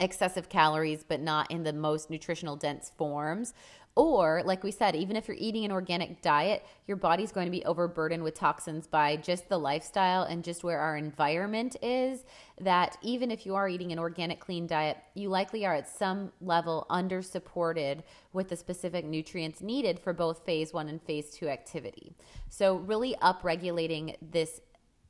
excessive 0.00 0.48
calories 0.48 1.02
but 1.02 1.20
not 1.20 1.50
in 1.50 1.64
the 1.64 1.72
most 1.72 2.08
nutritional 2.08 2.54
dense 2.56 2.92
forms 2.96 3.52
or, 3.98 4.42
like 4.44 4.62
we 4.62 4.70
said, 4.70 4.94
even 4.94 5.16
if 5.16 5.26
you're 5.26 5.36
eating 5.40 5.64
an 5.64 5.72
organic 5.72 6.22
diet, 6.22 6.64
your 6.86 6.96
body's 6.96 7.32
going 7.32 7.46
to 7.46 7.50
be 7.50 7.64
overburdened 7.64 8.22
with 8.22 8.32
toxins 8.32 8.86
by 8.86 9.16
just 9.16 9.48
the 9.48 9.58
lifestyle 9.58 10.22
and 10.22 10.44
just 10.44 10.62
where 10.62 10.78
our 10.78 10.96
environment 10.96 11.74
is. 11.82 12.22
That 12.60 12.96
even 13.02 13.32
if 13.32 13.44
you 13.44 13.56
are 13.56 13.68
eating 13.68 13.90
an 13.90 13.98
organic, 13.98 14.38
clean 14.38 14.68
diet, 14.68 14.98
you 15.14 15.30
likely 15.30 15.66
are 15.66 15.74
at 15.74 15.88
some 15.88 16.30
level 16.40 16.86
under 16.88 17.22
supported 17.22 18.04
with 18.32 18.48
the 18.48 18.56
specific 18.56 19.04
nutrients 19.04 19.62
needed 19.62 19.98
for 19.98 20.12
both 20.12 20.44
phase 20.46 20.72
one 20.72 20.88
and 20.88 21.02
phase 21.02 21.30
two 21.30 21.48
activity. 21.48 22.14
So, 22.50 22.76
really 22.76 23.16
upregulating 23.20 24.14
this 24.30 24.60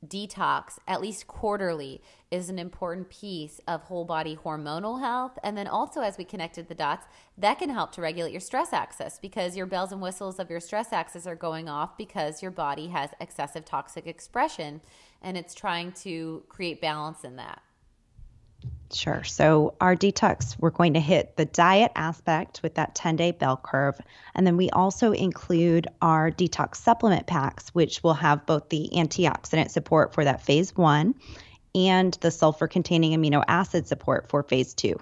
detox, 0.07 0.77
at 0.87 1.01
least 1.01 1.27
quarterly, 1.27 2.01
is 2.31 2.49
an 2.49 2.59
important 2.59 3.09
piece 3.09 3.59
of 3.67 3.83
whole 3.83 4.05
body 4.05 4.37
hormonal 4.43 4.99
health. 4.99 5.37
And 5.43 5.57
then 5.57 5.67
also, 5.67 6.01
as 6.01 6.17
we 6.17 6.23
connected 6.23 6.67
the 6.67 6.75
dots, 6.75 7.05
that 7.37 7.59
can 7.59 7.69
help 7.69 7.91
to 7.93 8.01
regulate 8.01 8.31
your 8.31 8.39
stress 8.39 8.71
axis 8.73 9.19
because 9.21 9.57
your 9.57 9.65
bells 9.65 9.91
and 9.91 10.01
whistles 10.01 10.39
of 10.39 10.49
your 10.49 10.59
stress 10.59 10.93
axis 10.93 11.27
are 11.27 11.35
going 11.35 11.67
off 11.67 11.97
because 11.97 12.41
your 12.41 12.51
body 12.51 12.87
has 12.87 13.11
excessive 13.19 13.65
toxic 13.65 14.07
expression 14.07 14.81
and 15.21 15.37
it's 15.37 15.53
trying 15.53 15.91
to 15.91 16.43
create 16.47 16.81
balance 16.81 17.23
in 17.23 17.35
that. 17.35 17.61
Sure. 18.91 19.23
So, 19.23 19.75
our 19.79 19.95
detox, 19.95 20.55
we're 20.59 20.71
going 20.71 20.95
to 20.95 20.99
hit 20.99 21.37
the 21.37 21.45
diet 21.45 21.91
aspect 21.95 22.61
with 22.63 22.73
that 22.75 22.95
10 22.95 23.17
day 23.17 23.31
bell 23.31 23.59
curve. 23.61 23.99
And 24.33 24.47
then 24.47 24.57
we 24.57 24.71
also 24.71 25.11
include 25.11 25.87
our 26.01 26.31
detox 26.31 26.77
supplement 26.77 27.27
packs, 27.27 27.69
which 27.69 28.01
will 28.01 28.15
have 28.15 28.47
both 28.47 28.69
the 28.69 28.89
antioxidant 28.93 29.69
support 29.69 30.15
for 30.15 30.23
that 30.23 30.41
phase 30.41 30.75
one 30.75 31.13
and 31.75 32.15
the 32.21 32.31
sulfur 32.31 32.67
containing 32.67 33.11
amino 33.11 33.43
acid 33.47 33.87
support 33.87 34.27
for 34.27 34.41
phase 34.41 34.73
two. 34.73 34.95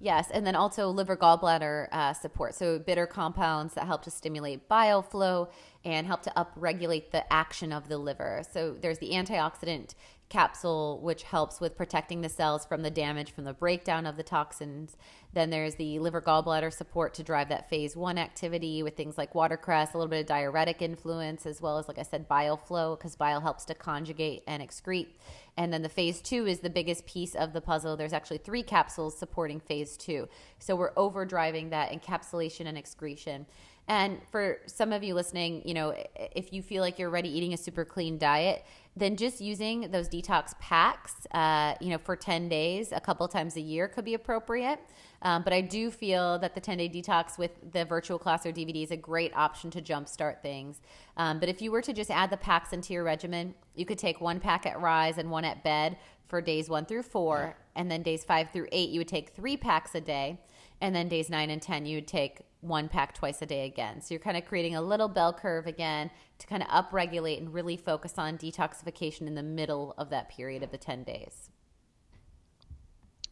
Yes, 0.00 0.30
and 0.30 0.46
then 0.46 0.54
also 0.54 0.88
liver 0.90 1.16
gallbladder 1.16 1.88
uh, 1.90 2.12
support. 2.12 2.54
So, 2.54 2.78
bitter 2.78 3.06
compounds 3.06 3.74
that 3.74 3.86
help 3.86 4.02
to 4.04 4.10
stimulate 4.10 4.68
bile 4.68 5.02
flow 5.02 5.48
and 5.84 6.06
help 6.06 6.22
to 6.22 6.32
upregulate 6.36 7.10
the 7.10 7.30
action 7.32 7.72
of 7.72 7.88
the 7.88 7.98
liver. 7.98 8.42
So, 8.52 8.76
there's 8.80 9.00
the 9.00 9.10
antioxidant 9.10 9.94
capsule, 10.28 11.00
which 11.00 11.22
helps 11.22 11.60
with 11.60 11.76
protecting 11.76 12.20
the 12.20 12.28
cells 12.28 12.66
from 12.66 12.82
the 12.82 12.90
damage 12.90 13.32
from 13.32 13.44
the 13.44 13.54
breakdown 13.54 14.04
of 14.04 14.16
the 14.16 14.22
toxins. 14.22 14.96
Then 15.32 15.50
there's 15.50 15.76
the 15.76 15.98
liver 15.98 16.20
gallbladder 16.20 16.72
support 16.72 17.14
to 17.14 17.22
drive 17.22 17.48
that 17.48 17.70
phase 17.70 17.96
one 17.96 18.18
activity 18.18 18.82
with 18.82 18.96
things 18.96 19.16
like 19.16 19.34
watercress, 19.34 19.94
a 19.94 19.98
little 19.98 20.10
bit 20.10 20.20
of 20.20 20.26
diuretic 20.26 20.82
influence, 20.82 21.46
as 21.46 21.62
well 21.62 21.78
as, 21.78 21.88
like 21.88 21.98
I 21.98 22.02
said, 22.02 22.28
bile 22.28 22.56
flow, 22.56 22.96
because 22.96 23.16
bile 23.16 23.40
helps 23.40 23.64
to 23.66 23.74
conjugate 23.74 24.42
and 24.46 24.62
excrete. 24.62 25.08
And 25.56 25.72
then 25.72 25.82
the 25.82 25.88
phase 25.88 26.20
two 26.20 26.46
is 26.46 26.60
the 26.60 26.70
biggest 26.70 27.06
piece 27.06 27.34
of 27.34 27.52
the 27.52 27.60
puzzle. 27.60 27.96
There's 27.96 28.12
actually 28.12 28.38
three 28.38 28.62
capsules 28.62 29.18
supporting 29.18 29.60
phase 29.60 29.96
two. 29.96 30.28
So 30.58 30.76
we're 30.76 30.94
overdriving 30.94 31.70
that 31.70 31.90
encapsulation 31.90 32.66
and 32.66 32.78
excretion. 32.78 33.46
And 33.88 34.20
for 34.30 34.58
some 34.66 34.92
of 34.92 35.02
you 35.02 35.14
listening, 35.14 35.62
you 35.64 35.72
know, 35.72 35.94
if 36.14 36.52
you 36.52 36.62
feel 36.62 36.82
like 36.82 36.98
you're 36.98 37.08
already 37.08 37.30
eating 37.30 37.54
a 37.54 37.56
super 37.56 37.86
clean 37.86 38.18
diet, 38.18 38.64
then 38.94 39.16
just 39.16 39.40
using 39.40 39.90
those 39.90 40.08
detox 40.08 40.58
packs, 40.58 41.26
uh, 41.32 41.74
you 41.80 41.88
know, 41.88 41.98
for 41.98 42.14
10 42.14 42.48
days, 42.50 42.92
a 42.92 43.00
couple 43.00 43.26
times 43.28 43.56
a 43.56 43.60
year 43.60 43.88
could 43.88 44.04
be 44.04 44.12
appropriate. 44.12 44.78
Um, 45.22 45.42
but 45.42 45.52
I 45.52 45.62
do 45.62 45.90
feel 45.90 46.38
that 46.40 46.54
the 46.54 46.60
10 46.60 46.78
day 46.78 46.88
detox 46.88 47.38
with 47.38 47.72
the 47.72 47.84
virtual 47.86 48.18
class 48.18 48.44
or 48.44 48.52
DVD 48.52 48.84
is 48.84 48.90
a 48.90 48.96
great 48.96 49.34
option 49.34 49.70
to 49.70 49.80
jumpstart 49.80 50.42
things. 50.42 50.80
Um, 51.16 51.40
but 51.40 51.48
if 51.48 51.62
you 51.62 51.72
were 51.72 51.82
to 51.82 51.92
just 51.92 52.10
add 52.10 52.30
the 52.30 52.36
packs 52.36 52.72
into 52.74 52.92
your 52.92 53.04
regimen, 53.04 53.54
you 53.74 53.86
could 53.86 53.98
take 53.98 54.20
one 54.20 54.38
pack 54.38 54.66
at 54.66 54.80
rise 54.80 55.16
and 55.16 55.30
one 55.30 55.44
at 55.44 55.64
bed 55.64 55.96
for 56.26 56.42
days 56.42 56.68
one 56.68 56.84
through 56.84 57.04
four. 57.04 57.56
And 57.74 57.90
then 57.90 58.02
days 58.02 58.22
five 58.22 58.50
through 58.50 58.68
eight, 58.70 58.90
you 58.90 59.00
would 59.00 59.08
take 59.08 59.30
three 59.30 59.56
packs 59.56 59.94
a 59.94 60.00
day. 60.00 60.38
And 60.80 60.94
then 60.94 61.08
days 61.08 61.28
nine 61.28 61.50
and 61.50 61.60
10, 61.60 61.86
you 61.86 61.96
would 61.96 62.06
take 62.06 62.40
one 62.60 62.88
pack 62.88 63.14
twice 63.14 63.42
a 63.42 63.46
day 63.46 63.66
again. 63.66 64.00
So 64.00 64.14
you're 64.14 64.20
kind 64.20 64.36
of 64.36 64.44
creating 64.44 64.74
a 64.74 64.82
little 64.82 65.08
bell 65.08 65.32
curve 65.32 65.66
again 65.66 66.10
to 66.38 66.46
kind 66.46 66.62
of 66.62 66.68
upregulate 66.68 67.38
and 67.38 67.52
really 67.52 67.76
focus 67.76 68.14
on 68.18 68.38
detoxification 68.38 69.22
in 69.22 69.34
the 69.34 69.42
middle 69.42 69.94
of 69.98 70.10
that 70.10 70.28
period 70.28 70.62
of 70.62 70.70
the 70.70 70.78
10 70.78 71.04
days. 71.04 71.50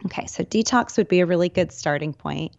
Okay, 0.05 0.26
so 0.26 0.44
detox 0.44 0.97
would 0.99 1.09
be 1.09 1.20
a 1.20 1.26
really 1.26 1.49
good 1.49 1.72
starting 1.72 2.12
point 2.12 2.53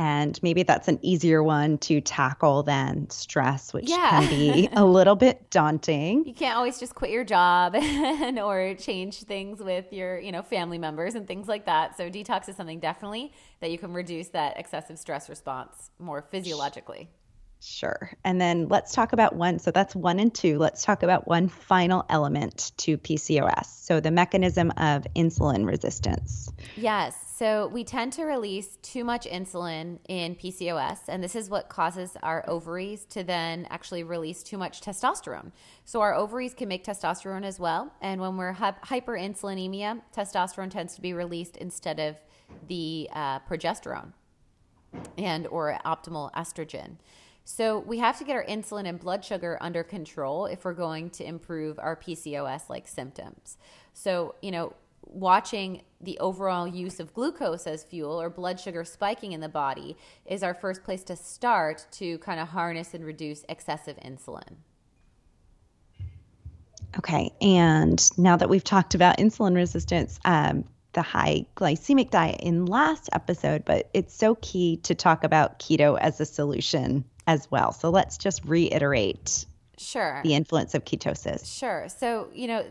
and 0.00 0.42
maybe 0.42 0.62
that's 0.62 0.88
an 0.88 0.98
easier 1.02 1.42
one 1.42 1.76
to 1.76 2.00
tackle 2.00 2.62
than 2.62 3.08
stress 3.10 3.74
which 3.74 3.88
yeah. 3.88 4.10
can 4.10 4.28
be 4.30 4.68
a 4.72 4.84
little 4.84 5.14
bit 5.14 5.50
daunting 5.50 6.24
you 6.24 6.32
can't 6.32 6.56
always 6.56 6.80
just 6.80 6.94
quit 6.94 7.10
your 7.10 7.22
job 7.22 7.74
and 7.76 8.38
or 8.38 8.74
change 8.74 9.22
things 9.24 9.60
with 9.60 9.92
your 9.92 10.18
you 10.18 10.32
know 10.32 10.42
family 10.42 10.78
members 10.78 11.14
and 11.14 11.28
things 11.28 11.46
like 11.46 11.66
that 11.66 11.96
so 11.98 12.08
detox 12.08 12.48
is 12.48 12.56
something 12.56 12.80
definitely 12.80 13.30
that 13.60 13.70
you 13.70 13.76
can 13.76 13.92
reduce 13.92 14.28
that 14.28 14.58
excessive 14.58 14.98
stress 14.98 15.28
response 15.28 15.90
more 15.98 16.22
physiologically 16.22 17.08
Sure. 17.62 18.10
And 18.24 18.40
then 18.40 18.68
let's 18.68 18.94
talk 18.94 19.12
about 19.12 19.36
one. 19.36 19.58
So 19.58 19.70
that's 19.70 19.94
one 19.94 20.18
and 20.18 20.34
two. 20.34 20.56
Let's 20.56 20.82
talk 20.82 21.02
about 21.02 21.28
one 21.28 21.48
final 21.48 22.06
element 22.08 22.72
to 22.78 22.96
PCOS. 22.96 23.66
So 23.66 24.00
the 24.00 24.10
mechanism 24.10 24.70
of 24.78 25.06
insulin 25.14 25.66
resistance. 25.66 26.50
Yes. 26.74 27.29
So 27.40 27.68
we 27.68 27.84
tend 27.84 28.12
to 28.12 28.24
release 28.24 28.76
too 28.82 29.02
much 29.02 29.24
insulin 29.24 29.98
in 30.10 30.34
PCOS, 30.34 30.98
and 31.08 31.24
this 31.24 31.34
is 31.34 31.48
what 31.48 31.70
causes 31.70 32.14
our 32.22 32.44
ovaries 32.46 33.06
to 33.06 33.24
then 33.24 33.66
actually 33.70 34.04
release 34.04 34.42
too 34.42 34.58
much 34.58 34.82
testosterone. 34.82 35.50
So 35.86 36.02
our 36.02 36.14
ovaries 36.14 36.52
can 36.52 36.68
make 36.68 36.84
testosterone 36.84 37.46
as 37.46 37.58
well. 37.58 37.94
And 38.02 38.20
when 38.20 38.36
we're 38.36 38.52
hyperinsulinemia, 38.52 40.02
testosterone 40.14 40.70
tends 40.70 40.94
to 40.96 41.00
be 41.00 41.14
released 41.14 41.56
instead 41.56 41.98
of 41.98 42.16
the 42.68 43.08
uh, 43.14 43.38
progesterone 43.48 44.12
and 45.16 45.46
or 45.46 45.78
optimal 45.86 46.30
estrogen. 46.34 46.96
So 47.46 47.78
we 47.78 48.00
have 48.00 48.18
to 48.18 48.24
get 48.24 48.36
our 48.36 48.44
insulin 48.44 48.86
and 48.86 49.00
blood 49.00 49.24
sugar 49.24 49.56
under 49.62 49.82
control 49.82 50.44
if 50.44 50.66
we're 50.66 50.74
going 50.74 51.08
to 51.12 51.24
improve 51.24 51.78
our 51.78 51.96
PCOS 51.96 52.68
like 52.68 52.86
symptoms. 52.86 53.56
So, 53.94 54.34
you 54.42 54.50
know, 54.50 54.74
watching 55.12 55.82
the 56.00 56.18
overall 56.18 56.66
use 56.66 57.00
of 57.00 57.12
glucose 57.12 57.66
as 57.66 57.84
fuel 57.84 58.20
or 58.20 58.30
blood 58.30 58.58
sugar 58.58 58.84
spiking 58.84 59.32
in 59.32 59.40
the 59.40 59.48
body 59.48 59.96
is 60.24 60.42
our 60.42 60.54
first 60.54 60.82
place 60.82 61.02
to 61.04 61.16
start 61.16 61.86
to 61.92 62.18
kind 62.18 62.40
of 62.40 62.48
harness 62.48 62.94
and 62.94 63.04
reduce 63.04 63.44
excessive 63.48 63.96
insulin. 63.98 64.56
Okay, 66.98 67.32
and 67.40 68.10
now 68.18 68.36
that 68.36 68.48
we've 68.48 68.64
talked 68.64 68.94
about 68.94 69.18
insulin 69.18 69.54
resistance, 69.54 70.18
um, 70.24 70.64
the 70.92 71.02
high 71.02 71.46
glycemic 71.56 72.10
diet 72.10 72.40
in 72.40 72.66
last 72.66 73.08
episode, 73.12 73.64
but 73.64 73.88
it's 73.94 74.14
so 74.14 74.34
key 74.36 74.78
to 74.78 74.94
talk 74.94 75.22
about 75.22 75.60
keto 75.60 75.98
as 76.00 76.20
a 76.20 76.26
solution 76.26 77.04
as 77.26 77.48
well. 77.50 77.72
So 77.72 77.90
let's 77.90 78.18
just 78.18 78.44
reiterate 78.44 79.46
sure 79.78 80.20
the 80.24 80.34
influence 80.34 80.74
of 80.74 80.84
ketosis. 80.84 81.58
Sure. 81.58 81.86
So, 81.88 82.28
you 82.34 82.48
know, 82.48 82.64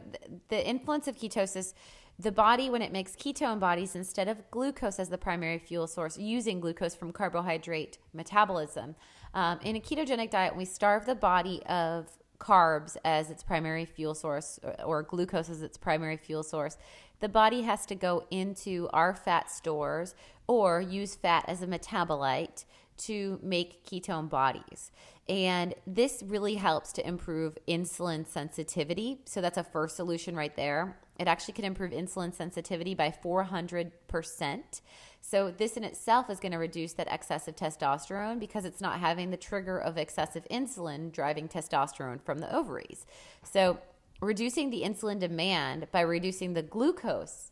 the 0.50 0.68
influence 0.68 1.08
of 1.08 1.16
ketosis 1.16 1.74
the 2.20 2.32
body 2.32 2.70
when 2.70 2.82
it 2.82 2.92
makes 2.92 3.16
ketone 3.16 3.60
bodies 3.60 3.96
instead 3.96 4.28
of 4.28 4.38
glucose 4.52 5.00
as 5.00 5.10
the 5.10 5.18
primary 5.18 5.58
fuel 5.58 5.88
source 5.88 6.18
using 6.18 6.60
glucose 6.60 6.96
from 6.96 7.12
carbohydrate 7.12 7.98
metabolism 8.14 8.96
um, 9.34 9.60
in 9.64 9.76
a 9.76 9.80
ketogenic 9.80 10.30
diet 10.30 10.56
we 10.56 10.66
starve 10.66 11.06
the 11.06 11.16
body 11.16 11.62
of 11.68 12.08
carbs 12.40 12.96
as 13.04 13.30
its 13.30 13.44
primary 13.44 13.86
fuel 13.86 14.14
source 14.14 14.60
or, 14.64 14.84
or 14.84 15.04
glucose 15.04 15.50
as 15.50 15.62
its 15.62 15.78
primary 15.78 16.18
fuel 16.18 16.44
source 16.44 16.78
the 17.20 17.30
body 17.30 17.62
has 17.64 17.86
to 17.86 17.96
go 17.96 18.26
into 18.32 18.90
our 18.94 19.14
fat 19.14 19.50
stores 19.52 20.16
or 20.48 20.82
use 20.82 21.16
fat 21.16 21.46
as 21.48 21.62
a 21.62 21.68
metabolite 21.68 22.66
to 22.98 23.40
make 23.42 23.86
ketone 23.86 24.30
bodies. 24.30 24.92
And 25.28 25.74
this 25.86 26.24
really 26.26 26.56
helps 26.56 26.92
to 26.94 27.08
improve 27.08 27.58
insulin 27.68 28.28
sensitivity. 28.28 29.22
So 29.26 29.42
that's 29.42 29.58
a 29.58 29.64
first 29.64 29.96
solution 29.96 30.36
right 30.36 30.56
there. 30.56 30.98
It 31.20 31.28
actually 31.28 31.54
can 31.54 31.66
improve 31.66 31.92
insulin 31.92 32.34
sensitivity 32.34 32.96
by 32.96 33.14
400%. 33.24 34.82
So, 35.22 35.52
this 35.52 35.76
in 35.76 35.84
itself 35.84 36.30
is 36.30 36.40
going 36.40 36.54
to 36.54 36.58
reduce 36.58 36.94
that 36.94 37.12
excessive 37.12 37.58
testosterone 37.58 38.40
because 38.40 38.64
it's 38.64 38.80
not 38.80 39.02
having 39.02 39.30
the 39.30 39.38
trigger 39.38 39.78
of 39.78 39.98
excessive 39.98 40.48
insulin 40.50 41.12
driving 41.12 41.50
testosterone 41.50 42.22
from 42.22 42.40
the 42.40 42.54
ovaries. 42.56 43.06
So, 43.44 43.80
reducing 44.22 44.70
the 44.70 44.84
insulin 44.84 45.20
demand 45.20 45.88
by 45.92 46.02
reducing 46.02 46.54
the 46.54 46.64
glucose 46.64 47.52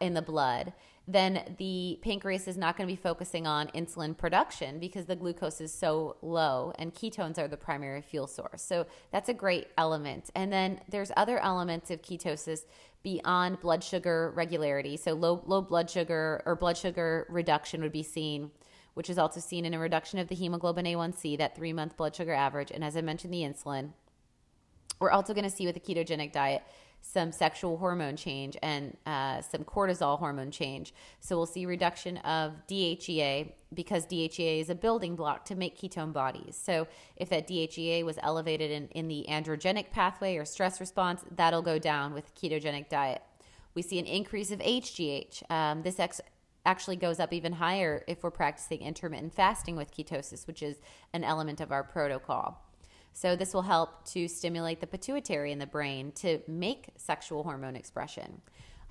in 0.00 0.14
the 0.14 0.22
blood 0.22 0.72
then 1.08 1.56
the 1.58 1.98
pancreas 2.02 2.46
is 2.46 2.56
not 2.56 2.76
going 2.76 2.88
to 2.88 2.92
be 2.92 3.00
focusing 3.00 3.46
on 3.46 3.68
insulin 3.68 4.16
production 4.16 4.78
because 4.78 5.06
the 5.06 5.16
glucose 5.16 5.60
is 5.60 5.72
so 5.72 6.16
low 6.22 6.72
and 6.78 6.94
ketones 6.94 7.38
are 7.38 7.48
the 7.48 7.56
primary 7.56 8.00
fuel 8.00 8.26
source. 8.26 8.62
So 8.62 8.86
that's 9.10 9.28
a 9.28 9.34
great 9.34 9.68
element. 9.76 10.30
And 10.34 10.52
then 10.52 10.80
there's 10.88 11.10
other 11.16 11.40
elements 11.40 11.90
of 11.90 12.02
ketosis 12.02 12.60
beyond 13.02 13.60
blood 13.60 13.82
sugar 13.82 14.32
regularity. 14.36 14.96
So 14.96 15.12
low 15.12 15.42
low 15.44 15.60
blood 15.60 15.90
sugar 15.90 16.40
or 16.46 16.54
blood 16.54 16.76
sugar 16.76 17.26
reduction 17.28 17.82
would 17.82 17.92
be 17.92 18.04
seen 18.04 18.52
which 18.94 19.08
is 19.08 19.18
also 19.18 19.40
seen 19.40 19.64
in 19.64 19.74
a 19.74 19.78
reduction 19.78 20.18
of 20.18 20.28
the 20.28 20.34
hemoglobin 20.34 20.84
A1C, 20.84 21.38
that 21.38 21.56
3-month 21.56 21.96
blood 21.96 22.14
sugar 22.14 22.34
average, 22.34 22.70
and 22.70 22.84
as 22.84 22.96
I 22.96 23.00
mentioned 23.00 23.32
the 23.32 23.42
insulin. 23.42 23.92
We're 25.00 25.10
also 25.10 25.34
going 25.34 25.44
to 25.44 25.50
see 25.50 25.66
with 25.66 25.76
a 25.76 25.80
ketogenic 25.80 26.32
diet 26.32 26.62
some 27.02 27.32
sexual 27.32 27.76
hormone 27.76 28.16
change 28.16 28.56
and 28.62 28.96
uh, 29.06 29.42
some 29.42 29.64
cortisol 29.64 30.18
hormone 30.18 30.50
change. 30.50 30.94
So 31.20 31.36
we'll 31.36 31.46
see 31.46 31.66
reduction 31.66 32.16
of 32.18 32.54
DHEA 32.68 33.52
because 33.74 34.06
DHEA 34.06 34.60
is 34.60 34.70
a 34.70 34.74
building 34.74 35.16
block 35.16 35.44
to 35.46 35.56
make 35.56 35.76
ketone 35.76 36.12
bodies. 36.12 36.58
So 36.60 36.86
if 37.16 37.28
that 37.30 37.48
DHEA 37.48 38.04
was 38.04 38.18
elevated 38.22 38.70
in, 38.70 38.88
in 38.88 39.08
the 39.08 39.26
androgenic 39.28 39.90
pathway 39.90 40.36
or 40.36 40.44
stress 40.44 40.80
response, 40.80 41.24
that'll 41.34 41.62
go 41.62 41.78
down 41.78 42.14
with 42.14 42.34
ketogenic 42.34 42.88
diet. 42.88 43.22
We 43.74 43.82
see 43.82 43.98
an 43.98 44.06
increase 44.06 44.50
of 44.52 44.60
HGH. 44.60 45.50
Um, 45.50 45.82
this 45.82 45.98
ex- 45.98 46.20
actually 46.64 46.96
goes 46.96 47.18
up 47.18 47.32
even 47.32 47.54
higher 47.54 48.04
if 48.06 48.22
we're 48.22 48.30
practicing 48.30 48.80
intermittent 48.80 49.34
fasting 49.34 49.74
with 49.74 49.92
ketosis, 49.92 50.46
which 50.46 50.62
is 50.62 50.76
an 51.12 51.24
element 51.24 51.60
of 51.60 51.72
our 51.72 51.82
protocol. 51.82 52.62
So, 53.12 53.36
this 53.36 53.54
will 53.54 53.62
help 53.62 54.04
to 54.08 54.28
stimulate 54.28 54.80
the 54.80 54.86
pituitary 54.86 55.52
in 55.52 55.58
the 55.58 55.66
brain 55.66 56.12
to 56.16 56.40
make 56.48 56.88
sexual 56.96 57.42
hormone 57.42 57.76
expression. 57.76 58.40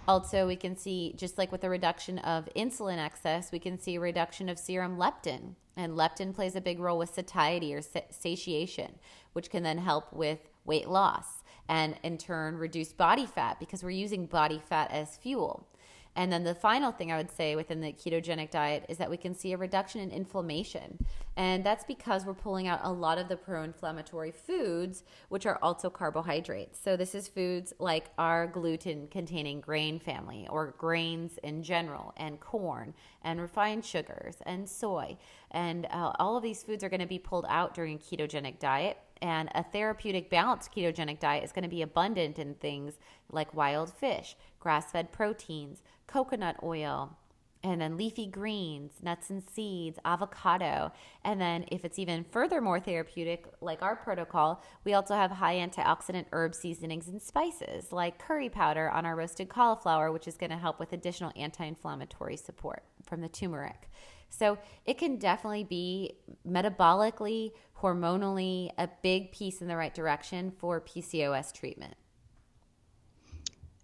Also, 0.07 0.47
we 0.47 0.55
can 0.55 0.75
see, 0.75 1.13
just 1.15 1.37
like 1.37 1.51
with 1.51 1.61
the 1.61 1.69
reduction 1.69 2.19
of 2.19 2.49
insulin 2.55 2.97
excess, 2.97 3.51
we 3.51 3.59
can 3.59 3.79
see 3.79 3.95
a 3.95 3.99
reduction 3.99 4.49
of 4.49 4.57
serum 4.57 4.97
leptin. 4.97 5.55
And 5.77 5.93
leptin 5.93 6.33
plays 6.33 6.55
a 6.55 6.61
big 6.61 6.79
role 6.79 6.97
with 6.97 7.13
satiety 7.13 7.73
or 7.73 7.81
satiation, 8.09 8.95
which 9.33 9.49
can 9.49 9.63
then 9.63 9.77
help 9.77 10.11
with 10.11 10.39
weight 10.65 10.87
loss 10.87 11.43
and 11.69 11.95
in 12.03 12.17
turn 12.17 12.57
reduce 12.57 12.91
body 12.91 13.25
fat 13.25 13.59
because 13.59 13.83
we're 13.83 13.91
using 13.91 14.25
body 14.25 14.61
fat 14.67 14.91
as 14.91 15.17
fuel. 15.17 15.67
And 16.15 16.31
then 16.31 16.43
the 16.43 16.55
final 16.55 16.91
thing 16.91 17.11
I 17.11 17.17
would 17.17 17.31
say 17.31 17.55
within 17.55 17.79
the 17.79 17.93
ketogenic 17.93 18.51
diet 18.51 18.85
is 18.89 18.97
that 18.97 19.09
we 19.09 19.17
can 19.17 19.33
see 19.33 19.53
a 19.53 19.57
reduction 19.57 20.01
in 20.01 20.11
inflammation. 20.11 21.05
And 21.37 21.63
that's 21.63 21.85
because 21.85 22.25
we're 22.25 22.33
pulling 22.33 22.67
out 22.67 22.81
a 22.83 22.91
lot 22.91 23.17
of 23.17 23.29
the 23.29 23.37
pro 23.37 23.63
inflammatory 23.63 24.31
foods, 24.31 25.03
which 25.29 25.45
are 25.45 25.57
also 25.61 25.89
carbohydrates. 25.89 26.79
So, 26.81 26.97
this 26.97 27.15
is 27.15 27.29
foods 27.29 27.73
like 27.79 28.09
our 28.17 28.47
gluten 28.47 29.07
containing 29.07 29.61
grain 29.61 29.99
family 29.99 30.47
or 30.49 30.75
grains 30.77 31.37
in 31.43 31.63
general, 31.63 32.13
and 32.17 32.39
corn, 32.41 32.93
and 33.23 33.39
refined 33.39 33.85
sugars, 33.85 34.37
and 34.45 34.67
soy. 34.67 35.17
And 35.51 35.87
uh, 35.91 36.11
all 36.19 36.35
of 36.35 36.43
these 36.43 36.63
foods 36.63 36.83
are 36.83 36.89
going 36.89 36.99
to 36.99 37.07
be 37.07 37.19
pulled 37.19 37.45
out 37.47 37.73
during 37.73 37.95
a 37.95 37.99
ketogenic 37.99 38.59
diet. 38.59 38.97
And 39.21 39.49
a 39.53 39.63
therapeutic 39.63 40.31
balanced 40.31 40.73
ketogenic 40.73 41.19
diet 41.19 41.43
is 41.43 41.51
going 41.51 41.63
to 41.63 41.69
be 41.69 41.83
abundant 41.83 42.39
in 42.39 42.55
things 42.55 42.97
like 43.31 43.53
wild 43.53 43.93
fish, 43.93 44.35
grass 44.59 44.91
fed 44.91 45.11
proteins, 45.11 45.83
coconut 46.11 46.57
oil, 46.63 47.17
and 47.63 47.79
then 47.79 47.95
leafy 47.95 48.25
greens, 48.25 48.93
nuts 49.03 49.29
and 49.29 49.43
seeds, 49.47 49.99
avocado. 50.03 50.91
And 51.23 51.39
then, 51.39 51.65
if 51.71 51.85
it's 51.85 51.99
even 51.99 52.23
further 52.23 52.59
more 52.59 52.79
therapeutic, 52.79 53.45
like 53.61 53.81
our 53.81 53.95
protocol, 53.95 54.63
we 54.83 54.93
also 54.93 55.13
have 55.13 55.31
high 55.31 55.55
antioxidant 55.55 56.25
herb 56.31 56.55
seasonings 56.55 57.07
and 57.07 57.21
spices 57.21 57.91
like 57.91 58.19
curry 58.19 58.49
powder 58.49 58.89
on 58.89 59.05
our 59.05 59.15
roasted 59.15 59.49
cauliflower, 59.49 60.11
which 60.11 60.27
is 60.27 60.37
going 60.37 60.49
to 60.49 60.57
help 60.57 60.79
with 60.79 60.93
additional 60.93 61.31
anti 61.35 61.65
inflammatory 61.65 62.37
support 62.37 62.83
from 63.05 63.21
the 63.21 63.29
turmeric. 63.29 63.89
So 64.29 64.57
it 64.85 64.97
can 64.97 65.17
definitely 65.17 65.65
be 65.65 66.15
metabolically, 66.47 67.51
hormonally, 67.79 68.71
a 68.77 68.89
big 69.03 69.31
piece 69.33 69.61
in 69.61 69.67
the 69.67 69.75
right 69.75 69.93
direction 69.93 70.51
for 70.57 70.81
PCOS 70.81 71.53
treatment. 71.53 71.95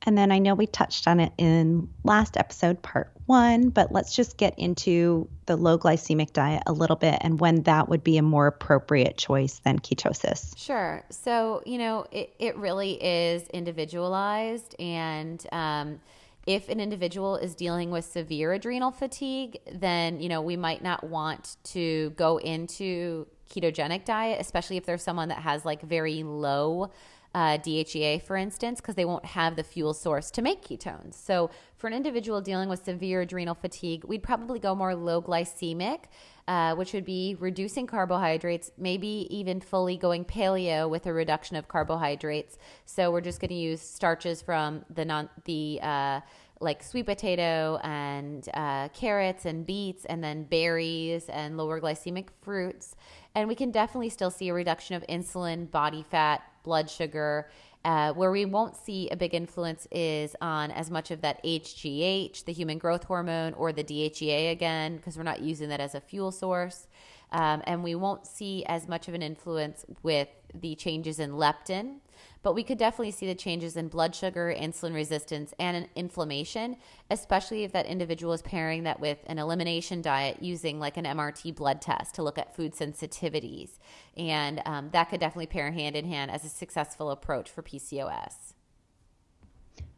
And 0.08 0.18
then 0.18 0.32
I 0.32 0.40
know 0.40 0.56
we 0.56 0.68
touched 0.68 1.06
on 1.06 1.20
it 1.20 1.34
in 1.38 1.90
last 2.06 2.38
episode, 2.38 2.82
part 2.82 3.12
one, 3.26 3.70
but 3.70 3.92
let's 3.92 4.16
just 4.16 4.38
get 4.38 4.58
into 4.58 5.28
the 5.48 5.58
low 5.58 5.78
glycemic 5.78 6.32
diet 6.32 6.64
a 6.66 6.72
little 6.72 6.96
bit 6.96 7.18
and 7.20 7.42
when 7.42 7.64
that 7.64 7.90
would 7.90 8.06
be 8.06 8.18
a 8.18 8.22
more 8.22 8.48
appropriate 8.48 9.18
choice 9.18 9.60
than 9.66 9.80
ketosis. 9.80 10.58
Sure. 10.58 11.04
So, 11.10 11.62
you 11.66 11.78
know, 11.78 12.06
it, 12.14 12.34
it 12.40 12.56
really 12.56 12.94
is 13.04 13.50
individualized. 13.50 14.76
And 14.80 15.46
um, 15.52 16.00
if 16.46 16.70
an 16.70 16.80
individual 16.80 17.36
is 17.36 17.54
dealing 17.54 17.92
with 17.92 18.06
severe 18.06 18.54
adrenal 18.54 18.92
fatigue, 18.92 19.58
then, 19.74 20.22
you 20.22 20.30
know, 20.30 20.42
we 20.42 20.56
might 20.56 20.82
not 20.82 21.04
want 21.04 21.58
to 21.66 22.12
go 22.12 22.38
into 22.38 23.28
ketogenic 23.50 24.06
diet, 24.06 24.40
especially 24.40 24.78
if 24.78 24.86
there's 24.86 25.04
someone 25.04 25.28
that 25.28 25.40
has 25.40 25.66
like 25.66 25.82
very 25.82 26.24
low 26.24 26.92
uh, 27.38 27.56
DHEA, 27.60 28.20
for 28.24 28.36
instance, 28.36 28.82
because 28.82 28.96
they 28.96 29.06
won't 29.06 29.24
have 29.24 29.56
the 29.56 29.64
fuel 29.64 29.94
source 29.94 30.32
to 30.32 30.42
make 30.42 30.64
ketones. 30.64 31.14
So, 31.14 31.52
for 31.76 31.86
an 31.86 31.94
individual 31.94 32.42
dealing 32.42 32.68
with 32.68 32.84
severe 32.84 33.22
adrenal 33.22 33.54
fatigue, 33.54 34.04
we'd 34.06 34.24
probably 34.24 34.58
go 34.58 34.74
more 34.74 34.96
low 34.96 35.22
glycemic, 35.22 36.06
uh, 36.48 36.74
which 36.74 36.94
would 36.94 37.06
be 37.06 37.38
reducing 37.40 37.86
carbohydrates, 37.86 38.72
maybe 38.80 39.28
even 39.30 39.62
fully 39.62 39.98
going 39.98 40.26
paleo 40.26 40.90
with 40.90 41.06
a 41.06 41.14
reduction 41.14 41.56
of 41.58 41.68
carbohydrates. 41.68 42.58
So, 42.86 43.12
we're 43.12 43.22
just 43.22 43.40
going 43.40 43.50
to 43.50 43.54
use 43.56 43.82
starches 43.82 44.42
from 44.42 44.84
the 44.90 45.06
non 45.06 45.30
the 45.46 45.80
uh, 45.84 46.22
like 46.60 46.82
sweet 46.82 47.06
potato 47.06 47.80
and 47.84 48.50
uh, 48.56 48.90
carrots 48.90 49.46
and 49.46 49.64
beets, 49.64 50.06
and 50.06 50.24
then 50.24 50.42
berries 50.46 51.30
and 51.30 51.56
lower 51.56 51.80
glycemic 51.80 52.30
fruits. 52.42 52.96
And 53.36 53.48
we 53.48 53.54
can 53.54 53.70
definitely 53.70 54.10
still 54.10 54.32
see 54.32 54.50
a 54.50 54.56
reduction 54.56 54.96
of 54.96 55.06
insulin, 55.06 55.70
body 55.70 56.04
fat, 56.10 56.42
blood 56.68 56.90
sugar. 56.90 57.50
Uh, 57.86 58.12
where 58.12 58.32
we 58.32 58.44
won't 58.44 58.76
see 58.76 59.08
a 59.10 59.16
big 59.16 59.34
influence 59.34 59.88
is 59.92 60.36
on 60.42 60.72
as 60.72 60.92
much 60.92 61.10
of 61.10 61.22
that 61.22 61.42
HGH, 61.46 62.44
the 62.44 62.52
human 62.52 62.78
growth 62.78 63.06
hormone, 63.06 63.54
or 63.54 63.72
the 63.72 63.84
DHEA 63.84 64.52
again, 64.52 64.98
because 64.98 65.16
we're 65.16 65.24
not 65.24 65.42
using 65.42 65.70
that 65.70 65.80
as 65.80 65.96
a 65.96 66.02
fuel 66.02 66.32
source. 66.32 66.88
Um, 67.32 67.62
and 67.66 67.84
we 67.84 67.96
won't 67.96 68.28
see 68.28 68.66
as 68.66 68.90
much 68.90 69.08
of 69.08 69.14
an 69.14 69.22
influence 69.22 69.86
with 70.04 70.28
the 70.54 70.76
changes 70.76 71.20
in 71.20 71.32
leptin 71.32 72.00
but 72.48 72.54
we 72.54 72.64
could 72.64 72.78
definitely 72.78 73.12
see 73.12 73.28
the 73.28 73.36
changes 73.36 73.76
in 73.76 73.90
blood 73.90 74.16
sugar, 74.16 74.56
insulin 74.58 74.94
resistance, 74.94 75.54
and 75.60 75.86
inflammation, 75.98 76.78
especially 77.12 77.66
if 77.66 77.74
that 77.74 77.86
individual 77.86 78.32
is 78.32 78.42
pairing 78.42 78.84
that 78.84 79.02
with 79.02 79.18
an 79.28 79.38
elimination 79.38 80.02
diet 80.02 80.42
using 80.42 80.80
like 80.80 80.96
an 80.96 81.04
MRT 81.04 81.54
blood 81.58 81.82
test 81.82 82.16
to 82.16 82.24
look 82.24 82.38
at 82.38 82.56
food 82.56 82.74
sensitivities. 82.74 83.72
And 84.16 84.62
um, 84.66 84.92
that 84.94 85.10
could 85.10 85.20
definitely 85.20 85.48
pair 85.48 85.70
hand 85.72 85.98
in 85.98 86.06
hand 86.06 86.32
as 86.32 86.46
a 86.46 86.48
successful 86.48 87.12
approach 87.12 87.52
for 87.52 87.62
PCOS. 87.62 88.54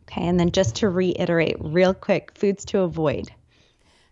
Okay, 0.08 0.28
and 0.28 0.40
then 0.40 0.50
just 0.50 0.78
to 0.78 0.90
reiterate 0.90 1.58
real 1.60 1.94
quick 1.94 2.32
foods 2.34 2.66
to 2.66 2.80
avoid. 2.80 3.32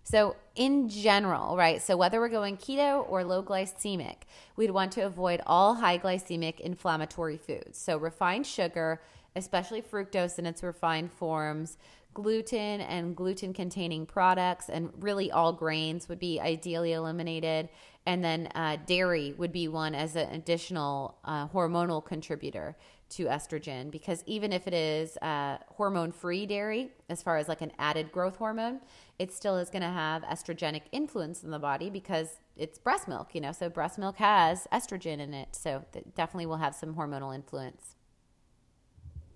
So, 0.04 0.36
in 0.58 0.90
general, 0.90 1.56
right? 1.56 1.82
So, 1.82 1.96
whether 1.96 2.20
we're 2.20 2.30
going 2.30 2.58
keto 2.58 3.06
or 3.08 3.24
low 3.24 3.42
glycemic, 3.42 4.24
we'd 4.58 4.72
want 4.72 4.92
to 4.94 5.02
avoid 5.02 5.40
all 5.46 5.76
high 5.76 6.00
glycemic 6.00 6.60
inflammatory 6.60 7.38
foods. 7.38 7.78
So, 7.78 7.98
refined 7.98 8.46
sugar, 8.46 9.00
especially 9.36 9.82
fructose 9.82 10.40
in 10.40 10.46
its 10.46 10.64
refined 10.64 11.14
forms, 11.14 11.78
gluten 12.14 12.82
and 12.82 13.16
gluten 13.16 13.54
containing 13.54 14.08
products, 14.08 14.68
and 14.68 14.92
really 15.00 15.32
all 15.32 15.54
grains 15.54 16.10
would 16.10 16.20
be 16.20 16.42
ideally 16.42 16.94
eliminated. 16.94 17.70
And 18.08 18.24
then 18.24 18.48
uh, 18.56 18.78
dairy 18.86 19.34
would 19.38 19.52
be 19.52 19.68
one 19.68 19.94
as 19.94 20.16
an 20.16 20.30
additional 20.34 21.18
uh, 21.24 21.48
hormonal 21.50 22.04
contributor 22.04 22.76
to 23.10 23.26
estrogen 23.26 23.90
because 23.90 24.24
even 24.26 24.52
if 24.52 24.68
it 24.68 24.74
is 24.74 25.18
uh, 25.18 25.58
hormone 25.70 26.12
free 26.12 26.46
dairy, 26.46 26.92
as 27.10 27.22
far 27.22 27.38
as 27.38 27.48
like 27.48 27.62
an 27.62 27.72
added 27.80 28.12
growth 28.12 28.36
hormone, 28.36 28.80
it 29.20 29.34
still 29.34 29.58
is 29.58 29.70
going 29.70 29.82
to 29.82 29.90
have 29.90 30.24
estrogenic 30.24 30.84
influence 30.92 31.44
in 31.44 31.52
the 31.52 31.60
body 31.60 31.90
because 31.90 32.40
it's 32.56 32.78
breast 32.78 33.08
milk, 33.08 33.34
you 33.34 33.42
know. 33.42 33.52
So 33.52 33.70
breast 33.70 33.98
milk 33.98 34.18
has 34.18 34.68
estrogen 34.72 35.20
in 35.20 35.34
it. 35.34 35.56
So 35.56 35.84
it 35.94 36.16
definitely 36.16 36.46
will 36.46 36.58
have 36.58 36.76
some 36.76 36.96
hormonal 36.96 37.34
influence. 37.34 37.96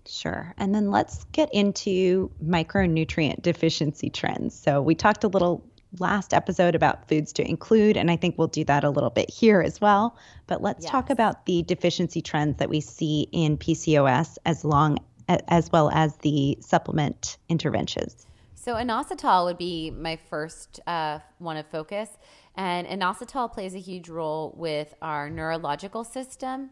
Sure. 0.06 0.52
And 0.58 0.74
then 0.74 0.90
let's 0.90 1.24
get 1.32 1.52
into 1.54 2.30
micronutrient 2.44 3.42
deficiency 3.42 4.10
trends. 4.10 4.58
So 4.58 4.82
we 4.82 4.94
talked 4.94 5.24
a 5.24 5.28
little 5.28 5.64
last 5.98 6.32
episode 6.32 6.74
about 6.74 7.08
foods 7.08 7.32
to 7.34 7.48
include, 7.48 7.96
and 7.96 8.10
I 8.10 8.16
think 8.16 8.38
we'll 8.38 8.48
do 8.48 8.64
that 8.64 8.84
a 8.84 8.90
little 8.90 9.10
bit 9.10 9.30
here 9.30 9.60
as 9.60 9.80
well. 9.80 10.16
But 10.46 10.62
let's 10.62 10.84
yes. 10.84 10.90
talk 10.90 11.10
about 11.10 11.46
the 11.46 11.62
deficiency 11.62 12.22
trends 12.22 12.58
that 12.58 12.68
we 12.68 12.80
see 12.80 13.28
in 13.32 13.58
PCOS 13.58 14.38
as 14.46 14.64
long 14.64 14.98
as 15.28 15.70
well 15.70 15.90
as 15.92 16.16
the 16.18 16.58
supplement 16.60 17.38
interventions. 17.48 18.26
So 18.54 18.74
inositol 18.74 19.46
would 19.46 19.58
be 19.58 19.90
my 19.90 20.16
first 20.16 20.78
uh, 20.86 21.18
one 21.38 21.56
of 21.56 21.66
focus, 21.66 22.10
and 22.54 22.86
inositol 22.86 23.52
plays 23.52 23.74
a 23.74 23.78
huge 23.78 24.08
role 24.08 24.54
with 24.56 24.94
our 25.02 25.28
neurological 25.28 26.04
system. 26.04 26.70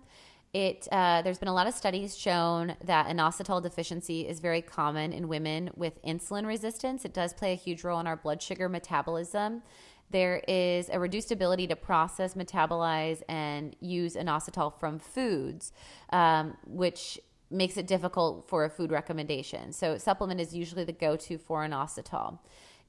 It 0.52 0.88
uh, 0.90 1.22
there's 1.22 1.38
been 1.38 1.48
a 1.48 1.54
lot 1.54 1.68
of 1.68 1.74
studies 1.74 2.16
shown 2.16 2.74
that 2.84 3.06
inositol 3.06 3.62
deficiency 3.62 4.26
is 4.26 4.40
very 4.40 4.62
common 4.62 5.12
in 5.12 5.28
women 5.28 5.70
with 5.76 6.02
insulin 6.02 6.44
resistance. 6.44 7.04
It 7.04 7.14
does 7.14 7.32
play 7.32 7.52
a 7.52 7.56
huge 7.56 7.84
role 7.84 8.00
in 8.00 8.08
our 8.08 8.16
blood 8.16 8.42
sugar 8.42 8.68
metabolism. 8.68 9.62
There 10.10 10.42
is 10.48 10.88
a 10.88 10.98
reduced 10.98 11.30
ability 11.30 11.68
to 11.68 11.76
process, 11.76 12.34
metabolize, 12.34 13.22
and 13.28 13.76
use 13.78 14.16
inositol 14.16 14.74
from 14.80 14.98
foods, 14.98 15.72
um, 16.12 16.56
which 16.66 17.20
makes 17.48 17.76
it 17.76 17.86
difficult 17.86 18.48
for 18.48 18.64
a 18.64 18.70
food 18.70 18.90
recommendation. 18.90 19.72
So, 19.72 19.98
supplement 19.98 20.40
is 20.40 20.52
usually 20.52 20.82
the 20.82 20.92
go 20.92 21.14
to 21.14 21.38
for 21.38 21.64
inositol. 21.64 22.40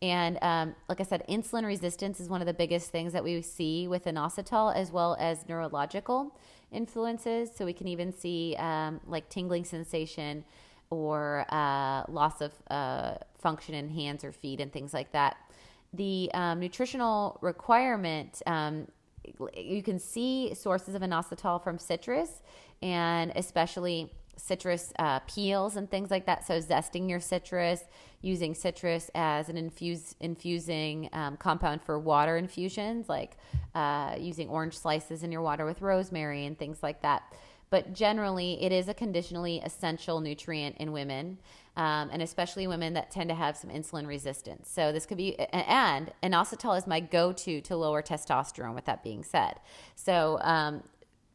And 0.02 0.40
um, 0.42 0.76
like 0.90 1.00
I 1.00 1.04
said, 1.04 1.24
insulin 1.30 1.64
resistance 1.64 2.20
is 2.20 2.28
one 2.28 2.42
of 2.42 2.48
the 2.48 2.56
biggest 2.56 2.90
things 2.90 3.14
that 3.14 3.24
we 3.24 3.40
see 3.44 3.88
with 3.88 4.06
inositol, 4.06 4.76
as 4.76 4.92
well 4.92 5.16
as 5.20 5.48
neurological 5.48 6.36
influences. 6.72 7.52
So 7.56 7.66
we 7.66 7.74
can 7.74 7.88
even 7.88 8.12
see 8.14 8.56
um, 8.58 9.00
like 9.06 9.30
tingling 9.30 9.66
sensation 9.66 10.44
or 10.90 11.46
uh, 11.50 12.04
loss 12.10 12.42
of 12.42 12.52
uh, 12.70 13.16
function 13.40 13.76
in 13.76 13.90
hands 13.90 14.24
or 14.24 14.32
feet 14.32 14.60
and 14.60 14.72
things 14.72 14.94
like 14.94 15.12
that. 15.12 15.38
The 15.94 16.32
um, 16.34 16.60
nutritional 16.60 17.38
requirement, 17.42 18.42
um, 18.46 18.88
you 19.56 19.84
can 19.84 20.00
see 20.00 20.54
sources 20.54 20.96
of 20.96 21.02
inositol 21.02 21.64
from 21.64 21.78
citrus 21.78 22.42
and 22.82 23.32
especially 23.36 24.12
citrus 24.42 24.92
uh, 24.98 25.20
peels 25.20 25.76
and 25.76 25.90
things 25.90 26.10
like 26.10 26.26
that. 26.26 26.46
So 26.46 26.60
zesting 26.60 27.10
your 27.10 27.20
citrus, 27.20 27.84
using 28.22 28.54
citrus 28.56 29.10
as 29.16 29.50
an 29.50 29.58
infuse 29.58 30.16
infusing 30.20 31.10
um, 31.14 31.38
compound 31.38 31.82
for 31.84 32.00
water 32.00 32.38
infusions, 32.38 33.08
like 33.08 33.38
uh, 33.76 34.16
using 34.20 34.50
orange 34.50 34.78
slices 34.78 35.24
in 35.24 35.32
your 35.32 35.42
water 35.42 35.66
with 35.66 35.82
rosemary 35.82 36.46
and 36.46 36.58
things 36.58 36.82
like 36.82 37.02
that. 37.02 37.24
But 37.70 37.94
generally, 37.94 38.62
it 38.62 38.74
is 38.74 38.90
a 38.90 38.94
conditionally 38.94 39.62
essential 39.64 40.20
nutrient 40.20 40.76
in 40.78 40.92
women, 40.92 41.38
um, 41.78 42.10
and 42.12 42.22
especially 42.22 42.68
women 42.68 42.94
that 42.96 43.12
tend 43.12 43.30
to 43.30 43.36
have 43.36 43.56
some 43.56 43.70
insulin 43.70 44.06
resistance. 44.06 44.70
So 44.70 44.92
this 44.92 45.06
could 45.06 45.18
be, 45.18 45.40
and 45.40 46.12
inositol 46.22 46.78
is 46.78 46.86
my 46.86 47.00
go-to 47.00 47.62
to 47.62 47.76
lower 47.78 48.02
testosterone. 48.02 48.76
With 48.76 48.86
that 48.86 49.04
being 49.04 49.24
said, 49.24 49.54
so 49.96 50.38
um, 50.42 50.84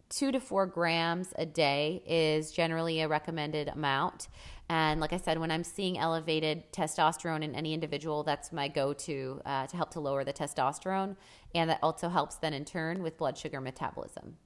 two 0.09 0.33
to 0.33 0.41
four 0.41 0.67
grams 0.67 1.33
a 1.37 1.47
day 1.47 2.03
is 2.07 2.53
generally 2.53 3.01
a 3.01 3.09
recommended 3.09 3.69
amount. 3.69 4.29
And 4.69 5.01
like 5.01 5.13
I 5.13 5.17
said, 5.17 5.39
when 5.39 5.51
I'm 5.51 5.63
seeing 5.63 5.99
elevated 5.99 6.73
testosterone 6.73 7.43
in 7.43 7.55
any 7.55 7.73
individual, 7.73 8.25
that's 8.25 8.53
my 8.53 8.69
go 8.69 8.93
to 8.93 9.41
uh, 9.45 9.67
to 9.69 9.77
help 9.77 9.91
to 9.93 10.01
lower 10.01 10.25
the 10.25 10.33
testosterone. 10.33 11.17
And 11.55 11.71
that 11.71 11.79
also 11.83 12.09
helps 12.09 12.37
then 12.37 12.53
in 12.53 12.65
turn 12.65 13.03
with 13.03 13.17
blood 13.17 13.39
sugar 13.39 13.61
metabolism. 13.61 14.37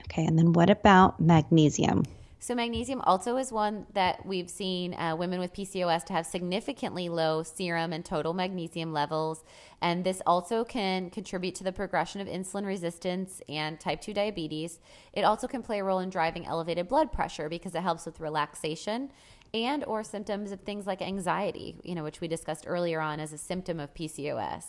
Okay, 0.00 0.24
and 0.24 0.38
then 0.38 0.52
what 0.54 0.70
about 0.70 1.20
magnesium? 1.20 2.04
So, 2.42 2.54
magnesium 2.54 3.02
also 3.02 3.36
is 3.36 3.52
one 3.52 3.84
that 3.92 4.24
we've 4.24 4.48
seen 4.48 4.94
uh, 4.94 5.14
women 5.14 5.40
with 5.40 5.52
PCOS 5.52 6.04
to 6.06 6.14
have 6.14 6.24
significantly 6.24 7.10
low 7.10 7.42
serum 7.42 7.92
and 7.92 8.02
total 8.02 8.32
magnesium 8.32 8.94
levels. 8.94 9.44
And 9.82 10.04
this 10.04 10.22
also 10.24 10.64
can 10.64 11.10
contribute 11.10 11.54
to 11.56 11.64
the 11.64 11.70
progression 11.72 12.18
of 12.18 12.26
insulin 12.26 12.64
resistance 12.64 13.42
and 13.46 13.78
type 13.78 14.00
2 14.00 14.14
diabetes. 14.14 14.78
It 15.12 15.22
also 15.22 15.46
can 15.46 15.62
play 15.62 15.80
a 15.80 15.84
role 15.84 15.98
in 15.98 16.08
driving 16.08 16.46
elevated 16.46 16.88
blood 16.88 17.12
pressure 17.12 17.50
because 17.50 17.74
it 17.74 17.82
helps 17.82 18.06
with 18.06 18.20
relaxation 18.20 19.10
and 19.52 19.84
or 19.84 20.02
symptoms 20.02 20.50
of 20.50 20.60
things 20.60 20.86
like 20.86 21.02
anxiety, 21.02 21.76
you 21.84 21.94
know, 21.94 22.04
which 22.04 22.22
we 22.22 22.28
discussed 22.28 22.64
earlier 22.66 23.02
on 23.02 23.20
as 23.20 23.34
a 23.34 23.38
symptom 23.38 23.78
of 23.78 23.92
PCOS. 23.92 24.64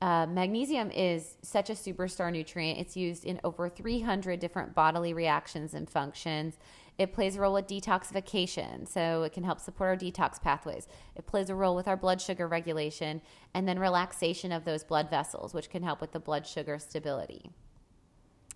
uh, 0.00 0.26
magnesium 0.26 0.90
is 0.90 1.36
such 1.42 1.68
a 1.68 1.74
superstar 1.74 2.32
nutrient. 2.32 2.80
It's 2.80 2.96
used 2.96 3.24
in 3.24 3.38
over 3.44 3.68
300 3.68 4.40
different 4.40 4.74
bodily 4.74 5.12
reactions 5.12 5.74
and 5.74 5.88
functions. 5.88 6.56
It 6.98 7.12
plays 7.12 7.36
a 7.36 7.40
role 7.40 7.54
with 7.54 7.66
detoxification, 7.66 8.86
so 8.86 9.22
it 9.22 9.32
can 9.32 9.44
help 9.44 9.60
support 9.60 9.90
our 9.90 9.96
detox 9.96 10.40
pathways. 10.40 10.86
It 11.16 11.26
plays 11.26 11.48
a 11.48 11.54
role 11.54 11.74
with 11.74 11.88
our 11.88 11.96
blood 11.96 12.20
sugar 12.20 12.46
regulation 12.46 13.22
and 13.54 13.66
then 13.66 13.78
relaxation 13.78 14.52
of 14.52 14.64
those 14.64 14.84
blood 14.84 15.08
vessels, 15.08 15.54
which 15.54 15.70
can 15.70 15.82
help 15.82 16.00
with 16.00 16.12
the 16.12 16.20
blood 16.20 16.46
sugar 16.46 16.78
stability. 16.78 17.50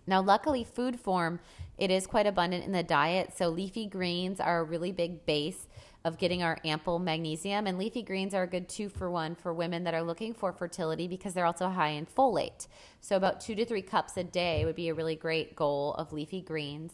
Now, 0.07 0.23
luckily, 0.23 0.63
food 0.63 1.01
form, 1.01 1.41
it 1.79 1.91
is 1.91 2.07
quite 2.07 2.27
abundant 2.27 2.65
in 2.65 2.73
the 2.73 2.83
diet. 2.83 3.33
So, 3.37 3.49
leafy 3.49 3.87
greens 3.87 4.39
are 4.39 4.61
a 4.61 4.65
really 4.65 4.93
big 4.93 5.27
base 5.27 5.67
of 6.05 6.19
getting 6.19 6.43
our 6.43 6.59
ample 6.65 7.01
magnesium. 7.01 7.67
And 7.67 7.77
leafy 7.77 8.03
greens 8.03 8.33
are 8.33 8.45
a 8.45 8.47
good 8.47 8.69
two 8.69 8.89
for 8.89 9.11
one 9.11 9.35
for 9.35 9.53
women 9.53 9.83
that 9.83 9.95
are 9.95 10.05
looking 10.05 10.33
for 10.33 10.53
fertility 10.53 11.09
because 11.09 11.35
they're 11.35 11.45
also 11.45 11.69
high 11.69 11.89
in 11.89 12.07
folate. 12.07 12.69
So, 13.01 13.17
about 13.17 13.41
two 13.41 13.57
to 13.57 13.65
three 13.65 13.83
cups 13.83 14.17
a 14.17 14.23
day 14.23 14.65
would 14.65 14.77
be 14.77 14.89
a 14.89 14.95
really 14.95 15.17
great 15.17 15.57
goal 15.57 15.95
of 15.95 16.13
leafy 16.13 16.41
greens. 16.41 16.93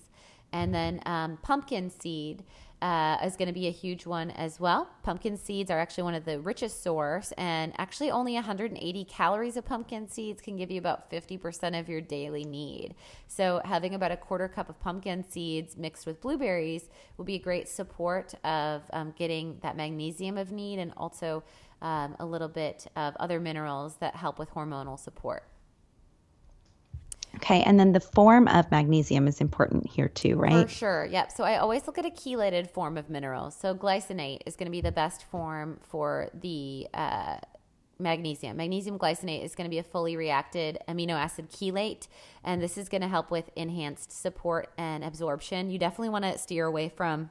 And 0.52 0.74
then 0.74 1.00
um, 1.06 1.38
pumpkin 1.42 1.90
seed 1.90 2.42
uh, 2.82 3.16
is 3.24 3.36
going 3.36 3.46
to 3.46 3.54
be 3.54 3.68
a 3.68 3.70
huge 3.70 4.06
one 4.06 4.32
as 4.32 4.58
well. 4.58 4.90
Pumpkin 5.04 5.36
seeds 5.36 5.70
are 5.70 5.78
actually 5.78 6.02
one 6.02 6.14
of 6.14 6.24
the 6.24 6.40
richest 6.40 6.82
source, 6.82 7.32
and 7.38 7.72
actually 7.78 8.10
only 8.10 8.34
180 8.34 9.04
calories 9.04 9.56
of 9.56 9.64
pumpkin 9.64 10.08
seeds 10.08 10.42
can 10.42 10.56
give 10.56 10.68
you 10.68 10.78
about 10.78 11.08
50% 11.08 11.78
of 11.78 11.88
your 11.88 12.00
daily 12.00 12.44
need. 12.44 12.96
So 13.28 13.60
having 13.64 13.94
about 13.94 14.10
a 14.10 14.16
quarter 14.16 14.48
cup 14.48 14.68
of 14.68 14.80
pumpkin 14.80 15.24
seeds 15.28 15.76
mixed 15.76 16.06
with 16.06 16.20
blueberries 16.20 16.88
will 17.16 17.24
be 17.24 17.36
a 17.36 17.38
great 17.38 17.68
support 17.68 18.34
of 18.44 18.82
um, 18.92 19.14
getting 19.16 19.58
that 19.62 19.76
magnesium 19.76 20.36
of 20.36 20.50
need 20.50 20.80
and 20.80 20.92
also 20.96 21.44
um, 21.82 22.16
a 22.18 22.26
little 22.26 22.48
bit 22.48 22.88
of 22.96 23.14
other 23.20 23.38
minerals 23.38 23.94
that 24.00 24.16
help 24.16 24.40
with 24.40 24.50
hormonal 24.50 24.98
support. 24.98 25.44
Okay, 27.36 27.62
and 27.62 27.80
then 27.80 27.92
the 27.92 28.00
form 28.00 28.46
of 28.48 28.70
magnesium 28.70 29.26
is 29.26 29.40
important 29.40 29.88
here 29.88 30.08
too, 30.08 30.36
right? 30.36 30.68
For 30.68 30.74
sure. 30.74 31.08
Yep. 31.10 31.32
So 31.32 31.44
I 31.44 31.56
always 31.56 31.86
look 31.86 31.98
at 31.98 32.04
a 32.04 32.10
chelated 32.10 32.70
form 32.70 32.96
of 32.98 33.08
minerals. 33.08 33.56
So 33.56 33.74
glycinate 33.74 34.40
is 34.46 34.54
going 34.54 34.66
to 34.66 34.70
be 34.70 34.80
the 34.80 34.92
best 34.92 35.24
form 35.24 35.80
for 35.82 36.28
the 36.34 36.88
uh, 36.92 37.38
magnesium. 37.98 38.56
Magnesium 38.56 38.98
glycinate 38.98 39.44
is 39.44 39.54
going 39.54 39.64
to 39.64 39.70
be 39.70 39.78
a 39.78 39.82
fully 39.82 40.16
reacted 40.16 40.78
amino 40.88 41.12
acid 41.12 41.50
chelate, 41.50 42.08
and 42.44 42.62
this 42.62 42.76
is 42.76 42.88
going 42.88 43.02
to 43.02 43.08
help 43.08 43.30
with 43.30 43.50
enhanced 43.56 44.12
support 44.12 44.70
and 44.76 45.02
absorption. 45.02 45.70
You 45.70 45.78
definitely 45.78 46.10
want 46.10 46.24
to 46.24 46.36
steer 46.38 46.66
away 46.66 46.90
from 46.90 47.30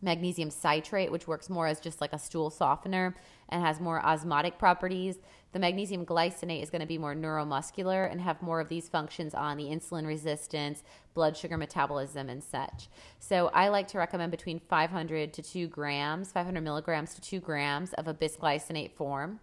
magnesium 0.00 0.50
citrate, 0.50 1.10
which 1.10 1.26
works 1.26 1.48
more 1.48 1.66
as 1.66 1.80
just 1.80 2.00
like 2.00 2.12
a 2.12 2.18
stool 2.18 2.50
softener 2.50 3.16
and 3.48 3.62
has 3.62 3.80
more 3.80 4.04
osmotic 4.04 4.58
properties. 4.58 5.18
The 5.54 5.60
magnesium 5.60 6.04
glycinate 6.04 6.64
is 6.64 6.70
going 6.70 6.80
to 6.80 6.86
be 6.86 6.98
more 6.98 7.14
neuromuscular 7.14 8.10
and 8.10 8.20
have 8.20 8.42
more 8.42 8.58
of 8.58 8.68
these 8.68 8.88
functions 8.88 9.34
on 9.34 9.56
the 9.56 9.66
insulin 9.66 10.04
resistance, 10.04 10.82
blood 11.14 11.36
sugar 11.36 11.56
metabolism, 11.56 12.28
and 12.28 12.42
such. 12.42 12.88
So 13.20 13.52
I 13.54 13.68
like 13.68 13.86
to 13.88 13.98
recommend 13.98 14.32
between 14.32 14.58
500 14.58 15.32
to 15.32 15.42
2 15.42 15.68
grams, 15.68 16.32
500 16.32 16.60
milligrams 16.60 17.14
to 17.14 17.20
2 17.20 17.38
grams 17.38 17.92
of 17.92 18.08
a 18.08 18.14
bisglycinate 18.14 18.90
form. 18.94 19.38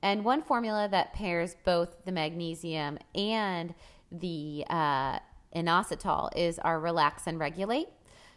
And 0.00 0.24
one 0.24 0.42
formula 0.42 0.88
that 0.92 1.12
pairs 1.12 1.56
both 1.64 2.04
the 2.04 2.12
magnesium 2.12 3.00
and 3.16 3.74
the 4.12 4.64
uh, 4.70 5.18
inositol 5.56 6.30
is 6.36 6.60
our 6.60 6.78
relax 6.78 7.26
and 7.26 7.36
regulate. 7.36 7.88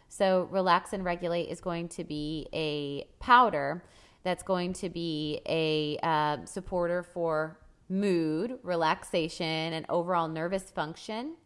So, 0.08 0.48
relax 0.50 0.92
and 0.92 1.04
regulate 1.04 1.48
is 1.50 1.60
going 1.60 1.88
to 1.90 2.02
be 2.02 2.48
a 2.52 3.06
powder 3.20 3.84
that's 4.22 4.42
going 4.42 4.72
to 4.74 4.88
be 4.88 5.40
a 5.46 5.98
uh, 6.02 6.44
supporter 6.44 7.02
for 7.02 7.58
mood, 7.88 8.58
relaxation, 8.62 9.72
and 9.72 9.86
overall 9.88 10.28
nervous 10.28 10.64
function. 10.70 11.36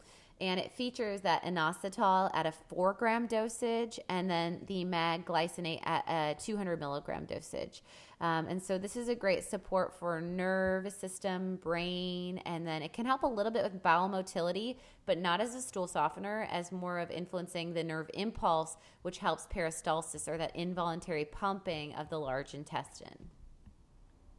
And 0.41 0.61
it 0.61 0.72
features 0.72 1.22
that 1.22 1.45
inositol 1.45 2.31
at 2.35 2.45
a 2.45 2.53
four 2.53 2.93
gram 2.93 3.27
dosage 3.27 3.99
and 4.09 4.29
then 4.29 4.61
the 4.66 4.85
mag 4.85 5.24
glycinate 5.24 5.81
at 5.85 6.05
a 6.07 6.37
200 6.39 6.79
milligram 6.79 7.24
dosage. 7.24 7.83
Um, 8.21 8.47
and 8.49 8.62
so 8.62 8.79
this 8.79 8.97
is 8.97 9.09
a 9.09 9.14
great 9.14 9.45
support 9.45 9.93
for 9.99 10.21
nervous 10.23 10.97
system, 10.97 11.57
brain, 11.57 12.39
and 12.47 12.67
then 12.67 12.81
it 12.83 12.95
can 12.95 13.05
help 13.05 13.25
a 13.25 13.27
little 13.27 13.53
bit 13.53 13.62
with 13.62 13.83
bowel 13.83 14.09
motility, 14.09 14.79
but 15.05 15.19
not 15.19 15.41
as 15.41 15.55
a 15.55 15.61
stool 15.61 15.87
softener, 15.87 16.49
as 16.51 16.73
more 16.73 16.99
of 16.99 17.11
influencing 17.11 17.75
the 17.75 17.85
nerve 17.85 18.11
impulse, 18.14 18.79
which 19.03 19.19
helps 19.19 19.47
peristalsis 19.47 20.29
or 20.29 20.39
that 20.39 20.57
involuntary 20.57 21.27
pumping 21.27 21.95
of 21.95 22.09
the 22.09 22.19
large 22.19 22.55
intestine. 22.55 23.29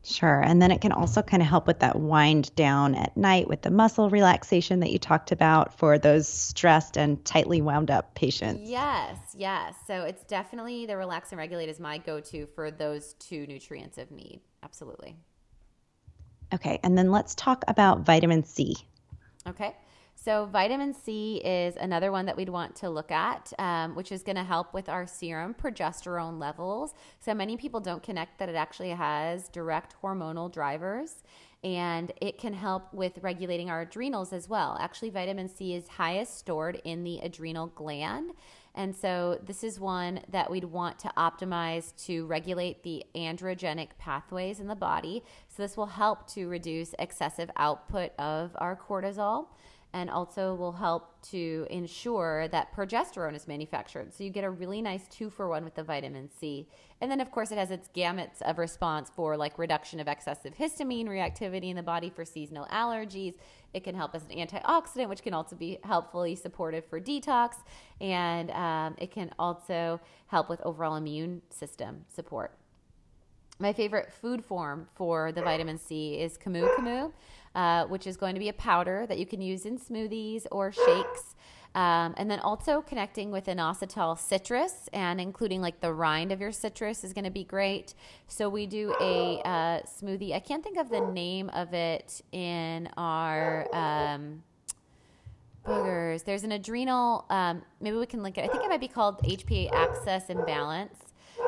Sure. 0.10 0.42
And 0.42 0.62
then 0.62 0.72
it 0.72 0.80
can 0.80 0.94
also 0.94 1.22
kind 1.22 1.44
of 1.44 1.50
help 1.50 1.68
with 1.68 1.80
that 1.80 2.00
wind 2.00 2.56
down 2.56 2.96
at 2.96 3.18
night 3.18 3.50
with 3.50 3.62
the 3.62 3.70
muscle 3.70 4.10
relaxation 4.10 4.80
that 4.80 4.90
you 4.90 4.98
talked 4.98 5.34
about 5.34 5.78
for 5.78 5.98
those 5.98 6.30
stressed 6.30 6.98
and 6.98 7.24
tightly 7.26 7.62
wound 7.62 7.92
up 7.92 8.16
patients. 8.16 8.70
Yes, 8.70 9.18
yes. 9.36 9.76
So 9.86 10.04
it's 10.04 10.24
definitely 10.24 10.86
the 10.86 10.96
relax 10.96 11.34
and 11.34 11.40
regulate 11.40 11.68
is 11.68 11.82
my 11.82 11.98
go 11.98 12.22
to 12.22 12.48
for 12.56 12.72
those 12.72 13.16
two 13.16 13.46
nutrients 13.48 13.98
of 13.98 14.10
need. 14.10 14.40
Absolutely. 14.64 15.18
Okay. 16.54 16.80
And 16.84 16.98
then 16.98 17.12
let's 17.12 17.36
talk 17.36 17.66
about 17.68 18.06
vitamin 18.06 18.46
C. 18.46 18.78
Okay. 19.46 19.76
So, 20.20 20.46
vitamin 20.48 20.96
C 20.96 21.38
is 21.46 21.76
another 21.76 22.12
one 22.12 22.26
that 22.26 22.36
we'd 22.36 22.50
want 22.50 22.76
to 22.78 22.90
look 22.90 23.12
at, 23.12 23.54
um, 23.60 23.94
which 23.94 24.12
is 24.12 24.24
going 24.24 24.36
to 24.36 24.44
help 24.44 24.74
with 24.74 24.90
our 24.90 25.06
serum 25.06 25.54
progesterone 25.54 26.40
levels. 26.40 26.96
So, 27.20 27.36
many 27.36 27.56
people 27.56 27.80
don't 27.80 28.02
connect 28.02 28.40
that 28.40 28.50
it 28.50 28.56
actually 28.56 28.90
has 28.90 29.48
direct 29.48 29.96
hormonal 30.02 30.52
drivers 30.52 31.24
and 31.64 32.12
it 32.20 32.40
can 32.40 32.54
help 32.54 32.92
with 32.96 33.20
regulating 33.22 33.70
our 33.70 33.82
adrenals 33.82 34.34
as 34.34 34.50
well. 34.50 34.76
Actually, 34.82 35.12
vitamin 35.12 35.48
C 35.48 35.76
is 35.76 35.88
highest 35.88 36.40
stored 36.40 36.82
in 36.84 37.04
the 37.04 37.20
adrenal 37.20 37.68
gland. 37.68 38.32
And 38.74 38.96
so, 38.96 39.40
this 39.46 39.64
is 39.64 39.80
one 39.80 40.22
that 40.30 40.50
we'd 40.50 40.64
want 40.64 40.98
to 41.00 41.12
optimize 41.16 41.96
to 42.08 42.26
regulate 42.26 42.82
the 42.82 43.06
androgenic 43.16 43.90
pathways 44.00 44.60
in 44.60 44.68
the 44.68 44.76
body. 44.76 45.24
So, 45.48 45.62
this 45.62 45.78
will 45.78 45.86
help 45.86 46.28
to 46.32 46.48
reduce 46.48 46.96
excessive 46.98 47.52
output 47.56 48.14
of 48.18 48.58
our 48.60 48.76
cortisol 48.76 49.50
and 49.94 50.10
also 50.10 50.54
will 50.54 50.74
help 50.74 51.22
to 51.22 51.66
ensure 51.70 52.48
that 52.50 52.76
progesterone 52.76 53.36
is 53.36 53.48
manufactured. 53.48 54.14
So 54.14 54.24
you 54.24 54.30
get 54.30 54.44
a 54.44 54.50
really 54.50 54.82
nice 54.82 55.08
two 55.08 55.30
for 55.30 55.48
one 55.48 55.64
with 55.64 55.76
the 55.76 55.84
vitamin 55.84 56.30
C. 56.40 56.68
And 57.00 57.10
then, 57.10 57.22
of 57.22 57.32
course, 57.32 57.52
it 57.52 57.58
has 57.58 57.72
its 57.72 57.90
gamuts 57.96 58.42
of 58.42 58.58
response 58.58 59.10
for 59.16 59.38
like 59.38 59.58
reduction 59.58 60.00
of 60.00 60.08
excessive 60.08 60.56
histamine 60.56 61.08
reactivity 61.08 61.70
in 61.70 61.76
the 61.76 61.84
body 61.84 62.10
for 62.10 62.26
seasonal 62.26 62.66
allergies. 62.66 63.36
It 63.74 63.84
can 63.84 63.96
help 63.96 64.14
as 64.14 64.24
an 64.24 64.30
antioxidant, 64.30 65.10
which 65.10 65.24
can 65.24 65.34
also 65.34 65.56
be 65.56 65.80
helpfully 65.84 66.36
supportive 66.36 66.86
for 66.86 67.00
detox. 67.00 67.56
And 68.02 68.52
um, 68.52 68.96
it 68.98 69.12
can 69.12 69.32
also 69.40 70.02
help 70.28 70.50
with 70.50 70.62
overall 70.62 70.96
immune 70.96 71.42
system 71.50 72.06
support. 72.14 72.54
My 73.60 73.74
favorite 73.74 74.14
food 74.14 74.46
form 74.46 74.88
for 74.94 75.32
the 75.32 75.42
vitamin 75.42 75.80
C 75.80 76.20
is 76.20 76.38
camu 76.38 76.70
camu 76.76 77.12
uh, 77.58 77.86
which 77.86 78.06
is 78.06 78.16
going 78.16 78.36
to 78.36 78.40
be 78.40 78.50
a 78.50 78.54
powder 78.54 79.06
that 79.08 79.18
you 79.18 79.26
can 79.26 79.42
use 79.42 79.66
in 79.66 79.80
smoothies 79.80 80.46
or 80.52 80.72
shakes. 80.72 81.36
Um, 81.74 82.14
and 82.18 82.32
then 82.32 82.40
also 82.40 82.82
connecting 82.82 83.32
with 83.32 83.48
an 83.48 83.58
inositol 83.58 84.18
citrus 84.18 84.88
and 84.94 85.20
including 85.20 85.62
like 85.62 85.82
the 85.82 85.92
rind 85.92 86.32
of 86.32 86.40
your 86.40 86.52
citrus 86.52 87.04
is 87.04 87.14
going 87.14 87.26
to 87.26 87.32
be 87.32 87.44
great. 87.44 87.94
So 88.28 88.48
we 88.48 88.68
do 88.68 88.96
a 89.02 89.42
uh, 89.44 89.82
smoothie. 89.82 90.34
I 90.34 90.40
can't 90.40 90.64
think 90.64 90.78
of 90.78 90.90
the 90.90 91.02
name 91.02 91.50
of 91.50 91.74
it 91.74 92.22
in 92.32 92.90
our. 92.96 93.68
Um, 93.76 94.44
boogers. 95.66 96.24
There's 96.24 96.46
an 96.46 96.54
adrenal. 96.54 97.26
Um, 97.30 97.62
maybe 97.82 97.98
we 97.98 98.06
can 98.06 98.24
link 98.24 98.38
it. 98.38 98.46
I 98.46 98.48
think 98.48 98.64
it 98.64 98.70
might 98.70 98.80
be 98.80 98.88
called 98.88 99.22
HPA 99.24 99.70
Axis 99.74 100.30
Imbalance. 100.30 100.96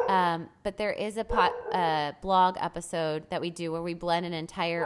Um, 0.10 0.50
but 0.64 0.76
there 0.76 0.92
is 0.92 1.16
a 1.16 1.24
pot, 1.24 1.54
uh, 1.72 2.12
blog 2.22 2.58
episode 2.60 3.30
that 3.30 3.40
we 3.40 3.50
do 3.50 3.72
where 3.72 3.82
we 3.82 3.94
blend 3.94 4.26
an 4.26 4.34
entire 4.34 4.86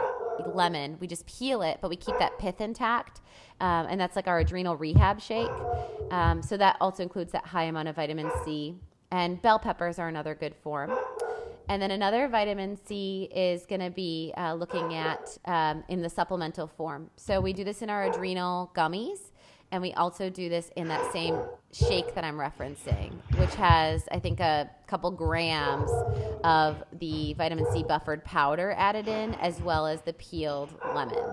lemon. 0.54 0.96
We 1.00 1.06
just 1.06 1.26
peel 1.26 1.62
it, 1.62 1.78
but 1.80 1.88
we 1.88 1.96
keep 1.96 2.18
that 2.18 2.38
pith 2.38 2.60
intact. 2.60 3.20
Um, 3.60 3.86
and 3.88 4.00
that's 4.00 4.16
like 4.16 4.26
our 4.26 4.40
adrenal 4.40 4.76
rehab 4.76 5.20
shake. 5.20 5.50
Um, 6.10 6.42
so 6.42 6.56
that 6.56 6.76
also 6.80 7.02
includes 7.02 7.32
that 7.32 7.46
high 7.46 7.64
amount 7.64 7.88
of 7.88 7.96
vitamin 7.96 8.30
C. 8.44 8.76
And 9.10 9.40
bell 9.40 9.58
peppers 9.58 9.98
are 9.98 10.08
another 10.08 10.34
good 10.34 10.54
form. 10.56 10.92
And 11.68 11.80
then 11.80 11.92
another 11.92 12.28
vitamin 12.28 12.76
C 12.84 13.28
is 13.34 13.64
going 13.64 13.80
to 13.80 13.90
be 13.90 14.34
uh, 14.36 14.54
looking 14.54 14.94
at 14.94 15.38
um, 15.46 15.82
in 15.88 16.02
the 16.02 16.10
supplemental 16.10 16.66
form. 16.66 17.10
So 17.16 17.40
we 17.40 17.52
do 17.52 17.64
this 17.64 17.80
in 17.80 17.88
our 17.88 18.04
adrenal 18.04 18.70
gummies. 18.74 19.30
And 19.74 19.82
we 19.82 19.92
also 19.94 20.30
do 20.30 20.48
this 20.48 20.70
in 20.76 20.86
that 20.86 21.12
same 21.12 21.36
shake 21.72 22.14
that 22.14 22.22
I'm 22.22 22.36
referencing, 22.36 23.10
which 23.36 23.52
has, 23.56 24.04
I 24.12 24.20
think, 24.20 24.38
a 24.38 24.70
couple 24.86 25.10
grams 25.10 25.90
of 26.44 26.80
the 27.00 27.34
vitamin 27.34 27.66
C 27.72 27.82
buffered 27.82 28.24
powder 28.24 28.72
added 28.78 29.08
in, 29.08 29.34
as 29.34 29.60
well 29.60 29.88
as 29.88 30.00
the 30.02 30.12
peeled 30.12 30.72
lemon. 30.94 31.24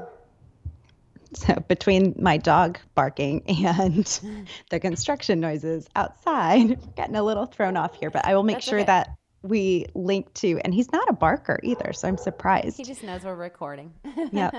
So, 1.34 1.54
between 1.68 2.16
my 2.18 2.38
dog 2.38 2.80
barking 2.96 3.44
and 3.48 4.48
the 4.72 4.80
construction 4.80 5.40
noises 5.40 5.88
outside, 5.96 6.80
getting 6.96 7.18
a 7.18 7.24
little 7.24 7.46
thrown 7.46 7.78
off 7.78 7.94
here, 8.00 8.10
but 8.10 8.26
I 8.26 8.34
will 8.34 8.42
make 8.42 8.56
That's 8.56 8.66
sure 8.66 8.80
okay. 8.80 8.88
that 8.88 9.18
we 9.44 9.86
link 9.96 10.34
to, 10.36 10.60
and 10.64 10.74
he's 10.74 10.92
not 10.92 11.10
a 11.10 11.14
barker 11.14 11.60
either, 11.64 11.94
so 11.94 12.08
I'm 12.08 12.18
surprised. 12.18 12.78
He 12.78 12.84
just 12.84 13.04
knows 13.04 13.24
we're 13.24 13.36
recording. 13.36 13.92
yep. 14.32 14.54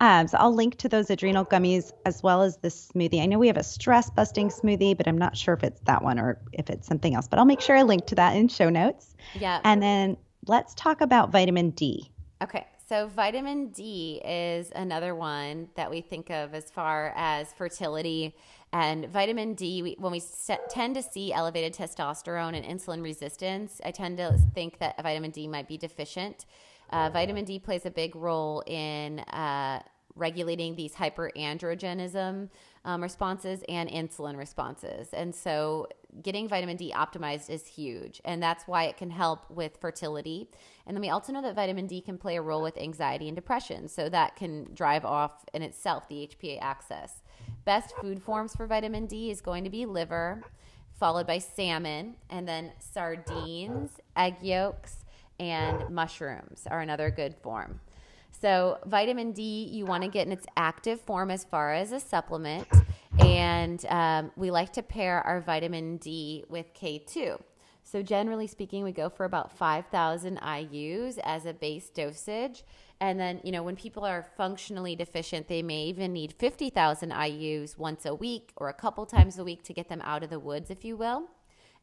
Um, 0.00 0.28
so 0.28 0.36
I'll 0.38 0.54
link 0.54 0.76
to 0.78 0.88
those 0.88 1.08
adrenal 1.08 1.46
gummies 1.46 1.92
as 2.04 2.22
well 2.22 2.42
as 2.42 2.58
this 2.58 2.90
smoothie. 2.94 3.22
I 3.22 3.26
know 3.26 3.38
we 3.38 3.46
have 3.46 3.56
a 3.56 3.62
stress 3.62 4.10
busting 4.10 4.48
smoothie, 4.48 4.96
but 4.96 5.08
I'm 5.08 5.18
not 5.18 5.36
sure 5.36 5.54
if 5.54 5.64
it's 5.64 5.80
that 5.82 6.02
one 6.02 6.18
or 6.18 6.38
if 6.52 6.68
it's 6.68 6.86
something 6.86 7.14
else. 7.14 7.26
But 7.26 7.38
I'll 7.38 7.46
make 7.46 7.60
sure 7.60 7.76
I 7.76 7.82
link 7.82 8.06
to 8.06 8.14
that 8.16 8.36
in 8.36 8.48
show 8.48 8.68
notes. 8.68 9.14
Yeah. 9.34 9.60
And 9.64 9.82
then 9.82 10.16
let's 10.46 10.74
talk 10.74 11.00
about 11.00 11.30
vitamin 11.30 11.70
D. 11.70 12.10
Okay. 12.42 12.66
So, 12.88 13.06
vitamin 13.06 13.68
D 13.68 14.18
is 14.24 14.70
another 14.74 15.14
one 15.14 15.68
that 15.74 15.90
we 15.90 16.00
think 16.00 16.30
of 16.30 16.54
as 16.54 16.70
far 16.70 17.12
as 17.16 17.52
fertility. 17.52 18.34
And 18.72 19.08
vitamin 19.08 19.52
D, 19.52 19.82
we, 19.82 19.96
when 19.98 20.10
we 20.10 20.20
set, 20.20 20.70
tend 20.70 20.94
to 20.94 21.02
see 21.02 21.30
elevated 21.30 21.74
testosterone 21.74 22.56
and 22.56 22.64
insulin 22.64 23.02
resistance, 23.02 23.82
I 23.84 23.90
tend 23.90 24.16
to 24.16 24.38
think 24.54 24.78
that 24.78 25.02
vitamin 25.02 25.32
D 25.32 25.46
might 25.46 25.68
be 25.68 25.76
deficient. 25.76 26.46
Uh, 26.88 27.10
vitamin 27.12 27.44
D 27.44 27.58
plays 27.58 27.84
a 27.84 27.90
big 27.90 28.16
role 28.16 28.62
in 28.66 29.18
uh, 29.18 29.82
regulating 30.16 30.74
these 30.74 30.94
hyperandrogenism 30.94 32.48
um, 32.88 33.02
responses 33.02 33.62
and 33.68 33.90
insulin 33.90 34.38
responses. 34.38 35.10
And 35.12 35.34
so, 35.34 35.88
getting 36.22 36.48
vitamin 36.48 36.78
D 36.78 36.90
optimized 36.96 37.50
is 37.50 37.66
huge. 37.66 38.18
And 38.24 38.42
that's 38.42 38.64
why 38.66 38.84
it 38.84 38.96
can 38.96 39.10
help 39.10 39.50
with 39.50 39.76
fertility. 39.78 40.48
And 40.86 40.96
then 40.96 41.02
we 41.02 41.10
also 41.10 41.30
know 41.30 41.42
that 41.42 41.54
vitamin 41.54 41.86
D 41.86 42.00
can 42.00 42.16
play 42.16 42.36
a 42.36 42.42
role 42.42 42.62
with 42.62 42.78
anxiety 42.78 43.28
and 43.28 43.36
depression. 43.36 43.88
So, 43.88 44.08
that 44.08 44.36
can 44.36 44.72
drive 44.72 45.04
off 45.04 45.44
in 45.52 45.60
itself 45.60 46.08
the 46.08 46.26
HPA 46.32 46.60
axis. 46.62 47.20
Best 47.66 47.94
food 48.00 48.22
forms 48.22 48.56
for 48.56 48.66
vitamin 48.66 49.04
D 49.04 49.30
is 49.30 49.42
going 49.42 49.64
to 49.64 49.70
be 49.70 49.84
liver, 49.84 50.42
followed 50.98 51.26
by 51.26 51.40
salmon, 51.40 52.16
and 52.30 52.48
then 52.48 52.72
sardines, 52.78 54.00
egg 54.16 54.36
yolks, 54.40 55.04
and 55.38 55.90
mushrooms 55.90 56.66
are 56.70 56.80
another 56.80 57.10
good 57.10 57.34
form. 57.42 57.80
So, 58.40 58.78
vitamin 58.86 59.32
D, 59.32 59.68
you 59.72 59.84
want 59.84 60.04
to 60.04 60.08
get 60.08 60.26
in 60.26 60.32
its 60.32 60.46
active 60.56 61.00
form 61.00 61.30
as 61.30 61.44
far 61.44 61.74
as 61.74 61.90
a 61.90 61.98
supplement. 61.98 62.68
And 63.18 63.84
um, 63.86 64.30
we 64.36 64.52
like 64.52 64.72
to 64.74 64.82
pair 64.82 65.20
our 65.22 65.40
vitamin 65.40 65.96
D 65.96 66.44
with 66.48 66.72
K2. 66.72 67.40
So, 67.82 68.02
generally 68.02 68.46
speaking, 68.46 68.84
we 68.84 68.92
go 68.92 69.08
for 69.08 69.24
about 69.24 69.50
5,000 69.56 70.38
IUs 70.38 71.18
as 71.24 71.46
a 71.46 71.52
base 71.52 71.90
dosage. 71.90 72.62
And 73.00 73.18
then, 73.18 73.40
you 73.42 73.50
know, 73.50 73.64
when 73.64 73.74
people 73.74 74.04
are 74.04 74.26
functionally 74.36 74.94
deficient, 74.94 75.48
they 75.48 75.62
may 75.62 75.84
even 75.84 76.12
need 76.12 76.32
50,000 76.32 77.10
IUs 77.10 77.76
once 77.76 78.06
a 78.06 78.14
week 78.14 78.52
or 78.56 78.68
a 78.68 78.74
couple 78.74 79.04
times 79.04 79.38
a 79.38 79.44
week 79.44 79.64
to 79.64 79.72
get 79.72 79.88
them 79.88 80.02
out 80.04 80.22
of 80.22 80.30
the 80.30 80.38
woods, 80.38 80.70
if 80.70 80.84
you 80.84 80.96
will, 80.96 81.24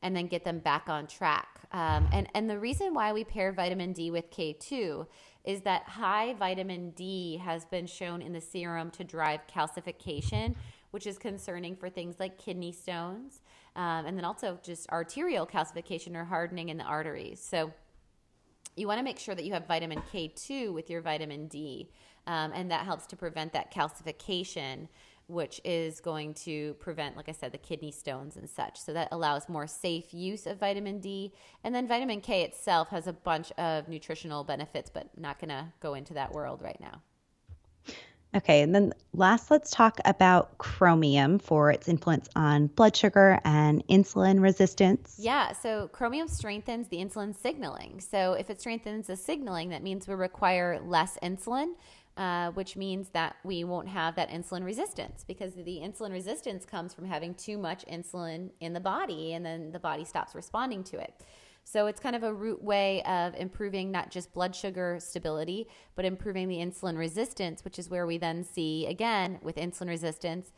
and 0.02 0.16
then 0.16 0.28
get 0.28 0.46
them 0.46 0.60
back 0.60 0.88
on 0.88 1.08
track. 1.08 1.48
Um, 1.72 2.08
and, 2.14 2.30
and 2.34 2.50
the 2.50 2.60
reason 2.60 2.94
why 2.94 3.12
we 3.12 3.24
pair 3.26 3.52
vitamin 3.52 3.92
D 3.92 4.12
with 4.12 4.30
K2 4.32 5.08
is 5.46 5.62
that 5.62 5.84
high 5.84 6.34
vitamin 6.34 6.90
D 6.92 7.38
has 7.38 7.66
been 7.66 7.86
shown 7.86 8.22
in 8.22 8.34
the 8.34 8.42
serum 8.42 8.90
to 8.92 9.04
drive 9.04 9.42
calcification, 9.48 10.56
which 10.92 11.06
is 11.06 11.18
concerning 11.18 11.76
for 11.76 11.90
things 11.90 12.16
like 12.20 12.38
kidney 12.38 12.72
stones, 12.72 13.42
um, 13.76 14.06
and 14.06 14.18
then 14.18 14.26
also 14.26 14.60
just 14.64 14.90
arterial 14.90 15.46
calcification 15.46 16.16
or 16.16 16.24
hardening 16.24 16.70
in 16.70 16.78
the 16.78 16.84
arteries. 16.84 17.40
So 17.40 17.72
you 18.76 18.88
want 18.88 19.00
to 19.00 19.04
make 19.04 19.20
sure 19.20 19.36
that 19.36 19.46
you 19.46 19.54
have 19.54 19.68
vitamin 19.68 20.02
K2 20.12 20.74
with 20.74 20.90
your 20.90 21.02
vitamin 21.02 21.48
D, 21.48 21.90
um, 22.28 22.52
and 22.54 22.72
that 22.72 22.86
helps 22.86 23.06
to 23.08 23.16
prevent 23.16 23.54
that 23.54 23.74
calcification 23.74 24.88
which 25.28 25.60
is 25.64 26.00
going 26.00 26.34
to 26.34 26.74
prevent, 26.76 27.18
like 27.18 27.30
I 27.30 27.32
said, 27.32 27.52
the 27.52 27.58
kidney 27.58 27.92
stones 27.92 28.36
and 28.36 28.50
such. 28.50 28.80
So 28.80 28.94
that 28.94 29.10
allows 29.12 29.50
more 29.50 29.68
safe 29.68 30.14
use 30.14 30.46
of 30.46 30.60
vitamin 30.60 31.00
D. 31.00 31.34
And 31.64 31.74
then 31.74 31.88
vitamin 31.88 32.22
K 32.22 32.44
itself 32.44 32.90
has 32.90 33.08
a 33.08 33.14
bunch 33.14 33.52
of 33.54 33.88
nutritional 33.88 34.44
benefits, 34.44 34.90
but 34.90 35.10
not 35.18 35.40
going 35.40 35.50
to 35.50 35.66
go 35.80 35.94
into 35.94 36.14
that 36.14 36.32
world 36.32 36.62
right 36.62 36.80
now. 36.80 37.02
Okay, 38.36 38.62
and 38.64 38.76
then 38.76 38.94
last, 39.14 39.50
let's 39.50 39.72
talk 39.72 39.98
about 40.04 40.58
chromium 40.58 41.40
for 41.40 41.72
its 41.72 41.88
influence 41.88 42.28
on 42.36 42.68
blood 42.68 42.94
sugar 42.94 43.40
and 43.46 43.88
insulin 43.88 44.42
resistance. 44.42 45.16
Yeah, 45.18 45.54
so 45.54 45.88
chromium 45.94 46.28
strengthens 46.28 46.90
the 46.90 46.98
insulin 46.98 47.34
signaling. 47.34 48.02
So 48.02 48.34
if 48.34 48.50
it 48.50 48.60
strengthens 48.60 49.08
the 49.08 49.16
signaling, 49.16 49.70
that 49.70 49.84
means 49.84 50.06
we 50.06 50.16
require 50.16 50.82
less 50.86 51.18
insulin, 51.24 51.76
uh, 52.18 52.52
which 52.52 52.76
means 52.76 53.10
that 53.10 53.36
we 53.44 53.64
won't 53.64 53.88
have 53.88 54.16
that 54.16 54.30
insulin 54.30 54.64
resistance 54.64 55.26
because 55.28 55.54
the 55.54 55.82
insulin 55.84 56.12
resistance 56.12 56.66
comes 56.66 56.94
from 56.94 57.06
having 57.06 57.34
too 57.36 57.58
much 57.58 57.86
insulin 57.88 58.52
in 58.60 58.74
the 58.74 58.80
body 58.80 59.34
and 59.34 59.46
then 59.46 59.72
the 59.72 59.80
body 59.80 60.06
stops 60.06 60.34
responding 60.34 60.84
to 60.84 60.98
it. 60.98 61.14
So 61.66 61.88
it's 61.88 62.00
kind 62.00 62.16
of 62.16 62.24
a 62.24 62.34
root 62.34 62.64
way 62.64 63.02
of 63.04 63.34
improving 63.36 63.92
not 63.92 64.12
just 64.12 64.34
blood 64.34 64.56
sugar 64.56 64.98
stability, 65.02 65.68
but 65.96 66.06
improving 66.06 66.48
the 66.48 66.58
insulin 66.58 66.96
resistance, 66.96 67.66
which 67.66 67.80
is 67.80 67.90
where 67.90 68.06
we 68.06 68.20
then 68.20 68.44
see, 68.44 68.86
again, 68.86 69.40
with 69.42 69.56
insulin 69.56 69.90
resistance, 69.90 70.52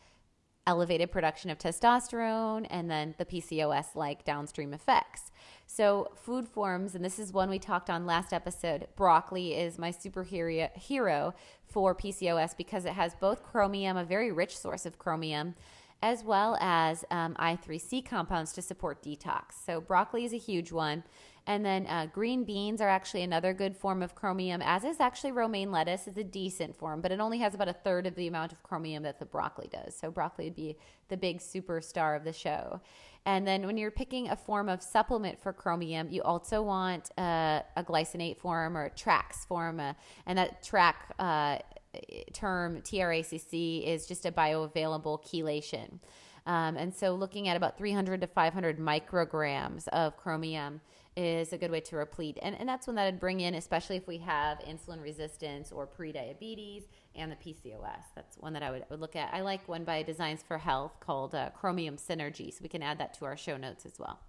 elevated 0.68 1.12
production 1.12 1.50
of 1.50 1.58
testosterone 1.58 2.68
and 2.70 2.92
then 2.92 3.16
the 3.18 3.26
PCOS 3.26 3.96
like 3.96 4.24
downstream 4.26 4.74
effects. 4.74 5.32
So, 5.66 6.12
food 6.16 6.48
forms, 6.48 6.96
and 6.96 7.04
this 7.04 7.20
is 7.20 7.34
one 7.34 7.50
we 7.50 7.60
talked 7.60 7.90
on 7.90 8.06
last 8.06 8.32
episode. 8.32 8.88
Broccoli 8.96 9.54
is 9.54 9.80
my 9.80 9.92
superhero 9.92 10.72
hero 10.78 11.34
for 11.66 11.96
PCOS 11.96 12.56
because 12.56 12.86
it 12.86 12.94
has 12.94 13.16
both 13.16 13.44
chromium, 13.44 13.98
a 13.98 14.06
very 14.06 14.32
rich 14.32 14.58
source 14.58 14.86
of 14.86 14.98
chromium, 14.98 15.56
as 16.02 16.24
well 16.24 16.58
as 16.62 17.04
um, 17.12 17.36
I3C 17.36 18.06
compounds 18.06 18.54
to 18.54 18.62
support 18.62 19.04
detox. 19.04 19.54
So, 19.66 19.82
broccoli 19.82 20.24
is 20.24 20.34
a 20.34 20.38
huge 20.38 20.72
one. 20.72 21.04
And 21.48 21.66
then 21.66 21.88
uh, 21.88 22.08
green 22.08 22.44
beans 22.44 22.82
are 22.82 22.90
actually 22.90 23.24
another 23.24 23.54
good 23.54 23.76
form 23.78 24.04
of 24.04 24.14
chromium, 24.16 24.62
as 24.62 24.84
is 24.84 25.00
actually 25.00 25.32
romaine 25.32 25.72
lettuce 25.72 26.06
is 26.06 26.18
a 26.18 26.24
decent 26.24 26.76
form, 26.76 27.00
but 27.00 27.10
it 27.14 27.22
only 27.22 27.38
has 27.38 27.54
about 27.54 27.70
a 27.70 27.74
third 27.74 28.06
of 28.06 28.16
the 28.16 28.28
amount 28.28 28.52
of 28.52 28.62
chromium 28.64 29.04
that 29.04 29.18
the 29.18 29.26
broccoli 29.26 29.70
does. 29.72 29.96
So 29.96 30.12
broccoli 30.12 30.46
would 30.46 30.58
be 30.58 30.78
the 31.08 31.16
big 31.16 31.40
superstar 31.40 32.18
of 32.18 32.26
the 32.26 32.34
show. 32.34 32.82
And 33.26 33.48
then 33.48 33.66
when 33.66 33.78
you're 33.78 33.92
picking 33.92 34.30
a 34.30 34.36
form 34.36 34.68
of 34.68 34.84
supplement 34.84 35.42
for 35.42 35.54
chromium, 35.54 36.10
you 36.10 36.22
also 36.22 36.62
want 36.62 37.12
uh, 37.18 37.62
a 37.78 37.84
glycinate 37.84 38.38
form 38.38 38.76
or 38.78 38.86
a 38.86 38.90
TRAACS 38.90 39.48
form, 39.48 39.80
uh, 39.80 39.94
and 40.26 40.38
that 40.38 40.64
track 40.64 41.14
uh, 41.18 41.60
term 42.34 42.82
TRAACS 42.82 43.84
is 43.86 44.06
just 44.06 44.26
a 44.26 44.34
bioavailable 44.34 45.24
chelation. 45.24 46.00
Um, 46.46 46.78
and 46.78 46.94
so 46.94 47.14
looking 47.14 47.48
at 47.50 47.58
about 47.58 47.78
300 47.78 48.22
to 48.22 48.28
500 48.28 48.80
micrograms 48.80 49.88
of 49.90 50.16
chromium 50.16 50.80
is 51.18 51.52
a 51.52 51.58
good 51.58 51.72
way 51.72 51.80
to 51.82 51.98
replete. 51.98 52.38
And, 52.44 52.56
and 52.60 52.70
that's 52.70 52.86
when 52.86 52.96
that 52.96 53.08
I'd 53.08 53.20
bring 53.20 53.40
in, 53.40 53.56
especially 53.56 53.98
if 53.98 54.08
we 54.08 54.20
have 54.20 54.60
insulin 54.60 55.02
resistance 55.02 55.72
or 55.72 55.88
prediabetes 55.88 56.84
and 57.16 57.32
the 57.32 57.36
PCOS. 57.36 58.04
That's 58.16 58.38
one 58.38 58.54
that 58.54 58.62
I 58.62 58.70
would, 58.70 58.86
would 58.92 59.02
look 59.02 59.16
at. 59.16 59.34
I 59.34 59.42
like 59.42 59.68
one 59.68 59.84
by 59.84 60.04
Designs 60.04 60.44
for 60.48 60.60
Health 60.60 61.00
called 61.00 61.34
uh, 61.34 61.50
Chromium 61.50 61.98
Synergy. 61.98 62.54
So 62.54 62.60
we 62.62 62.70
can 62.70 62.84
add 62.84 63.00
that 63.00 63.16
to 63.16 63.26
our 63.26 63.36
show 63.36 63.58
notes 63.58 63.84
as 63.86 63.98
well. 63.98 64.20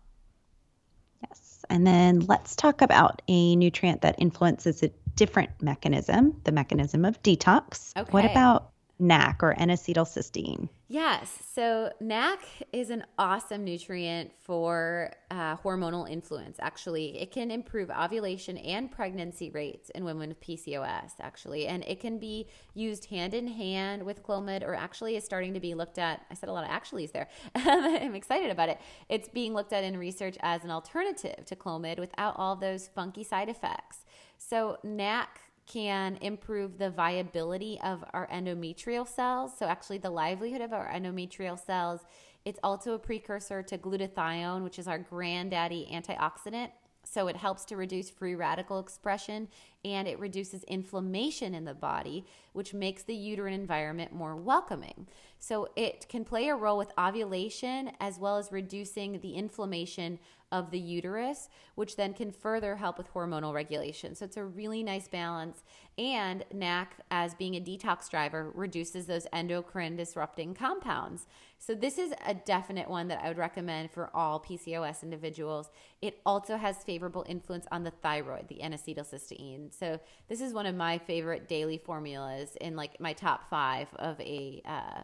Yes. 1.28 1.64
And 1.68 1.86
then 1.86 2.20
let's 2.20 2.56
talk 2.56 2.80
about 2.80 3.20
a 3.28 3.54
nutrient 3.56 4.00
that 4.00 4.14
influences 4.18 4.82
a 4.82 4.90
different 5.14 5.50
mechanism, 5.60 6.40
the 6.44 6.52
mechanism 6.52 7.04
of 7.04 7.22
detox. 7.22 7.92
Okay. 7.98 8.10
What 8.10 8.24
about 8.24 8.70
NAC 8.98 9.42
or 9.42 9.52
N 9.58 9.68
acetylcysteine? 9.68 10.68
Yes. 10.90 11.42
So, 11.52 11.92
NAC 12.00 12.40
is 12.72 12.90
an 12.90 13.04
awesome 13.18 13.62
nutrient 13.62 14.32
for 14.42 15.12
uh, 15.30 15.56
hormonal 15.58 16.10
influence. 16.10 16.56
Actually, 16.60 17.20
it 17.20 17.30
can 17.30 17.50
improve 17.50 17.90
ovulation 17.90 18.56
and 18.56 18.90
pregnancy 18.90 19.50
rates 19.50 19.90
in 19.90 20.04
women 20.04 20.30
with 20.30 20.40
PCOS, 20.40 21.12
actually. 21.20 21.66
And 21.66 21.84
it 21.84 22.00
can 22.00 22.18
be 22.18 22.48
used 22.74 23.04
hand 23.06 23.34
in 23.34 23.46
hand 23.46 24.02
with 24.02 24.22
Clomid, 24.22 24.62
or 24.62 24.74
actually 24.74 25.16
is 25.16 25.24
starting 25.24 25.52
to 25.54 25.60
be 25.60 25.74
looked 25.74 25.98
at. 25.98 26.24
I 26.30 26.34
said 26.34 26.48
a 26.48 26.52
lot 26.52 26.64
of 26.64 26.70
actuallys 26.70 27.12
there. 27.12 27.28
I'm 27.54 28.14
excited 28.14 28.50
about 28.50 28.70
it. 28.70 28.80
It's 29.08 29.28
being 29.28 29.52
looked 29.52 29.74
at 29.74 29.84
in 29.84 29.96
research 29.98 30.38
as 30.40 30.64
an 30.64 30.70
alternative 30.70 31.44
to 31.44 31.54
Clomid 31.54 31.98
without 31.98 32.34
all 32.38 32.56
those 32.56 32.88
funky 32.88 33.24
side 33.24 33.48
effects. 33.48 33.98
So, 34.38 34.78
NAC 34.82 35.40
can 35.68 36.16
improve 36.20 36.78
the 36.78 36.90
viability 36.90 37.78
of 37.84 38.04
our 38.12 38.26
endometrial 38.28 39.06
cells. 39.06 39.52
So, 39.56 39.66
actually, 39.66 39.98
the 39.98 40.10
livelihood 40.10 40.62
of 40.62 40.72
our 40.72 40.88
endometrial 40.88 41.58
cells. 41.64 42.00
It's 42.44 42.58
also 42.62 42.94
a 42.94 42.98
precursor 42.98 43.62
to 43.62 43.78
glutathione, 43.78 44.64
which 44.64 44.78
is 44.78 44.88
our 44.88 44.98
granddaddy 44.98 45.88
antioxidant. 45.92 46.70
So, 47.04 47.28
it 47.28 47.36
helps 47.36 47.64
to 47.66 47.76
reduce 47.76 48.10
free 48.10 48.34
radical 48.34 48.78
expression 48.78 49.48
and 49.84 50.08
it 50.08 50.18
reduces 50.18 50.64
inflammation 50.64 51.54
in 51.54 51.64
the 51.64 51.74
body, 51.74 52.26
which 52.52 52.74
makes 52.74 53.02
the 53.02 53.14
uterine 53.14 53.54
environment 53.54 54.12
more 54.12 54.36
welcoming. 54.36 55.06
So 55.38 55.68
it 55.76 56.08
can 56.08 56.24
play 56.24 56.48
a 56.48 56.56
role 56.56 56.78
with 56.78 56.92
ovulation 56.98 57.92
as 58.00 58.18
well 58.18 58.38
as 58.38 58.50
reducing 58.50 59.20
the 59.20 59.34
inflammation 59.34 60.18
of 60.50 60.70
the 60.70 60.78
uterus, 60.78 61.48
which 61.74 61.96
then 61.96 62.14
can 62.14 62.32
further 62.32 62.76
help 62.76 62.96
with 62.96 63.12
hormonal 63.12 63.52
regulation. 63.52 64.14
So 64.14 64.24
it's 64.24 64.36
a 64.36 64.44
really 64.44 64.82
nice 64.82 65.06
balance. 65.06 65.62
And 65.98 66.44
NAC, 66.52 66.96
as 67.10 67.34
being 67.34 67.54
a 67.54 67.60
detox 67.60 68.08
driver, 68.08 68.50
reduces 68.54 69.06
those 69.06 69.26
endocrine 69.32 69.96
disrupting 69.96 70.54
compounds. 70.54 71.26
So 71.58 71.74
this 71.74 71.98
is 71.98 72.14
a 72.24 72.34
definite 72.34 72.88
one 72.88 73.08
that 73.08 73.22
I 73.22 73.28
would 73.28 73.36
recommend 73.36 73.90
for 73.90 74.10
all 74.14 74.40
PCOS 74.40 75.02
individuals. 75.02 75.70
It 76.00 76.20
also 76.24 76.56
has 76.56 76.84
favorable 76.84 77.26
influence 77.28 77.66
on 77.70 77.82
the 77.82 77.90
thyroid, 77.90 78.48
the 78.48 78.62
N-acetylcysteine. 78.62 79.74
So 79.78 80.00
this 80.28 80.40
is 80.40 80.52
one 80.52 80.66
of 80.66 80.74
my 80.74 80.98
favorite 80.98 81.48
daily 81.48 81.78
formulas 81.78 82.56
in 82.60 82.76
like 82.76 83.00
my 83.00 83.12
top 83.12 83.48
five 83.48 83.88
of 83.96 84.20
a, 84.20 84.62
uh, 84.64 85.02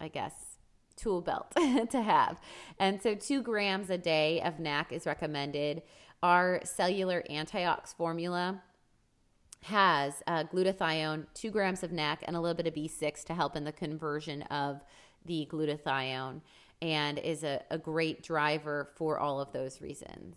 I 0.00 0.08
guess, 0.08 0.58
tool 0.96 1.20
belt 1.20 1.50
to 1.90 2.02
have. 2.02 2.38
And 2.78 3.00
so, 3.00 3.14
two 3.14 3.42
grams 3.42 3.88
a 3.90 3.98
day 3.98 4.40
of 4.42 4.58
NAC 4.58 4.92
is 4.92 5.06
recommended. 5.06 5.82
Our 6.22 6.60
cellular 6.64 7.22
antiox 7.30 7.92
formula 7.92 8.62
has 9.62 10.22
uh, 10.26 10.44
glutathione, 10.44 11.26
two 11.34 11.50
grams 11.50 11.82
of 11.82 11.92
NAC, 11.92 12.22
and 12.26 12.36
a 12.36 12.40
little 12.40 12.56
bit 12.56 12.66
of 12.66 12.74
B6 12.74 13.24
to 13.24 13.34
help 13.34 13.56
in 13.56 13.64
the 13.64 13.72
conversion 13.72 14.42
of 14.42 14.82
the 15.24 15.48
glutathione 15.50 16.40
and 16.80 17.18
is 17.18 17.42
a, 17.42 17.62
a 17.70 17.78
great 17.78 18.22
driver 18.22 18.90
for 18.96 19.18
all 19.18 19.40
of 19.40 19.52
those 19.52 19.80
reasons. 19.80 20.36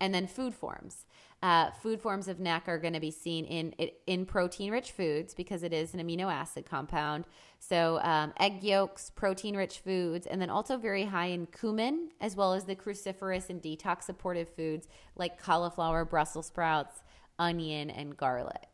And 0.00 0.14
then 0.14 0.26
food 0.26 0.54
forms. 0.54 1.05
Uh, 1.42 1.70
food 1.82 2.00
forms 2.00 2.28
of 2.28 2.40
NAC 2.40 2.66
are 2.66 2.78
going 2.78 2.94
to 2.94 3.00
be 3.00 3.10
seen 3.10 3.44
in 3.44 3.72
in 4.06 4.24
protein 4.24 4.72
rich 4.72 4.92
foods 4.92 5.34
because 5.34 5.62
it 5.62 5.72
is 5.72 5.92
an 5.92 6.00
amino 6.00 6.32
acid 6.32 6.64
compound. 6.64 7.26
So 7.58 8.00
um, 8.02 8.32
egg 8.40 8.62
yolks, 8.62 9.10
protein 9.10 9.56
rich 9.56 9.80
foods, 9.80 10.26
and 10.26 10.40
then 10.40 10.50
also 10.50 10.78
very 10.78 11.04
high 11.04 11.26
in 11.26 11.46
cumin 11.46 12.08
as 12.20 12.36
well 12.36 12.54
as 12.54 12.64
the 12.64 12.74
cruciferous 12.74 13.50
and 13.50 13.62
detox 13.62 14.04
supportive 14.04 14.48
foods 14.48 14.88
like 15.14 15.40
cauliflower, 15.40 16.04
Brussels 16.04 16.46
sprouts, 16.46 17.02
onion, 17.38 17.90
and 17.90 18.16
garlic. 18.16 18.68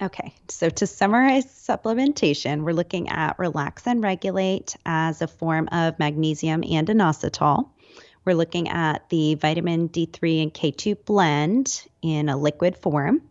Okay, 0.00 0.34
so 0.48 0.68
to 0.68 0.86
summarize 0.86 1.46
supplementation, 1.46 2.62
we're 2.62 2.72
looking 2.72 3.08
at 3.08 3.38
relax 3.38 3.86
and 3.86 4.02
regulate 4.02 4.76
as 4.84 5.22
a 5.22 5.28
form 5.28 5.68
of 5.70 5.96
magnesium 6.00 6.64
and 6.68 6.88
inositol. 6.88 7.68
We're 8.24 8.34
looking 8.34 8.68
at 8.68 9.08
the 9.08 9.34
vitamin 9.34 9.88
D3 9.88 10.42
and 10.42 10.54
K2 10.54 11.04
blend 11.04 11.86
in 12.02 12.28
a 12.28 12.36
liquid 12.36 12.76
form. 12.76 13.22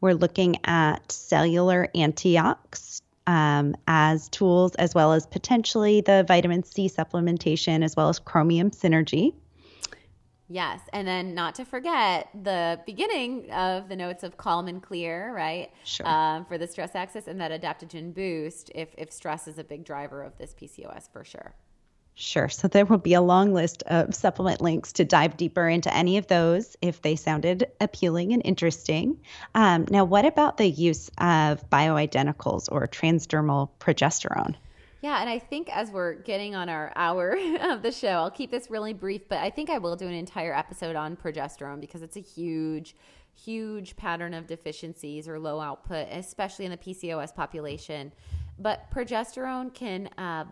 We're 0.00 0.14
looking 0.14 0.56
at 0.64 1.10
cellular 1.10 1.88
antiox 1.94 3.00
um, 3.26 3.74
as 3.86 4.28
tools, 4.28 4.74
as 4.74 4.94
well 4.94 5.12
as 5.12 5.26
potentially 5.26 6.00
the 6.00 6.24
vitamin 6.26 6.62
C 6.62 6.88
supplementation, 6.88 7.82
as 7.82 7.96
well 7.96 8.08
as 8.08 8.18
chromium 8.18 8.70
synergy. 8.70 9.34
Yes. 10.48 10.80
And 10.92 11.08
then 11.08 11.34
not 11.34 11.54
to 11.54 11.64
forget 11.64 12.28
the 12.42 12.78
beginning 12.84 13.50
of 13.50 13.88
the 13.88 13.96
notes 13.96 14.22
of 14.22 14.36
calm 14.36 14.68
and 14.68 14.82
clear, 14.82 15.34
right? 15.34 15.70
Sure. 15.84 16.06
Um, 16.06 16.44
for 16.44 16.58
the 16.58 16.66
stress 16.66 16.94
axis 16.94 17.26
and 17.26 17.40
that 17.40 17.50
adaptogen 17.50 18.12
boost 18.14 18.70
if, 18.74 18.90
if 18.98 19.10
stress 19.10 19.48
is 19.48 19.58
a 19.58 19.64
big 19.64 19.84
driver 19.84 20.22
of 20.22 20.36
this 20.36 20.54
PCOS 20.54 21.10
for 21.10 21.24
sure. 21.24 21.54
Sure. 22.16 22.48
So 22.48 22.68
there 22.68 22.84
will 22.84 22.98
be 22.98 23.14
a 23.14 23.20
long 23.20 23.52
list 23.52 23.82
of 23.84 24.14
supplement 24.14 24.60
links 24.60 24.92
to 24.94 25.04
dive 25.04 25.36
deeper 25.36 25.68
into 25.68 25.94
any 25.94 26.16
of 26.16 26.28
those 26.28 26.76
if 26.80 27.02
they 27.02 27.16
sounded 27.16 27.66
appealing 27.80 28.32
and 28.32 28.40
interesting. 28.44 29.20
Um, 29.56 29.86
now, 29.90 30.04
what 30.04 30.24
about 30.24 30.56
the 30.56 30.68
use 30.68 31.10
of 31.18 31.68
bioidenticals 31.70 32.68
or 32.70 32.86
transdermal 32.86 33.70
progesterone? 33.80 34.54
Yeah, 35.02 35.20
and 35.20 35.28
I 35.28 35.40
think 35.40 35.68
as 35.76 35.90
we're 35.90 36.14
getting 36.14 36.54
on 36.54 36.68
our 36.68 36.92
hour 36.94 37.36
of 37.60 37.82
the 37.82 37.90
show, 37.90 38.08
I'll 38.08 38.30
keep 38.30 38.50
this 38.50 38.70
really 38.70 38.92
brief, 38.92 39.28
but 39.28 39.38
I 39.38 39.50
think 39.50 39.68
I 39.68 39.78
will 39.78 39.96
do 39.96 40.06
an 40.06 40.14
entire 40.14 40.54
episode 40.54 40.94
on 40.94 41.16
progesterone 41.16 41.80
because 41.80 42.02
it's 42.02 42.16
a 42.16 42.20
huge, 42.20 42.94
huge 43.34 43.96
pattern 43.96 44.34
of 44.34 44.46
deficiencies 44.46 45.26
or 45.28 45.40
low 45.40 45.58
output, 45.60 46.06
especially 46.12 46.64
in 46.64 46.70
the 46.70 46.76
PCOS 46.76 47.34
population. 47.34 48.12
But 48.56 48.88
progesterone 48.92 49.74
can 49.74 50.08
uh, 50.16 50.44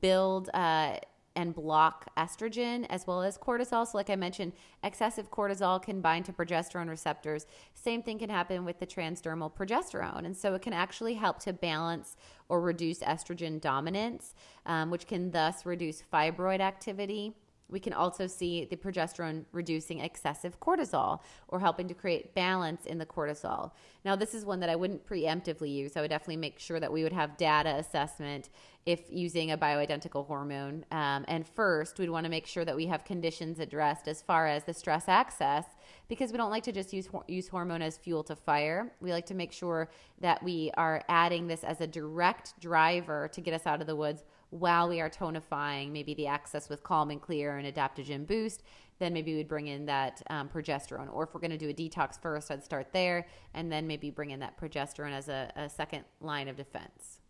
build 0.00 0.50
uh, 0.54 0.96
and 1.36 1.54
block 1.54 2.06
estrogen 2.16 2.86
as 2.90 3.06
well 3.06 3.22
as 3.22 3.38
cortisol. 3.38 3.86
So, 3.86 3.96
like 3.96 4.10
I 4.10 4.16
mentioned, 4.16 4.52
excessive 4.82 5.30
cortisol 5.30 5.80
can 5.82 6.00
bind 6.00 6.24
to 6.26 6.32
progesterone 6.32 6.88
receptors. 6.88 7.46
Same 7.74 8.02
thing 8.02 8.18
can 8.18 8.30
happen 8.30 8.64
with 8.64 8.80
the 8.80 8.86
transdermal 8.86 9.52
progesterone. 9.54 10.24
And 10.24 10.36
so, 10.36 10.54
it 10.54 10.62
can 10.62 10.72
actually 10.72 11.14
help 11.14 11.38
to 11.40 11.52
balance 11.52 12.16
or 12.48 12.60
reduce 12.60 12.98
estrogen 13.00 13.60
dominance, 13.60 14.34
um, 14.66 14.90
which 14.90 15.06
can 15.06 15.30
thus 15.30 15.64
reduce 15.64 16.02
fibroid 16.12 16.60
activity 16.60 17.34
we 17.70 17.80
can 17.80 17.92
also 17.92 18.26
see 18.26 18.64
the 18.64 18.76
progesterone 18.76 19.44
reducing 19.52 20.00
excessive 20.00 20.58
cortisol 20.60 21.20
or 21.48 21.60
helping 21.60 21.88
to 21.88 21.94
create 21.94 22.34
balance 22.34 22.86
in 22.86 22.98
the 22.98 23.06
cortisol. 23.06 23.72
Now, 24.04 24.16
this 24.16 24.34
is 24.34 24.44
one 24.44 24.60
that 24.60 24.70
I 24.70 24.76
wouldn't 24.76 25.06
preemptively 25.06 25.72
use. 25.72 25.96
I 25.96 26.00
would 26.00 26.10
definitely 26.10 26.38
make 26.38 26.58
sure 26.58 26.80
that 26.80 26.92
we 26.92 27.02
would 27.02 27.12
have 27.12 27.36
data 27.36 27.76
assessment 27.76 28.48
if 28.86 29.00
using 29.10 29.50
a 29.50 29.58
bioidentical 29.58 30.26
hormone. 30.26 30.86
Um, 30.90 31.24
and 31.28 31.46
first, 31.46 31.98
we'd 31.98 32.08
want 32.08 32.24
to 32.24 32.30
make 32.30 32.46
sure 32.46 32.64
that 32.64 32.74
we 32.74 32.86
have 32.86 33.04
conditions 33.04 33.60
addressed 33.60 34.08
as 34.08 34.22
far 34.22 34.46
as 34.46 34.64
the 34.64 34.72
stress 34.72 35.06
axis, 35.06 35.66
because 36.08 36.32
we 36.32 36.38
don't 36.38 36.50
like 36.50 36.62
to 36.64 36.72
just 36.72 36.92
use, 36.92 37.08
use 37.28 37.48
hormone 37.48 37.82
as 37.82 37.98
fuel 37.98 38.24
to 38.24 38.34
fire. 38.34 38.92
We 39.00 39.12
like 39.12 39.26
to 39.26 39.34
make 39.34 39.52
sure 39.52 39.90
that 40.20 40.42
we 40.42 40.70
are 40.78 41.02
adding 41.08 41.46
this 41.46 41.62
as 41.62 41.82
a 41.82 41.86
direct 41.86 42.58
driver 42.58 43.28
to 43.32 43.40
get 43.40 43.52
us 43.52 43.66
out 43.66 43.82
of 43.82 43.86
the 43.86 43.96
woods 43.96 44.24
while 44.50 44.88
we 44.88 45.00
are 45.00 45.10
tonifying 45.10 45.90
maybe 45.90 46.14
the 46.14 46.26
axis 46.26 46.68
with 46.68 46.82
calm 46.82 47.10
and 47.10 47.20
clear 47.20 47.56
and 47.56 47.72
adaptogen 47.72 48.26
boost 48.26 48.62
then 48.98 49.12
maybe 49.14 49.34
we'd 49.34 49.48
bring 49.48 49.68
in 49.68 49.86
that 49.86 50.20
um, 50.28 50.48
progesterone 50.48 51.08
or 51.12 51.24
if 51.24 51.32
we're 51.32 51.40
going 51.40 51.50
to 51.50 51.58
do 51.58 51.68
a 51.68 51.74
detox 51.74 52.20
first 52.20 52.50
i'd 52.50 52.62
start 52.62 52.92
there 52.92 53.26
and 53.54 53.70
then 53.70 53.86
maybe 53.86 54.10
bring 54.10 54.30
in 54.30 54.40
that 54.40 54.60
progesterone 54.60 55.12
as 55.12 55.28
a, 55.28 55.50
a 55.56 55.68
second 55.68 56.04
line 56.20 56.48
of 56.48 56.56
defense 56.56 57.20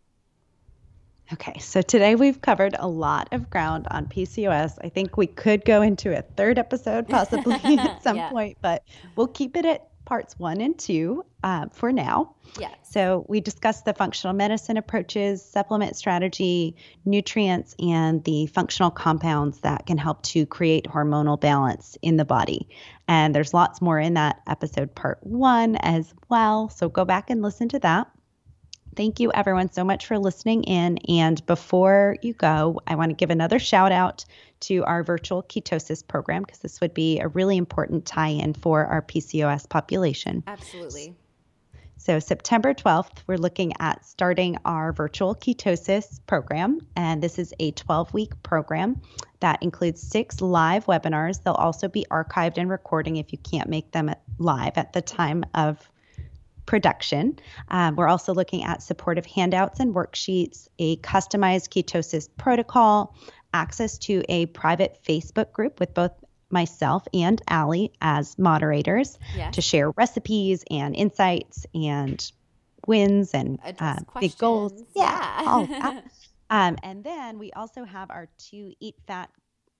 Okay, 1.33 1.57
so 1.59 1.81
today 1.81 2.15
we've 2.15 2.41
covered 2.41 2.75
a 2.77 2.87
lot 2.87 3.29
of 3.31 3.49
ground 3.49 3.87
on 3.91 4.05
PCOS. 4.05 4.77
I 4.83 4.89
think 4.89 5.15
we 5.15 5.27
could 5.27 5.63
go 5.63 5.81
into 5.81 6.17
a 6.17 6.21
third 6.21 6.59
episode 6.59 7.07
possibly 7.07 7.53
at 7.77 8.03
some 8.03 8.17
yeah. 8.17 8.29
point, 8.29 8.57
but 8.61 8.83
we'll 9.15 9.27
keep 9.27 9.55
it 9.55 9.65
at 9.65 9.90
parts 10.11 10.37
one 10.37 10.59
and 10.59 10.77
two 10.77 11.23
uh, 11.41 11.67
for 11.71 11.93
now. 11.93 12.35
Yeah. 12.59 12.67
So 12.81 13.25
we 13.29 13.39
discussed 13.39 13.85
the 13.85 13.93
functional 13.93 14.35
medicine 14.35 14.75
approaches, 14.75 15.41
supplement 15.41 15.95
strategy, 15.95 16.75
nutrients, 17.05 17.77
and 17.79 18.21
the 18.25 18.47
functional 18.47 18.91
compounds 18.91 19.61
that 19.61 19.85
can 19.85 19.97
help 19.97 20.21
to 20.23 20.45
create 20.45 20.83
hormonal 20.83 21.39
balance 21.39 21.97
in 22.01 22.17
the 22.17 22.25
body. 22.25 22.67
And 23.07 23.33
there's 23.33 23.53
lots 23.53 23.81
more 23.81 23.97
in 23.99 24.15
that 24.15 24.41
episode, 24.47 24.93
part 24.95 25.19
one, 25.21 25.77
as 25.77 26.13
well. 26.27 26.67
So 26.67 26.89
go 26.89 27.05
back 27.05 27.29
and 27.29 27.41
listen 27.41 27.69
to 27.69 27.79
that. 27.79 28.11
Thank 28.97 29.21
you, 29.21 29.31
everyone, 29.31 29.71
so 29.71 29.85
much 29.85 30.07
for 30.07 30.19
listening 30.19 30.63
in. 30.65 30.97
And 31.07 31.45
before 31.45 32.17
you 32.21 32.33
go, 32.33 32.81
I 32.85 32.95
want 32.95 33.11
to 33.11 33.15
give 33.15 33.29
another 33.29 33.59
shout 33.59 33.93
out 33.93 34.25
to 34.61 34.83
our 34.85 35.03
virtual 35.03 35.43
ketosis 35.43 36.07
program 36.07 36.43
because 36.43 36.59
this 36.59 36.81
would 36.81 36.93
be 36.93 37.19
a 37.19 37.27
really 37.27 37.57
important 37.57 38.05
tie 38.05 38.29
in 38.29 38.53
for 38.53 38.85
our 38.85 39.01
PCOS 39.01 39.67
population. 39.67 40.43
Absolutely. 40.47 41.15
So, 41.97 42.17
September 42.17 42.73
12th, 42.73 43.19
we're 43.27 43.37
looking 43.37 43.73
at 43.79 44.03
starting 44.03 44.57
our 44.65 44.91
virtual 44.91 45.35
ketosis 45.35 46.19
program. 46.25 46.79
And 46.95 47.21
this 47.21 47.37
is 47.37 47.53
a 47.59 47.71
12 47.71 48.11
week 48.11 48.41
program 48.41 48.99
that 49.39 49.61
includes 49.61 50.01
six 50.01 50.41
live 50.41 50.85
webinars. 50.87 51.43
They'll 51.43 51.53
also 51.53 51.87
be 51.87 52.07
archived 52.09 52.57
and 52.57 52.71
recording 52.71 53.17
if 53.17 53.31
you 53.31 53.37
can't 53.37 53.69
make 53.69 53.91
them 53.91 54.11
live 54.39 54.77
at 54.77 54.93
the 54.93 55.01
time 55.01 55.43
of 55.53 55.87
production. 56.65 57.37
Um, 57.67 57.95
we're 57.95 58.07
also 58.07 58.33
looking 58.33 58.63
at 58.63 58.81
supportive 58.81 59.25
handouts 59.25 59.79
and 59.79 59.93
worksheets, 59.93 60.69
a 60.79 60.97
customized 60.97 61.69
ketosis 61.69 62.29
protocol, 62.37 63.15
access 63.53 63.97
to 63.99 64.23
a 64.29 64.45
private 64.47 64.99
Facebook 65.05 65.51
group 65.51 65.79
with 65.79 65.93
both 65.93 66.11
myself 66.49 67.07
and 67.13 67.41
Ali 67.47 67.93
as 68.01 68.37
moderators 68.37 69.17
yes. 69.35 69.55
to 69.55 69.61
share 69.61 69.91
recipes 69.91 70.63
and 70.69 70.95
insights 70.95 71.65
and 71.73 72.31
wins 72.87 73.33
and 73.33 73.59
uh, 73.79 73.99
big 74.19 74.37
goals. 74.37 74.83
Yeah. 74.95 75.43
all 75.45 75.65
that. 75.67 76.05
Um, 76.49 76.77
and 76.83 77.03
then 77.03 77.39
we 77.39 77.51
also 77.53 77.85
have 77.85 78.11
our 78.11 78.27
two 78.37 78.73
Eat 78.79 78.95
Fat, 79.07 79.29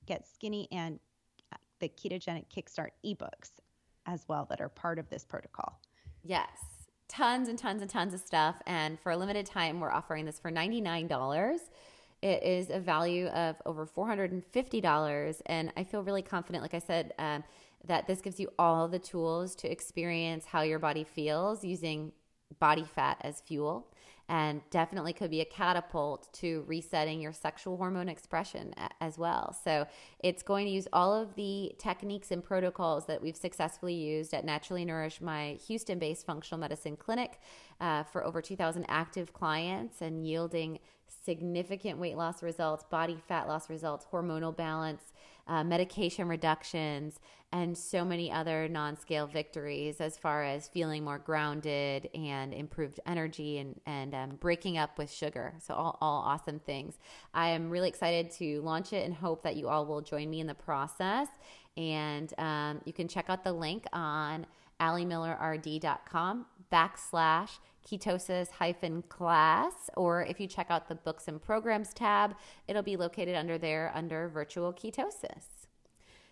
Get 0.06 0.26
Skinny, 0.34 0.68
and 0.72 1.00
uh, 1.52 1.58
the 1.80 1.90
Ketogenic 1.90 2.46
Kickstart 2.56 2.92
ebooks 3.06 3.52
as 4.06 4.24
well 4.28 4.48
that 4.50 4.62
are 4.62 4.70
part 4.70 4.98
of 4.98 5.10
this 5.10 5.26
protocol. 5.26 5.80
Yes. 6.24 6.48
Tons 7.10 7.50
and 7.50 7.60
tons 7.60 7.82
and 7.82 7.92
tons 7.92 8.14
of 8.14 8.22
stuff. 8.22 8.56
And 8.66 8.98
for 9.00 9.12
a 9.12 9.18
limited 9.18 9.46
time, 9.46 9.82
we're 9.82 9.92
offering 9.92 10.26
this 10.26 10.40
for 10.40 10.50
$99. 10.50 11.60
It 12.22 12.44
is 12.44 12.70
a 12.70 12.80
value 12.80 13.28
of 13.28 13.62
over 13.66 13.86
$450. 13.86 15.42
And 15.48 15.74
I 15.76 15.84
feel 15.84 16.04
really 16.04 16.22
confident, 16.22 16.62
like 16.62 16.74
I 16.74 16.80
said, 16.80 17.14
um, 17.18 17.44
that 17.86 18.08
this 18.08 18.22
gives 18.22 18.40
you 18.40 18.52
all 18.60 18.88
the 18.88 19.00
tools 19.00 19.56
to 19.56 19.72
experience 19.72 20.46
how 20.46 20.62
your 20.62 20.80
body 20.80 21.04
feels 21.04 21.64
using 21.64 22.12
body 22.60 22.84
fat 22.84 23.18
as 23.22 23.42
fuel 23.42 23.88
and 24.32 24.62
definitely 24.70 25.12
could 25.12 25.30
be 25.30 25.42
a 25.42 25.46
catapult 25.46 26.32
to 26.32 26.64
resetting 26.66 27.20
your 27.20 27.34
sexual 27.34 27.76
hormone 27.76 28.08
expression 28.08 28.74
as 29.02 29.18
well. 29.18 29.54
So, 29.64 29.86
it's 30.20 30.42
going 30.42 30.66
to 30.68 30.72
use 30.72 30.88
all 30.94 31.14
of 31.14 31.36
the 31.36 31.74
techniques 31.78 32.32
and 32.32 32.42
protocols 32.42 33.06
that 33.08 33.22
we've 33.22 33.36
successfully 33.36 33.94
used 33.94 34.34
at 34.34 34.46
Naturally 34.46 34.86
Nourish, 34.86 35.20
my 35.20 35.58
Houston 35.68 36.00
based 36.00 36.26
functional 36.26 36.60
medicine 36.60 36.96
clinic, 36.96 37.42
uh, 37.82 38.04
for 38.04 38.24
over 38.24 38.42
2,000 38.42 38.86
active 38.88 39.34
clients 39.34 40.02
and 40.02 40.26
yielding 40.26 40.80
significant 41.26 42.00
weight 42.00 42.16
loss 42.16 42.42
results, 42.42 42.84
body 42.86 43.18
fat 43.28 43.48
loss 43.48 43.70
results, 43.70 44.06
hormonal 44.12 44.56
balance, 44.56 45.12
uh, 45.48 45.64
medication 45.64 46.28
reductions, 46.28 47.20
and 47.52 47.78
so 47.78 48.06
many 48.06 48.32
other 48.32 48.70
non 48.70 48.96
scale 48.96 49.28
victories 49.28 50.00
as 50.00 50.18
far 50.18 50.44
as 50.44 50.68
feeling 50.70 51.04
more 51.04 51.18
grounded 51.18 52.10
and 52.14 52.54
improved 52.54 53.00
energy 53.06 53.58
and, 53.58 53.80
and 53.86 54.16
um, 54.16 54.30
breaking 54.40 54.78
up 54.78 54.98
with 54.98 55.12
sugar. 55.12 55.54
So, 55.60 55.74
all, 55.74 55.98
all 56.00 56.22
awesome 56.22 56.60
things. 56.60 56.98
I 57.34 57.50
am 57.50 57.70
really 57.70 57.90
excited 57.90 58.32
to 58.38 58.62
launch 58.62 58.94
it 58.94 59.04
and 59.06 59.14
hope 59.14 59.44
that 59.44 59.58
you 59.58 59.68
all 59.68 59.86
will 59.86 60.02
join 60.02 60.30
me 60.30 60.40
in 60.40 60.48
the 60.48 60.54
process. 60.56 61.28
And 61.76 62.34
um, 62.38 62.82
you 62.86 62.94
can 62.94 63.08
check 63.08 63.26
out 63.30 63.44
the 63.44 63.54
link 63.54 63.86
on 63.92 64.46
alimillerrd.com 64.80 66.46
backslash 66.72 67.60
ketosis 67.90 68.52
hyphen 68.52 69.02
class, 69.04 69.90
or 69.98 70.24
if 70.24 70.40
you 70.40 70.48
check 70.48 70.68
out 70.70 70.88
the 70.88 70.96
books 70.96 71.28
and 71.28 71.42
programs 71.42 71.94
tab, 71.94 72.36
it'll 72.68 72.84
be 72.84 72.96
located 72.96 73.36
under 73.36 73.58
there 73.58 73.92
under 73.96 74.30
virtual 74.30 74.72
ketosis. 74.72 75.44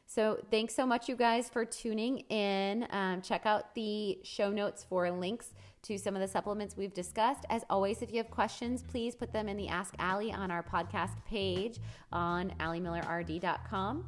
So, 0.06 0.40
thanks 0.50 0.74
so 0.74 0.88
much, 0.88 1.08
you 1.08 1.16
guys, 1.16 1.50
for 1.50 1.66
tuning 1.66 2.20
in. 2.30 2.88
Um, 2.90 3.22
check 3.22 3.46
out 3.46 3.76
the 3.76 4.18
show 4.24 4.50
notes 4.50 4.84
for 4.84 5.12
links 5.12 5.54
to 5.84 5.98
some 6.00 6.16
of 6.16 6.22
the 6.22 6.28
supplements 6.28 6.76
we've 6.76 6.94
discussed. 6.94 7.46
As 7.50 7.64
always, 7.70 8.02
if 8.02 8.12
you 8.12 8.18
have 8.18 8.32
questions, 8.32 8.82
please 8.82 9.16
put 9.16 9.32
them 9.32 9.48
in 9.48 9.56
the 9.56 9.68
Ask 9.68 9.94
Ali 10.00 10.34
on 10.34 10.50
our 10.50 10.64
podcast 10.64 11.24
page 11.28 11.80
on 12.12 12.52
alimillerrd.com. 12.60 14.06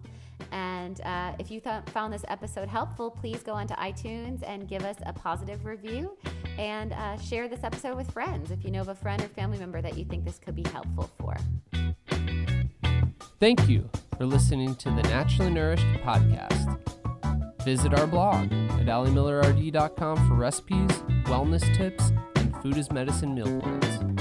And 0.51 1.01
uh, 1.01 1.33
if 1.39 1.51
you 1.51 1.59
th- 1.59 1.83
found 1.87 2.13
this 2.13 2.25
episode 2.27 2.67
helpful, 2.67 3.11
please 3.11 3.43
go 3.43 3.53
onto 3.53 3.73
iTunes 3.75 4.41
and 4.45 4.67
give 4.67 4.83
us 4.83 4.97
a 5.05 5.13
positive 5.13 5.65
review 5.65 6.17
and 6.57 6.93
uh, 6.93 7.17
share 7.17 7.47
this 7.47 7.63
episode 7.63 7.95
with 7.95 8.11
friends 8.11 8.51
if 8.51 8.63
you 8.63 8.71
know 8.71 8.81
of 8.81 8.89
a 8.89 8.95
friend 8.95 9.21
or 9.23 9.27
family 9.29 9.57
member 9.57 9.81
that 9.81 9.97
you 9.97 10.05
think 10.05 10.25
this 10.25 10.39
could 10.39 10.55
be 10.55 10.63
helpful 10.63 11.09
for. 11.17 11.35
Thank 13.39 13.67
you 13.67 13.89
for 14.17 14.25
listening 14.25 14.75
to 14.75 14.89
the 14.89 15.01
Naturally 15.03 15.51
Nourished 15.51 15.85
podcast. 16.03 16.77
Visit 17.63 17.93
our 17.93 18.07
blog 18.07 18.51
at 18.51 18.87
alimillerrd.com 18.87 20.27
for 20.27 20.33
recipes, 20.35 20.91
wellness 21.25 21.75
tips, 21.75 22.11
and 22.35 22.55
food 22.61 22.77
as 22.77 22.91
medicine 22.91 23.33
meal 23.33 23.59
plans. 23.61 24.20